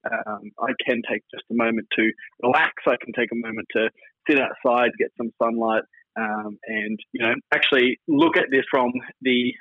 Um, 0.09 0.51
I 0.61 0.71
can 0.87 1.01
take 1.11 1.23
just 1.29 1.43
a 1.51 1.55
moment 1.55 1.87
to 1.97 2.09
relax. 2.41 2.71
I 2.87 2.95
can 3.03 3.11
take 3.11 3.31
a 3.33 3.35
moment 3.35 3.67
to 3.75 3.89
sit 4.29 4.39
outside, 4.39 4.91
get 4.97 5.11
some 5.17 5.31
sunlight, 5.43 5.83
um, 6.17 6.57
and 6.67 6.97
you 7.11 7.25
know, 7.25 7.33
actually 7.53 7.99
look 8.07 8.37
at 8.37 8.45
this 8.49 8.63
from 8.71 8.93
the 9.21 9.51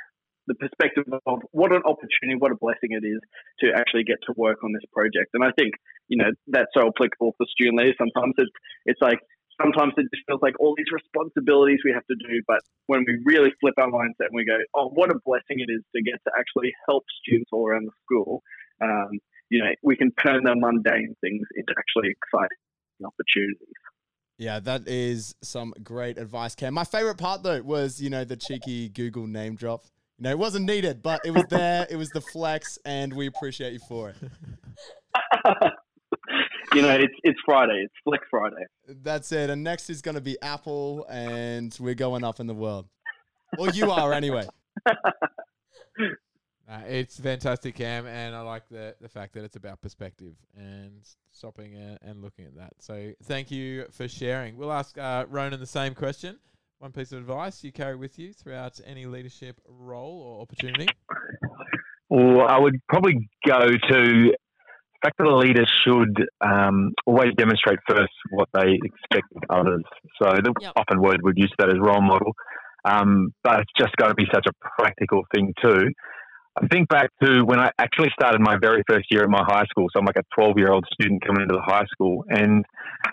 the 0.49 0.55
perspective 0.55 1.03
of 1.27 1.41
what 1.51 1.73
an 1.73 1.83
opportunity, 1.85 2.39
what 2.39 2.53
a 2.53 2.57
blessing 2.57 2.91
it 2.91 3.05
is 3.05 3.19
to 3.59 3.73
actually 3.75 4.05
get 4.05 4.19
to 4.27 4.35
work 4.37 4.63
on 4.63 4.73
this 4.73 4.85
project. 4.93 5.31
And 5.35 5.43
I 5.43 5.51
think 5.59 5.75
you 6.07 6.19
know 6.19 6.31
that's 6.47 6.71
so 6.73 6.87
applicable 6.87 7.35
for 7.37 7.47
student 7.51 7.79
leaders. 7.79 7.97
Sometimes 7.99 8.35
it's 8.39 8.51
it's 8.85 9.03
like 9.03 9.19
sometimes 9.61 9.95
it 9.97 10.07
just 10.15 10.27
feels 10.27 10.41
like 10.43 10.55
all 10.61 10.75
these 10.77 10.91
responsibilities 10.93 11.79
we 11.85 11.93
have 11.93 12.07
to 12.07 12.17
do, 12.29 12.43
but 12.47 12.61
when 12.87 13.05
we 13.07 13.19
really 13.25 13.51
flip 13.61 13.75
our 13.79 13.89
mindset 13.89 14.29
and 14.31 14.37
we 14.37 14.45
go, 14.45 14.59
oh, 14.75 14.89
what 14.89 15.11
a 15.11 15.19
blessing 15.25 15.61
it 15.61 15.71
is 15.71 15.83
to 15.95 16.03
get 16.03 16.21
to 16.25 16.33
actually 16.39 16.73
help 16.89 17.05
students 17.23 17.51
all 17.53 17.67
around 17.67 17.87
the 17.87 17.97
school. 18.05 18.43
Um, 18.83 19.19
you 19.49 19.63
know, 19.63 19.71
we 19.83 19.97
can 19.97 20.11
turn 20.25 20.45
the 20.45 20.55
mundane 20.57 21.15
things 21.21 21.47
into 21.57 21.75
actually 21.79 22.11
exciting 22.11 22.59
opportunities. 23.05 23.75
Yeah, 24.39 24.61
that 24.61 24.87
is 24.87 25.35
some 25.43 25.73
great 25.83 26.19
advice, 26.19 26.55
Cam. 26.55 26.75
My 26.75 26.85
favorite 26.85 27.17
part 27.17 27.43
though 27.43 27.63
was, 27.63 28.01
you 28.01 28.11
know, 28.11 28.25
the 28.25 28.37
cheeky 28.37 28.89
Google 28.89 29.27
name 29.27 29.55
drop. 29.55 29.85
You 30.19 30.25
know, 30.25 30.31
it 30.31 30.39
wasn't 30.39 30.67
needed, 30.67 31.03
but 31.03 31.21
it 31.25 31.31
was 31.31 31.45
there. 31.51 31.87
it 31.91 31.97
was 31.97 32.09
the 32.11 32.21
flex, 32.21 32.79
and 32.85 33.13
we 33.15 33.27
appreciate 33.27 33.73
you 33.73 33.81
for 33.89 34.11
it. 34.11 34.17
you 36.75 36.83
know, 36.83 36.91
it's 36.91 37.15
it's 37.23 37.39
Friday. 37.45 37.83
It's 37.85 37.95
Flex 38.05 38.25
Friday. 38.31 38.65
That's 38.89 39.33
it. 39.33 39.51
And 39.51 39.63
next 39.63 39.91
is 39.91 40.03
going 40.03 40.15
to 40.15 40.21
be 40.21 40.41
Apple, 40.43 41.07
and 41.09 41.77
we're 41.81 41.95
going 41.95 42.25
up 42.25 42.41
in 42.41 42.47
the 42.47 42.55
world. 42.55 42.87
Well, 43.59 43.75
you 43.75 43.91
are, 43.91 44.13
anyway. 44.13 44.47
Uh, 46.69 46.81
it's 46.89 47.21
fantastic, 47.21 47.77
Cam, 47.77 48.07
and 48.07 48.35
I 48.35 48.41
like 48.41 48.69
the 48.69 48.97
the 49.01 49.09
fact 49.09 49.35
that 49.35 49.45
it's 49.45 49.55
about 49.55 49.81
perspective 49.81 50.35
and 50.57 51.01
stopping 51.31 51.77
uh, 51.77 51.97
and 52.03 52.23
looking 52.23 52.45
at 52.45 52.57
that. 52.57 52.73
So 52.81 53.13
thank 53.23 53.53
you 53.53 53.87
for 53.93 54.09
sharing. 54.09 54.57
We'll 54.57 54.73
ask 54.73 54.99
uh, 54.99 55.27
Ronan 55.29 55.61
the 55.61 55.67
same 55.67 55.95
question. 55.95 56.39
One 56.79 56.91
piece 56.91 57.13
of 57.13 57.21
advice 57.21 57.63
you 57.63 57.71
carry 57.71 57.95
with 57.95 58.19
you 58.19 58.33
throughout 58.33 58.81
any 58.85 59.07
leadership 59.07 59.61
role 59.69 60.21
or 60.21 60.43
opportunity. 60.43 60.89
Well, 62.09 62.47
I 62.49 62.59
would 62.59 62.81
probably 62.89 63.29
go 63.47 63.61
to 63.61 63.79
the 63.89 64.37
fact 65.07 65.19
that 65.19 65.27
a 65.27 65.37
leader 65.37 65.65
should 65.85 66.27
um, 66.41 66.93
always 67.07 67.33
demonstrate 67.37 67.79
first 67.89 68.13
what 68.31 68.49
they 68.55 68.79
expect 68.83 69.27
of 69.37 69.43
others. 69.51 69.85
So 70.21 70.31
the 70.33 70.53
Yep. 70.61 70.73
often 70.77 71.01
word 71.01 71.21
we'd 71.23 71.39
use 71.39 71.53
that 71.59 71.69
as 71.69 71.79
role 71.79 72.03
model, 72.03 72.35
um, 72.85 73.33
but 73.45 73.61
it's 73.61 73.73
just 73.79 73.95
got 73.97 74.09
to 74.09 74.15
be 74.15 74.27
such 74.33 74.47
a 74.47 74.53
practical 74.79 75.23
thing 75.35 75.55
too. 75.63 75.91
I 76.61 76.67
think 76.69 76.89
back 76.89 77.11
to 77.23 77.45
when 77.45 77.61
I 77.61 77.71
actually 77.79 78.09
started 78.19 78.41
my 78.41 78.57
very 78.59 78.83
first 78.89 79.07
year 79.11 79.23
at 79.23 79.29
my 79.29 79.45
high 79.47 79.67
school. 79.67 79.89
So 79.93 80.01
I'm 80.01 80.07
like 80.07 80.17
a 80.17 80.25
12 80.35 80.57
year 80.57 80.73
old 80.73 80.87
student 80.93 81.23
coming 81.25 81.43
into 81.43 81.55
the 81.55 81.63
high 81.63 81.85
school, 81.93 82.25
and 82.29 82.65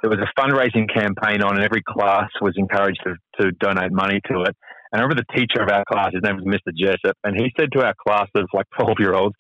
there 0.02 0.10
was 0.10 0.20
a 0.20 0.40
fundraising 0.40 0.88
campaign 0.94 1.44
on, 1.44 1.58
and 1.58 1.66
every 1.66 1.84
class 1.86 2.30
was 2.42 2.54
encouraged 2.56 3.02
to, 3.04 3.16
to 3.42 3.52
donate 3.60 3.92
money 3.92 4.22
to 4.32 4.44
it. 4.44 4.56
And 4.94 5.02
I 5.02 5.04
remember 5.04 5.24
the 5.28 5.36
teacher 5.36 5.62
of 5.62 5.70
our 5.70 5.84
class, 5.92 6.14
his 6.14 6.22
name 6.24 6.38
was 6.38 6.46
Mr. 6.46 6.72
Jessup, 6.74 7.18
and 7.24 7.36
he 7.36 7.52
said 7.60 7.70
to 7.74 7.84
our 7.84 7.96
class 8.08 8.30
of 8.36 8.48
like 8.54 8.68
12 8.80 8.98
year 9.00 9.14
olds, 9.14 9.36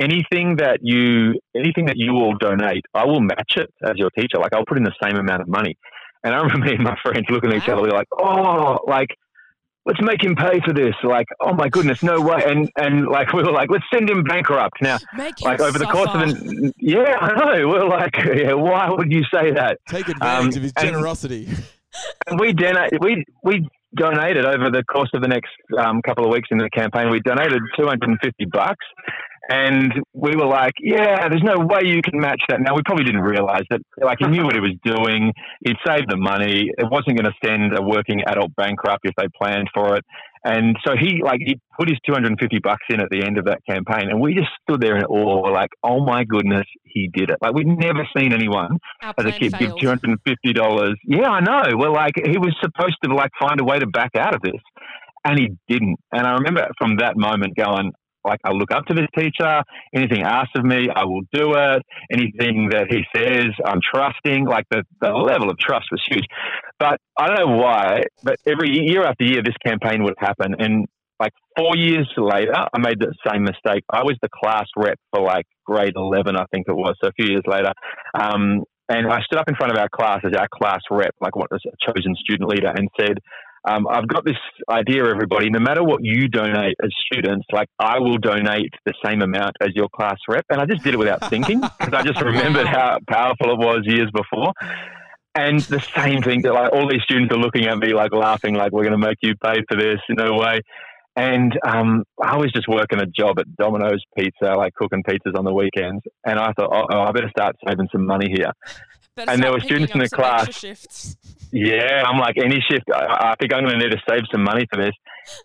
anything 0.00 0.56
that 0.56 0.78
you 0.82 1.34
anything 1.56 1.86
that 1.86 1.96
you 1.96 2.12
will 2.12 2.34
donate, 2.36 2.84
I 2.94 3.04
will 3.06 3.20
match 3.20 3.54
it 3.56 3.70
as 3.84 3.92
your 3.96 4.10
teacher. 4.10 4.38
Like 4.38 4.52
I'll 4.54 4.64
put 4.66 4.78
in 4.78 4.84
the 4.84 4.94
same 5.02 5.16
amount 5.16 5.42
of 5.42 5.48
money. 5.48 5.76
And 6.22 6.34
I 6.34 6.38
remember 6.38 6.66
me 6.66 6.74
and 6.74 6.84
my 6.84 6.96
friends 7.02 7.26
looking 7.30 7.50
at 7.52 7.56
each 7.62 7.68
other, 7.68 7.82
we 7.82 7.88
were 7.88 7.96
like, 7.96 8.08
oh, 8.18 8.78
like 8.86 9.08
let's 9.86 10.00
make 10.00 10.24
him 10.24 10.34
pay 10.34 10.60
for 10.64 10.72
this. 10.72 10.94
Like, 11.04 11.26
oh 11.40 11.52
my 11.52 11.68
goodness, 11.68 12.02
no 12.02 12.20
way. 12.20 12.42
And 12.46 12.70
and 12.76 13.06
like 13.06 13.32
we 13.34 13.42
were 13.42 13.52
like, 13.52 13.70
let's 13.70 13.84
send 13.92 14.08
him 14.10 14.22
bankrupt 14.24 14.80
now. 14.80 14.98
Make 15.16 15.40
him 15.40 15.50
Like 15.50 15.60
over 15.60 15.78
the 15.78 15.86
course 15.86 16.08
of 16.14 16.30
suffer. 16.30 16.32
the 16.42 16.72
yeah, 16.78 17.16
I 17.20 17.34
know. 17.58 17.68
We're 17.68 17.86
like, 17.88 18.16
yeah, 18.16 18.54
why 18.54 18.90
would 18.90 19.12
you 19.12 19.22
say 19.32 19.52
that? 19.52 19.78
Take 19.88 20.08
advantage 20.08 20.54
Um, 20.54 20.58
of 20.58 20.62
his 20.62 20.72
generosity. 20.80 21.48
And 22.26 22.40
we 22.40 22.52
donated. 22.52 22.98
We 23.04 23.24
we 23.44 23.68
donated 23.96 24.44
over 24.44 24.68
the 24.70 24.82
course 24.82 25.10
of 25.14 25.22
the 25.22 25.28
next 25.28 25.52
um, 25.78 26.02
couple 26.02 26.24
of 26.24 26.32
weeks 26.32 26.48
in 26.50 26.58
the 26.58 26.68
campaign. 26.70 27.10
We 27.10 27.20
donated 27.20 27.62
two 27.78 27.86
hundred 27.86 28.08
and 28.08 28.18
fifty 28.20 28.46
bucks, 28.46 28.84
and 29.48 29.92
we 30.12 30.36
were 30.36 30.46
like, 30.46 30.72
"Yeah, 30.80 31.28
there's 31.28 31.42
no 31.42 31.58
way 31.58 31.82
you 31.84 32.00
can 32.02 32.20
match 32.20 32.42
that." 32.48 32.60
Now 32.60 32.74
we 32.74 32.82
probably 32.84 33.04
didn't 33.04 33.22
realize 33.22 33.64
that. 33.70 33.80
Like 34.00 34.18
he 34.20 34.26
knew 34.26 34.44
what 34.44 34.54
he 34.54 34.60
was 34.60 34.76
doing. 34.84 35.32
He'd 35.64 35.76
saved 35.86 36.10
the 36.10 36.16
money. 36.16 36.70
It 36.78 36.86
wasn't 36.90 37.18
going 37.18 37.30
to 37.30 37.36
send 37.44 37.76
a 37.76 37.82
working 37.82 38.22
adult 38.26 38.54
bankrupt 38.56 39.00
if 39.04 39.14
they 39.16 39.26
planned 39.40 39.68
for 39.74 39.96
it. 39.96 40.04
And 40.46 40.76
so 40.86 40.94
he 40.94 41.22
like 41.22 41.40
he 41.44 41.58
put 41.78 41.88
his 41.88 41.98
two 42.06 42.12
hundred 42.12 42.32
and 42.32 42.38
fifty 42.38 42.58
bucks 42.58 42.84
in 42.90 43.00
at 43.00 43.08
the 43.10 43.24
end 43.24 43.38
of 43.38 43.46
that 43.46 43.60
campaign, 43.68 44.10
and 44.10 44.20
we 44.20 44.34
just 44.34 44.50
stood 44.62 44.80
there 44.80 44.96
in 44.96 45.04
awe. 45.04 45.42
We're 45.42 45.52
like, 45.52 45.70
"Oh 45.82 46.04
my 46.04 46.24
goodness, 46.24 46.66
he 46.84 47.08
did 47.12 47.30
it!" 47.30 47.38
Like 47.40 47.54
we'd 47.54 47.66
never 47.66 48.06
seen 48.16 48.32
anyone 48.34 48.76
Our 49.02 49.14
as 49.18 49.24
a 49.24 49.32
kid 49.32 49.54
give 49.58 49.98
and 50.02 50.18
fifty 50.26 50.52
dollars. 50.52 50.96
Yeah, 51.04 51.30
I 51.30 51.40
know. 51.40 51.76
Well, 51.78 51.94
like 51.94 52.12
he 52.16 52.36
was 52.36 52.54
supposed 52.60 52.96
to 53.04 53.14
like 53.14 53.30
find 53.40 53.58
a 53.58 53.64
way 53.64 53.78
to 53.78 53.86
back 53.86 54.10
out 54.18 54.34
of 54.34 54.42
this, 54.42 54.60
and 55.24 55.38
he 55.38 55.48
didn't. 55.66 55.96
And 56.12 56.26
I 56.26 56.32
remember 56.32 56.68
from 56.76 56.96
that 56.98 57.16
moment 57.16 57.56
going, 57.56 57.92
like, 58.24 58.40
I 58.44 58.50
look 58.52 58.70
up 58.70 58.86
to 58.86 58.94
this 58.94 59.06
teacher. 59.16 59.62
Anything 59.94 60.22
asked 60.22 60.56
of 60.56 60.64
me, 60.64 60.88
I 60.94 61.04
will 61.04 61.22
do 61.32 61.54
it. 61.54 61.82
Anything 62.12 62.70
that 62.70 62.86
he 62.88 63.02
says, 63.14 63.46
I'm 63.64 63.80
trusting. 63.94 64.46
Like 64.46 64.64
the 64.70 64.82
the 65.00 65.10
level 65.10 65.50
of 65.50 65.58
trust 65.58 65.86
was 65.90 66.02
huge. 66.08 66.24
But 66.78 66.98
I 67.18 67.28
don't 67.28 67.38
know 67.38 67.56
why, 67.56 68.02
but 68.22 68.36
every 68.46 68.70
year 68.70 69.04
after 69.04 69.24
year, 69.24 69.42
this 69.42 69.56
campaign 69.64 70.02
would 70.04 70.14
happen, 70.18 70.54
and 70.58 70.86
like 71.20 71.32
four 71.56 71.76
years 71.76 72.10
later, 72.16 72.52
I 72.54 72.78
made 72.78 72.98
the 72.98 73.14
same 73.30 73.44
mistake. 73.44 73.84
I 73.90 74.02
was 74.02 74.16
the 74.20 74.28
class 74.28 74.66
rep 74.76 74.98
for 75.12 75.22
like 75.22 75.46
grade 75.64 75.94
11, 75.96 76.36
I 76.36 76.44
think 76.50 76.66
it 76.68 76.74
was. 76.74 76.96
So 77.00 77.08
a 77.08 77.12
few 77.12 77.26
years 77.26 77.44
later. 77.46 77.72
Um, 78.18 78.64
and 78.88 79.10
I 79.10 79.22
stood 79.22 79.38
up 79.38 79.48
in 79.48 79.54
front 79.54 79.72
of 79.72 79.78
our 79.78 79.88
class 79.88 80.20
as 80.24 80.32
our 80.36 80.48
class 80.52 80.80
rep, 80.90 81.14
like 81.20 81.36
what 81.36 81.50
was 81.50 81.62
a 81.66 81.76
chosen 81.86 82.14
student 82.16 82.50
leader, 82.50 82.68
and 82.68 82.88
said, 83.00 83.18
um, 83.66 83.86
I've 83.88 84.06
got 84.06 84.24
this 84.24 84.36
idea, 84.68 85.06
everybody. 85.06 85.48
No 85.48 85.58
matter 85.58 85.82
what 85.82 86.04
you 86.04 86.28
donate 86.28 86.76
as 86.82 86.90
students, 87.10 87.46
like 87.52 87.68
I 87.78 87.98
will 87.98 88.18
donate 88.18 88.72
the 88.84 88.92
same 89.04 89.22
amount 89.22 89.56
as 89.60 89.70
your 89.74 89.88
class 89.88 90.18
rep. 90.28 90.44
And 90.50 90.60
I 90.60 90.66
just 90.66 90.84
did 90.84 90.94
it 90.94 90.98
without 90.98 91.28
thinking 91.30 91.60
because 91.60 91.94
I 91.94 92.02
just 92.02 92.20
remembered 92.20 92.66
how 92.66 92.98
powerful 93.08 93.52
it 93.52 93.58
was 93.58 93.82
years 93.84 94.10
before. 94.12 94.52
And 95.34 95.60
the 95.60 95.80
same 95.80 96.22
thing 96.22 96.42
that 96.42 96.52
like 96.52 96.72
all 96.72 96.88
these 96.88 97.02
students 97.02 97.34
are 97.34 97.38
looking 97.38 97.64
at 97.64 97.78
me 97.78 97.94
like 97.94 98.12
laughing, 98.12 98.54
like 98.54 98.70
we're 98.70 98.84
going 98.84 99.00
to 99.00 99.06
make 99.06 99.18
you 99.22 99.34
pay 99.42 99.56
for 99.68 99.76
this, 99.76 99.98
in 100.08 100.16
no 100.16 100.34
way. 100.34 100.60
And 101.16 101.56
um, 101.66 102.04
I 102.22 102.36
was 102.36 102.52
just 102.52 102.68
working 102.68 103.00
a 103.00 103.06
job 103.06 103.38
at 103.38 103.46
Domino's 103.56 104.02
Pizza, 104.16 104.54
like 104.56 104.74
cooking 104.74 105.02
pizzas 105.02 105.36
on 105.36 105.44
the 105.44 105.54
weekends. 105.54 106.02
And 106.24 106.38
I 106.38 106.52
thought, 106.52 106.70
oh 106.72 107.00
I 107.00 107.12
better 107.12 107.30
start 107.30 107.56
saving 107.66 107.88
some 107.92 108.04
money 108.04 108.32
here. 108.36 108.52
Better 109.16 109.30
and 109.30 109.42
there 109.42 109.52
were 109.52 109.60
students 109.60 109.92
in 109.92 110.00
the 110.00 110.08
class. 110.08 110.52
Shifts. 110.52 111.16
Yeah, 111.52 112.02
I'm 112.04 112.18
like 112.18 112.36
any 112.36 112.60
shift. 112.68 112.84
I, 112.92 113.30
I 113.30 113.34
think 113.38 113.54
I'm 113.54 113.64
going 113.64 113.78
to 113.78 113.84
need 113.84 113.92
to 113.92 114.02
save 114.08 114.22
some 114.32 114.42
money 114.42 114.66
for 114.72 114.82
this. 114.82 114.92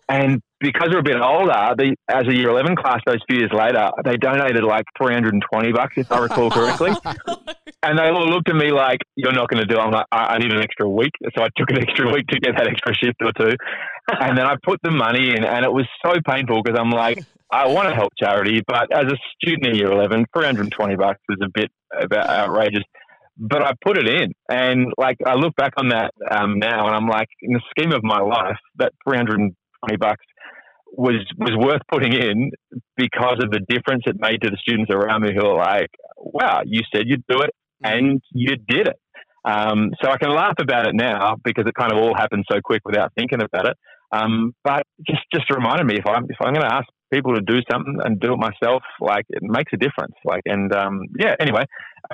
And 0.08 0.42
because 0.58 0.88
we're 0.90 0.98
a 0.98 1.02
bit 1.04 1.20
older, 1.20 1.74
the, 1.78 1.94
as 2.08 2.26
a 2.26 2.34
year 2.34 2.48
11 2.48 2.74
class, 2.74 2.98
those 3.06 3.20
few 3.28 3.38
years 3.38 3.52
later, 3.54 3.90
they 4.04 4.16
donated 4.16 4.64
like 4.64 4.84
320 4.98 5.72
bucks, 5.72 5.94
if 5.96 6.10
I 6.10 6.18
recall 6.18 6.50
correctly. 6.50 6.92
and 7.84 7.96
they 7.96 8.08
all 8.08 8.28
looked 8.28 8.48
at 8.48 8.56
me 8.56 8.72
like, 8.72 8.98
"You're 9.14 9.32
not 9.32 9.48
going 9.48 9.62
to 9.62 9.72
do." 9.72 9.80
it. 9.80 9.82
I'm 9.82 9.92
like, 9.92 10.06
I, 10.10 10.34
"I 10.34 10.38
need 10.38 10.52
an 10.52 10.60
extra 10.60 10.88
week," 10.88 11.12
so 11.36 11.44
I 11.44 11.48
took 11.56 11.70
an 11.70 11.78
extra 11.78 12.12
week 12.12 12.26
to 12.26 12.40
get 12.40 12.56
that 12.56 12.66
extra 12.66 12.92
shift 12.94 13.22
or 13.22 13.32
two. 13.32 13.56
And 14.20 14.36
then 14.36 14.46
I 14.46 14.56
put 14.64 14.80
the 14.82 14.90
money 14.90 15.30
in, 15.30 15.44
and 15.44 15.64
it 15.64 15.72
was 15.72 15.86
so 16.04 16.14
painful 16.26 16.62
because 16.64 16.76
I'm 16.78 16.90
like, 16.90 17.22
I 17.52 17.68
want 17.68 17.88
to 17.88 17.94
help 17.94 18.12
charity, 18.18 18.62
but 18.66 18.92
as 18.92 19.06
a 19.06 19.16
student 19.36 19.66
in 19.66 19.74
year 19.76 19.90
11, 19.90 20.26
320 20.34 20.96
bucks 20.96 21.20
is 21.30 21.38
a 21.42 21.48
bit 21.52 21.70
about 21.98 22.28
outrageous 22.28 22.84
but 23.40 23.62
I 23.62 23.72
put 23.82 23.96
it 23.96 24.06
in, 24.06 24.32
and 24.50 24.92
like 24.98 25.16
I 25.26 25.34
look 25.34 25.56
back 25.56 25.72
on 25.78 25.88
that 25.88 26.12
um, 26.30 26.58
now, 26.58 26.86
and 26.86 26.94
I'm 26.94 27.08
like, 27.08 27.28
in 27.40 27.54
the 27.54 27.62
scheme 27.70 27.92
of 27.92 28.04
my 28.04 28.20
life, 28.20 28.58
that 28.76 28.92
320 29.08 29.96
bucks 29.96 30.24
was 30.92 31.24
was 31.38 31.52
worth 31.56 31.80
putting 31.90 32.12
in 32.12 32.50
because 32.96 33.38
of 33.42 33.50
the 33.50 33.60
difference 33.68 34.02
it 34.06 34.16
made 34.20 34.42
to 34.42 34.50
the 34.50 34.58
students 34.60 34.90
around 34.92 35.22
me 35.22 35.30
who 35.34 35.46
are 35.46 35.56
like, 35.56 35.90
wow, 36.18 36.60
you 36.66 36.82
said 36.94 37.04
you'd 37.06 37.24
do 37.28 37.40
it, 37.40 37.50
and 37.82 38.20
you 38.32 38.56
did 38.68 38.88
it. 38.88 38.96
Um, 39.42 39.92
so 40.02 40.10
I 40.10 40.18
can 40.18 40.34
laugh 40.34 40.56
about 40.60 40.86
it 40.86 40.94
now 40.94 41.36
because 41.42 41.64
it 41.66 41.74
kind 41.74 41.92
of 41.92 41.98
all 41.98 42.14
happened 42.14 42.44
so 42.50 42.60
quick 42.62 42.82
without 42.84 43.12
thinking 43.16 43.40
about 43.42 43.68
it. 43.68 43.76
Um, 44.12 44.54
but 44.64 44.82
just 45.06 45.22
just 45.32 45.50
reminded 45.50 45.86
me 45.86 45.94
if 45.94 46.06
I'm 46.06 46.24
if 46.24 46.36
I'm 46.40 46.52
going 46.52 46.68
to 46.68 46.74
ask 46.74 46.86
people 47.12 47.34
to 47.34 47.40
do 47.40 47.60
something 47.70 47.98
and 48.04 48.18
do 48.20 48.32
it 48.34 48.38
myself, 48.38 48.82
like 49.00 49.26
it 49.30 49.42
makes 49.42 49.72
a 49.72 49.76
difference. 49.76 50.14
Like 50.24 50.42
and 50.46 50.72
um, 50.74 51.02
yeah. 51.18 51.34
Anyway, 51.40 51.64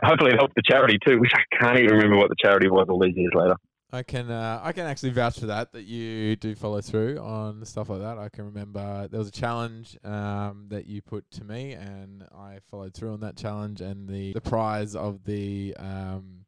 hopefully 0.03 0.33
it 0.33 0.37
helps 0.37 0.55
the 0.57 0.63
charity 0.65 0.99
too, 1.07 1.19
which 1.21 1.33
I 1.35 1.57
can't 1.57 1.79
even 1.79 1.95
remember 1.97 2.17
what 2.19 2.29
the 2.29 2.37
charity 2.41 2.69
was 2.69 2.87
all 2.89 2.99
these 3.01 3.17
years 3.17 3.33
later. 3.35 3.57
I 3.93 4.03
can 4.03 4.31
uh, 4.31 4.61
I 4.63 4.73
can 4.73 4.85
actually 4.87 5.11
vouch 5.11 5.39
for 5.39 5.47
that 5.47 5.73
that 5.73 5.85
you 5.85 6.35
do 6.37 6.55
follow 6.57 6.81
through 6.81 7.19
on 7.19 7.65
stuff 7.65 7.89
like 7.89 8.01
that. 8.01 8.19
I 8.19 8.29
can 8.29 8.45
remember 8.47 9.07
there 9.09 9.19
was 9.19 9.29
a 9.29 9.33
challenge 9.33 9.97
um, 10.03 10.67
that 10.71 10.87
you 10.87 11.01
put 11.03 11.31
to 11.33 11.45
me, 11.45 11.73
and 11.73 12.25
I 12.37 12.59
followed 12.69 12.95
through 12.95 13.13
on 13.13 13.21
that 13.21 13.37
challenge. 13.37 13.81
And 13.81 14.09
the, 14.09 14.33
the 14.33 14.41
prize 14.41 14.97
of 14.97 15.25
the 15.25 15.77
um, 15.79 16.45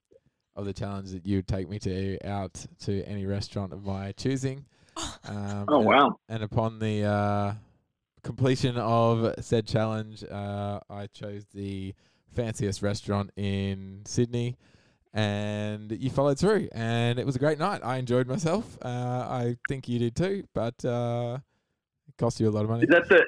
of 0.57 0.65
the 0.65 0.73
challenge 0.73 1.13
that 1.13 1.25
you 1.25 1.37
would 1.37 1.47
take 1.47 1.69
me 1.71 1.79
to 1.79 2.19
out 2.27 2.67
to 2.85 3.05
any 3.05 3.25
restaurant 3.25 3.73
of 3.73 3.85
my 3.85 4.13
choosing. 4.13 4.65
Um, 5.29 5.67
Oh 5.69 5.77
and- 5.79 5.87
wow! 5.87 6.19
And 6.29 6.43
upon 6.43 6.81
the 6.81 7.05
uh, 7.05 7.53
completion 8.23 8.77
of 8.77 9.35
said 9.41 9.67
challenge, 9.67 10.25
uh, 10.25 10.81
I 10.89 11.07
chose 11.09 11.47
the 11.55 11.95
fanciest 12.35 12.83
restaurant 12.83 13.31
in 13.37 14.03
Sydney, 14.05 14.57
and 15.13 15.91
you 15.93 16.11
followed 16.11 16.39
through, 16.39 16.69
and 16.73 17.19
it 17.19 17.27
was 17.27 17.37
a 17.37 17.39
great 17.39 17.59
night. 17.59 17.81
I 17.83 17.97
enjoyed 17.97 18.27
myself. 18.27 18.79
Uh, 18.83 18.89
I 18.89 19.57
think 19.69 19.89
you 19.89 19.99
did 19.99 20.15
too, 20.17 20.45
but 20.55 20.85
uh, 20.85 21.39
it 22.09 22.17
cost 22.19 22.41
you 22.41 22.49
a 22.49 22.51
lot 22.51 22.65
of 22.65 22.71
money. 22.71 22.85
Is 22.85 22.91
that 22.91 23.09
the? 23.09 23.25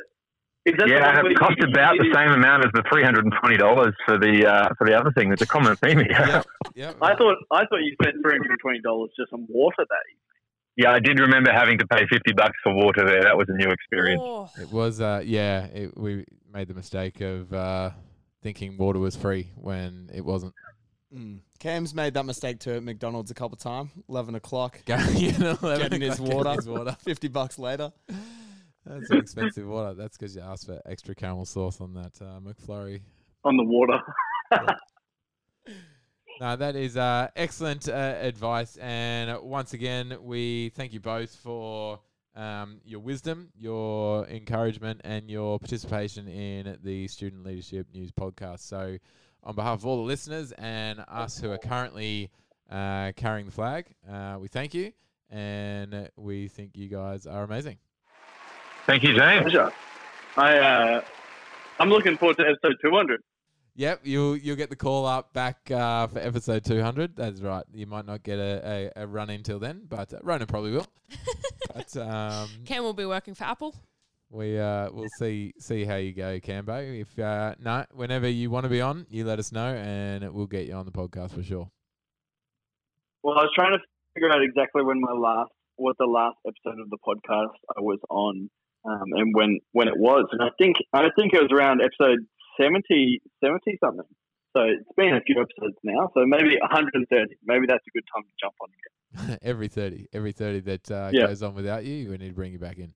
Is 0.67 0.75
that 0.77 0.89
Yeah, 0.89 1.01
one 1.01 1.17
and 1.17 1.23
where 1.25 1.33
it 1.33 1.39
cost 1.39 1.59
about 1.63 1.97
the 1.97 2.13
same 2.13 2.33
amount 2.33 2.67
as 2.67 2.73
the 2.75 2.83
three 2.93 3.03
hundred 3.03 3.25
and 3.25 3.33
twenty 3.41 3.57
dollars 3.57 3.95
for 4.05 4.19
the 4.19 4.47
uh, 4.47 4.69
for 4.77 4.87
the 4.87 4.95
other 4.95 5.11
thing. 5.13 5.33
It's 5.33 5.41
a 5.41 5.47
common 5.47 5.75
theme 5.77 5.99
here. 5.99 6.09
yep, 6.11 6.47
yep. 6.75 6.97
I 7.01 7.17
thought 7.17 7.37
I 7.51 7.65
thought 7.65 7.81
you 7.81 7.97
spent 8.01 8.17
three 8.23 8.33
hundred 8.33 8.51
and 8.51 8.61
twenty 8.61 8.81
dollars 8.81 9.11
just 9.19 9.33
on 9.33 9.47
water 9.49 9.79
that 9.79 10.05
evening. 10.13 10.30
Yeah, 10.77 10.93
I 10.93 11.01
did 11.01 11.19
remember 11.19 11.53
having 11.53 11.79
to 11.79 11.87
pay 11.87 12.07
fifty 12.11 12.33
bucks 12.33 12.57
for 12.63 12.75
water 12.75 13.05
there. 13.05 13.23
That 13.23 13.37
was 13.37 13.49
a 13.49 13.55
new 13.55 13.69
experience. 13.71 14.23
Oh, 14.25 14.49
It 14.61 14.71
was, 14.73 15.01
uh, 15.01 15.23
yeah. 15.25 15.65
It, 15.67 15.97
we 15.97 16.25
made 16.53 16.69
the 16.69 16.75
mistake 16.75 17.21
of 17.21 17.53
uh, 17.53 17.91
thinking 18.43 18.79
water 18.79 18.99
was 18.99 19.17
free 19.17 19.51
when 19.57 20.11
it 20.15 20.25
wasn't. 20.25 20.55
Mm. 21.15 21.41
Cam's 21.59 21.93
made 21.93 22.15
that 22.15 22.25
mistake 22.25 22.61
too 22.61 22.75
at 22.75 22.83
McDonald's 22.85 23.31
a 23.31 23.35
couple 23.35 23.57
of 23.57 23.61
times. 23.61 23.91
Eleven 24.09 24.37
o'clock, 24.37 24.81
you 24.87 25.33
know, 25.39 25.57
getting 25.57 26.01
his 26.03 26.21
water. 26.21 26.51
his 26.55 26.69
water. 26.69 26.97
Fifty 27.05 27.29
bucks 27.29 27.59
later. 27.59 27.93
That's 28.87 29.11
an 29.11 29.19
expensive 29.19 29.67
water. 29.67 29.93
That's 29.95 30.17
because 30.17 30.35
you 30.35 30.41
asked 30.41 30.67
for 30.67 30.81
extra 30.87 31.15
caramel 31.15 31.45
sauce 31.45 31.81
on 31.81 31.93
that 31.95 32.13
uh, 32.23 32.41
McFlurry. 32.41 33.03
on 33.45 33.57
the 33.57 33.65
water. 33.65 34.01
No, 36.41 36.57
that 36.57 36.75
is 36.75 36.97
uh, 36.97 37.29
excellent 37.37 37.87
uh, 37.87 37.93
advice. 37.93 38.79
And 38.79 39.43
once 39.43 39.75
again, 39.75 40.17
we 40.23 40.71
thank 40.71 40.95
you 40.95 41.01
both 41.01 41.37
for 41.37 42.01
um, 42.35 42.81
your 42.83 43.01
wisdom, 43.01 43.51
your 43.59 44.27
encouragement, 44.27 45.03
and 45.05 45.31
your 45.31 45.59
participation 45.59 46.29
in 46.29 46.79
the 46.83 47.09
Student 47.09 47.45
Leadership 47.45 47.89
News 47.93 48.11
podcast. 48.11 48.61
So, 48.61 48.97
on 49.45 49.55
behalf 49.55 49.81
of 49.81 49.87
all 49.87 49.99
the 49.99 50.03
listeners 50.03 50.53
and 50.53 51.05
us 51.09 51.39
who 51.39 51.51
are 51.51 51.59
currently 51.59 52.31
uh, 52.71 53.13
carrying 53.17 53.45
the 53.45 53.53
flag, 53.53 53.89
uh, 54.11 54.39
we 54.41 54.49
thank 54.49 54.73
you. 54.73 54.93
And 55.29 56.09
we 56.17 56.49
think 56.49 56.75
you 56.75 56.89
guys 56.89 57.27
are 57.27 57.45
amazing. 57.45 57.77
Thank 58.87 59.03
you, 59.03 59.15
James. 59.15 59.43
Pleasure. 59.43 59.71
I 60.39 60.57
uh, 60.57 61.05
I'm 61.79 61.91
looking 61.91 62.17
forward 62.17 62.39
to 62.39 62.45
episode 62.49 62.79
two 62.83 62.93
hundred. 62.93 63.23
Yep, 63.81 64.01
you'll 64.03 64.37
you'll 64.37 64.57
get 64.57 64.69
the 64.69 64.77
call 64.77 65.07
up 65.07 65.33
back 65.33 65.71
uh, 65.71 66.07
for 66.07 66.19
episode 66.19 66.67
200. 66.67 67.17
That's 67.17 67.41
right. 67.41 67.65
You 67.73 67.87
might 67.87 68.05
not 68.05 68.23
get 68.23 68.39
a, 68.39 68.91
a, 68.95 69.05
a 69.05 69.07
run 69.07 69.31
in 69.31 69.43
till 69.43 69.59
then, 69.59 69.87
but 69.89 70.13
uh, 70.13 70.19
Ronan 70.23 70.47
probably 70.49 70.73
will. 70.73 70.87
but 71.75 71.97
um, 71.97 72.47
Cam 72.67 72.83
will 72.83 72.93
be 72.93 73.07
working 73.07 73.33
for 73.35 73.45
Apple. 73.45 73.75
we 74.29 74.59
uh, 74.59 74.91
we'll 74.93 75.09
see 75.19 75.55
see 75.59 75.87
how 75.87 75.97
you 75.97 76.13
go, 76.13 76.39
Cambo. 76.41 77.01
If 77.01 77.19
uh, 77.19 77.55
no, 77.59 77.87
whenever 77.95 78.29
you 78.29 78.51
want 78.51 78.65
to 78.65 78.69
be 78.69 78.83
on, 78.83 79.07
you 79.09 79.25
let 79.25 79.39
us 79.39 79.51
know, 79.51 79.75
and 79.75 80.31
we'll 80.35 80.47
get 80.47 80.67
you 80.67 80.75
on 80.75 80.85
the 80.85 80.93
podcast 80.93 81.31
for 81.31 81.43
sure. 81.43 81.71
Well, 83.23 83.39
I 83.39 83.45
was 83.45 83.53
trying 83.57 83.73
to 83.73 83.79
figure 84.13 84.31
out 84.31 84.43
exactly 84.43 84.83
when 84.83 85.01
my 85.01 85.13
last, 85.13 85.53
what 85.77 85.97
the 85.99 86.05
last 86.05 86.37
episode 86.47 86.81
of 86.81 86.91
the 86.91 86.99
podcast 86.99 87.57
I 87.75 87.81
was 87.81 87.99
on, 88.11 88.51
um, 88.85 89.07
and 89.13 89.35
when 89.35 89.59
when 89.73 89.89
it 89.89 89.97
was, 89.97 90.27
and 90.33 90.43
I 90.43 90.51
think 90.59 90.77
I 90.93 91.05
think 91.19 91.33
it 91.33 91.41
was 91.41 91.51
around 91.51 91.81
episode 91.81 92.27
70, 92.61 93.21
70 93.43 93.79
something. 93.83 94.05
So 94.57 94.63
it's 94.65 94.89
been 94.97 95.15
a 95.15 95.21
few 95.21 95.37
episodes 95.41 95.77
now. 95.85 96.11
So 96.15 96.25
maybe 96.27 96.57
130. 96.61 97.37
Maybe 97.45 97.67
that's 97.69 97.85
a 97.87 97.91
good 97.93 98.05
time 98.13 98.25
to 98.25 98.35
jump 98.41 98.55
on 98.61 98.69
again. 99.29 99.39
every 99.43 99.69
30. 99.69 100.09
Every 100.13 100.33
30 100.33 100.61
that 100.61 100.91
uh, 100.91 101.11
Yeah. 101.13 101.27
goes 101.29 101.43
on 101.43 101.55
without 101.55 101.85
you, 101.85 102.11
we 102.11 102.17
need 102.19 102.29
to 102.31 102.35
bring 102.35 102.53
you 102.53 102.59
back 102.59 102.79
in. 102.79 102.93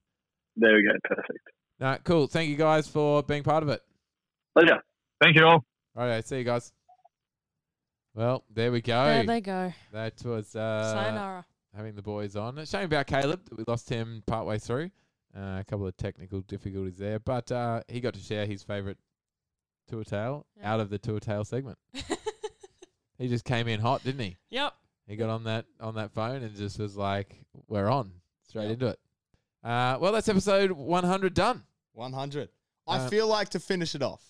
There 0.56 0.74
we 0.74 0.82
go. 0.82 0.98
Perfect. 1.04 1.38
No, 1.80 1.96
cool. 2.04 2.26
Thank 2.26 2.48
you 2.50 2.56
guys 2.56 2.88
for 2.88 3.22
being 3.22 3.42
part 3.42 3.62
of 3.62 3.68
it. 3.68 3.80
Pleasure. 4.56 4.80
Thank 5.22 5.36
you 5.36 5.44
all. 5.44 5.64
All 5.96 6.06
right, 6.06 6.26
see 6.26 6.38
you 6.38 6.44
guys. 6.44 6.72
Well, 8.14 8.44
there 8.52 8.70
we 8.70 8.80
go. 8.80 9.04
There 9.04 9.24
they 9.26 9.40
go. 9.40 9.72
That 9.92 10.14
was 10.24 10.54
uh, 10.54 10.92
Sayonara. 10.94 11.44
having 11.74 11.94
the 11.96 12.02
boys 12.02 12.36
on. 12.36 12.58
A 12.58 12.66
shame 12.66 12.84
about 12.84 13.06
Caleb. 13.06 13.40
that 13.48 13.58
We 13.58 13.64
lost 13.66 13.88
him 13.88 14.22
partway 14.26 14.58
through. 14.58 14.90
Uh, 15.36 15.58
a 15.60 15.64
couple 15.68 15.86
of 15.86 15.96
technical 15.96 16.40
difficulties 16.42 16.96
there, 16.96 17.18
but 17.18 17.50
uh, 17.50 17.80
he 17.88 18.00
got 18.00 18.14
to 18.14 18.20
share 18.20 18.46
his 18.46 18.62
favourite 18.62 18.96
tour 19.88 20.04
tale 20.04 20.46
Yeah. 20.58 20.72
out 20.74 20.80
of 20.80 20.90
the 20.90 20.98
tour 20.98 21.20
tale 21.20 21.44
segment. 21.44 21.78
He 23.16 23.28
just 23.28 23.44
came 23.44 23.68
in 23.68 23.78
hot, 23.80 24.02
didn't 24.02 24.20
he? 24.22 24.36
yep. 24.50 24.74
He 25.06 25.14
got 25.16 25.30
on 25.30 25.44
that 25.44 25.66
on 25.80 25.94
that 25.94 26.10
phone 26.12 26.42
and 26.42 26.54
just 26.56 26.78
was 26.80 26.96
like, 26.96 27.44
"We're 27.68 27.88
on 27.88 28.10
straight 28.48 28.64
Yep. 28.64 28.72
into 28.72 28.86
it." 28.88 28.98
Uh, 29.62 29.98
well, 30.00 30.10
that's 30.12 30.28
episode 30.28 30.72
100 30.72 31.32
done. 31.32 31.62
100. 31.92 32.48
I 32.88 32.98
Um, 32.98 33.08
feel 33.10 33.28
like 33.28 33.50
to 33.50 33.60
finish 33.60 33.94
it 33.94 34.02
off. 34.02 34.20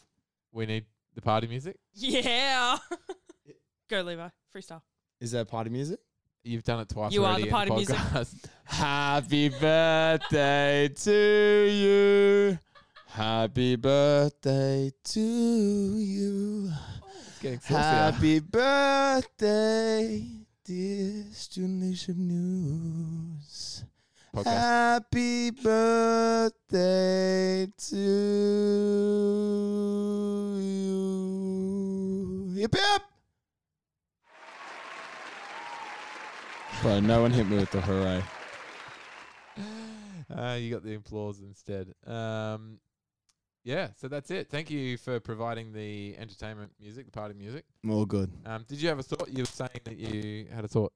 We 0.52 0.66
need 0.66 0.84
the 1.14 1.22
party 1.22 1.46
music. 1.46 1.78
Yeah. 1.94 2.76
go, 3.88 4.02
Levi. 4.02 4.28
Freestyle. 4.54 4.82
Is 5.18 5.30
there 5.30 5.44
party 5.46 5.70
music? 5.70 6.00
You've 6.42 6.62
done 6.64 6.80
it 6.80 6.88
twice 6.90 7.12
You 7.14 7.24
are 7.24 7.28
already 7.28 7.44
the 7.44 7.48
in 7.48 7.52
party 7.54 7.70
music. 7.74 7.96
Happy 8.64 9.48
birthday 9.48 10.88
to 10.88 11.70
you. 11.72 12.58
Happy 13.14 13.76
birthday 13.76 14.90
to 15.04 15.20
you. 15.20 16.68
Saucier. 17.40 17.78
Happy 17.78 18.40
birthday, 18.40 20.26
dear 20.64 21.24
Student 21.30 22.08
News. 22.18 23.84
Podcast. 24.34 24.44
Happy 24.46 25.52
birthday 25.52 26.48
to 27.86 27.96
you. 30.58 32.54
Hip 32.56 32.74
hip. 32.74 33.02
Bro, 36.82 36.98
no 36.98 37.22
one 37.22 37.30
hit 37.30 37.46
me 37.46 37.58
with 37.58 37.70
the 37.70 37.80
hooray. 37.80 38.24
Uh, 40.34 40.54
you 40.58 40.72
got 40.72 40.82
the 40.82 40.94
applause 40.94 41.40
instead. 41.40 41.92
Um, 42.06 42.80
yeah, 43.64 43.88
so 43.96 44.08
that's 44.08 44.30
it. 44.30 44.48
Thank 44.50 44.70
you 44.70 44.96
for 44.98 45.18
providing 45.20 45.72
the 45.72 46.16
entertainment 46.18 46.70
music, 46.80 47.06
the 47.06 47.12
party 47.12 47.34
music. 47.34 47.64
All 47.88 48.04
good. 48.06 48.30
Um, 48.46 48.64
did 48.68 48.80
you 48.80 48.88
have 48.88 48.98
a 48.98 49.02
thought? 49.02 49.28
You 49.30 49.42
were 49.42 49.46
saying 49.46 49.80
that 49.84 49.96
you 49.96 50.46
had 50.54 50.64
a 50.64 50.68
thought. 50.68 50.92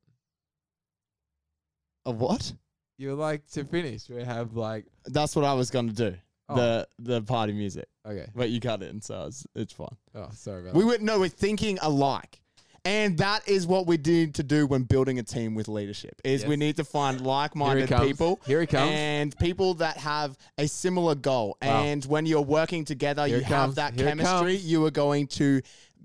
Of 2.07 2.21
what? 2.21 2.53
You 2.97 3.09
were 3.09 3.15
like 3.15 3.47
to 3.53 3.65
finish. 3.65 4.09
We 4.09 4.23
have 4.25 4.55
like 4.57 4.87
That's 5.07 5.37
what 5.37 5.45
I 5.45 5.55
was 5.55 5.71
gonna 5.71 5.93
do. 5.93 6.15
Oh. 6.49 6.57
The 6.57 6.89
the 6.99 7.23
party 7.23 7.53
music. 7.53 7.87
okay. 8.07 8.27
But 8.35 8.49
you 8.51 8.61
cut 8.61 8.83
it 8.83 8.91
in, 8.91 9.03
so 9.03 9.27
it's, 9.27 9.47
it's 9.55 9.73
fine. 9.73 9.89
Oh, 10.15 10.29
sorry 10.33 10.63
about 10.63 10.75
We 10.75 10.81
that. 10.85 10.87
were 10.87 10.99
no, 11.05 11.21
we're 11.21 11.29
thinking 11.29 11.79
alike. 11.83 12.41
And 12.85 13.19
that 13.19 13.47
is 13.49 13.67
what 13.67 13.87
we 13.87 13.97
need 13.99 14.35
to 14.37 14.43
do 14.43 14.67
when 14.67 14.85
building 14.85 15.19
a 15.19 15.23
team 15.23 15.55
with 15.55 15.69
leadership. 15.69 16.21
Is 16.25 16.47
we 16.47 16.57
need 16.57 16.77
to 16.77 16.85
find 16.85 17.19
Here 17.19 17.27
like-minded 17.29 17.89
comes. 17.89 18.07
people 18.07 18.41
Here 18.47 18.61
he 18.61 18.67
comes. 18.67 18.91
and 18.93 19.37
people 19.39 19.75
that 19.75 19.97
have 19.99 20.39
a 20.57 20.67
similar 20.69 21.15
goal. 21.15 21.57
Wow. 21.63 21.83
And 21.85 22.05
when 22.07 22.25
you're 22.27 22.41
working 22.41 22.85
together, 22.85 23.27
Here 23.27 23.39
you 23.39 23.45
have 23.45 23.75
that 23.77 23.95
Here 23.95 24.07
chemistry. 24.07 24.57
You 24.57 24.85
are 24.87 24.91
going 24.91 25.27
to 25.29 25.61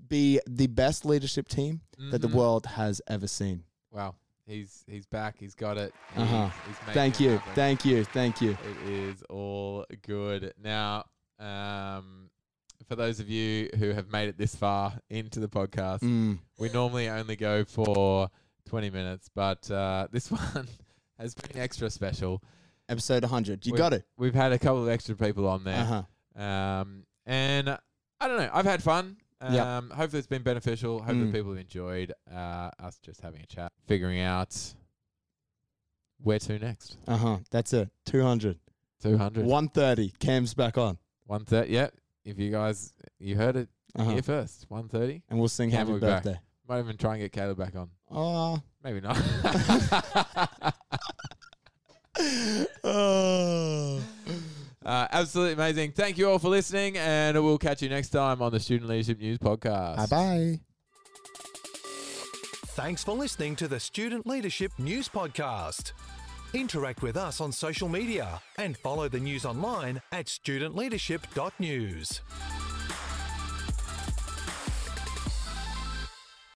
be 0.08 0.40
the 0.46 0.66
best 0.66 1.04
leadership 1.04 1.48
team 1.48 1.80
that 2.10 2.20
the 2.20 2.28
Mhm. 2.28 2.34
world 2.34 2.66
has 2.66 3.00
ever 3.06 3.26
seen. 3.26 3.64
Wow, 3.90 4.16
he's 4.46 4.84
he's 4.86 5.06
back. 5.06 5.36
He's 5.38 5.54
got 5.54 5.78
it. 5.78 5.94
Uh-huh. 6.16 6.50
he's 6.66 6.76
Thank 6.94 7.20
you, 7.20 7.30
happen. 7.38 7.54
thank 7.54 7.84
you, 7.84 8.04
thank 8.04 8.40
you. 8.42 8.50
It 8.50 8.90
is 8.90 9.22
all 9.30 9.86
good. 10.02 10.52
Now, 10.62 11.04
um, 11.38 12.28
for 12.88 12.96
those 12.96 13.20
of 13.20 13.28
you 13.28 13.70
who 13.78 13.90
have 13.90 14.10
made 14.10 14.28
it 14.28 14.36
this 14.38 14.54
far 14.54 14.94
into 15.10 15.40
the 15.40 15.48
podcast, 15.48 16.00
Mm. 16.00 16.38
we 16.58 16.68
normally 16.70 17.08
only 17.08 17.36
go 17.36 17.64
for 17.64 18.28
20 18.66 18.90
minutes, 18.90 19.28
but 19.34 19.70
uh, 19.70 20.08
this 20.12 20.30
one 20.30 20.68
has 21.18 21.34
been 21.34 21.60
extra 21.60 21.90
special. 21.90 22.42
Episode 22.88 23.22
100. 23.22 23.64
You 23.66 23.72
We- 23.72 23.78
got 23.78 23.92
it. 23.94 24.04
We've 24.18 24.34
had 24.34 24.52
a 24.52 24.58
couple 24.58 24.82
of 24.82 24.88
extra 24.88 25.14
people 25.16 25.48
on 25.48 25.64
there. 25.64 25.80
Uh-huh. 26.36 26.42
Um, 26.42 27.04
and 27.24 27.68
uh, 27.68 27.78
I 28.20 28.28
don't 28.28 28.36
know, 28.36 28.50
I've 28.52 28.66
had 28.66 28.82
fun. 28.82 29.16
Um, 29.40 29.54
Yep. 29.54 29.98
Hopefully, 29.98 30.18
it's 30.18 30.26
been 30.28 30.42
beneficial. 30.42 30.98
Hopefully, 30.98 31.26
Mm. 31.28 31.32
people 31.32 31.50
have 31.52 31.60
enjoyed 31.60 32.12
uh, 32.32 32.70
us 32.78 32.98
just 33.00 33.20
having 33.20 33.40
a 33.42 33.46
chat, 33.46 33.72
figuring 33.86 34.20
out 34.20 34.54
where 36.22 36.38
to 36.38 36.58
next. 36.58 36.96
Uh-huh. 37.06 37.38
That's 37.50 37.72
it. 37.72 37.90
200. 38.06 38.58
200. 39.02 39.44
130. 39.44 40.12
Cam's 40.18 40.54
back 40.54 40.78
on. 40.78 40.98
130. 41.26 41.72
Yeah. 41.72 41.88
If 42.24 42.38
you 42.38 42.50
guys, 42.50 42.92
you 43.18 43.36
heard 43.36 43.56
it 43.56 43.68
Uh-huh. 43.96 44.10
here 44.10 44.22
first. 44.22 44.64
130. 44.68 45.22
And 45.28 45.38
we'll 45.38 45.48
sing 45.48 45.70
Cam 45.70 45.78
happy 45.80 45.92
will 45.92 46.00
be 46.00 46.06
back. 46.06 46.22
birthday. 46.24 46.40
Might 46.68 46.78
even 46.80 46.96
try 46.96 47.12
and 47.14 47.20
get 47.22 47.32
Caleb 47.32 47.58
back 47.58 47.76
on. 47.76 47.90
Oh. 48.10 48.60
Maybe 48.82 49.00
not. 49.00 49.16
oh. 52.82 54.00
uh, 54.84 55.06
absolutely 55.12 55.54
amazing. 55.54 55.92
Thank 55.92 56.18
you 56.18 56.28
all 56.28 56.38
for 56.38 56.48
listening, 56.48 56.96
and 56.96 57.42
we'll 57.42 57.58
catch 57.58 57.82
you 57.82 57.88
next 57.88 58.10
time 58.10 58.40
on 58.42 58.52
the 58.52 58.60
Student 58.60 58.88
Leadership 58.90 59.18
News 59.18 59.38
Podcast. 59.38 59.96
Bye 59.96 60.06
bye. 60.06 60.60
Thanks 62.76 63.04
for 63.04 63.12
listening 63.14 63.54
to 63.56 63.68
the 63.68 63.78
Student 63.78 64.26
Leadership 64.26 64.72
News 64.78 65.08
Podcast. 65.08 65.92
Interact 66.54 67.02
with 67.02 67.16
us 67.16 67.40
on 67.40 67.50
social 67.50 67.88
media 67.88 68.40
and 68.58 68.76
follow 68.76 69.08
the 69.08 69.18
news 69.18 69.44
online 69.44 70.00
at 70.12 70.26
studentleadership.news. 70.26 72.20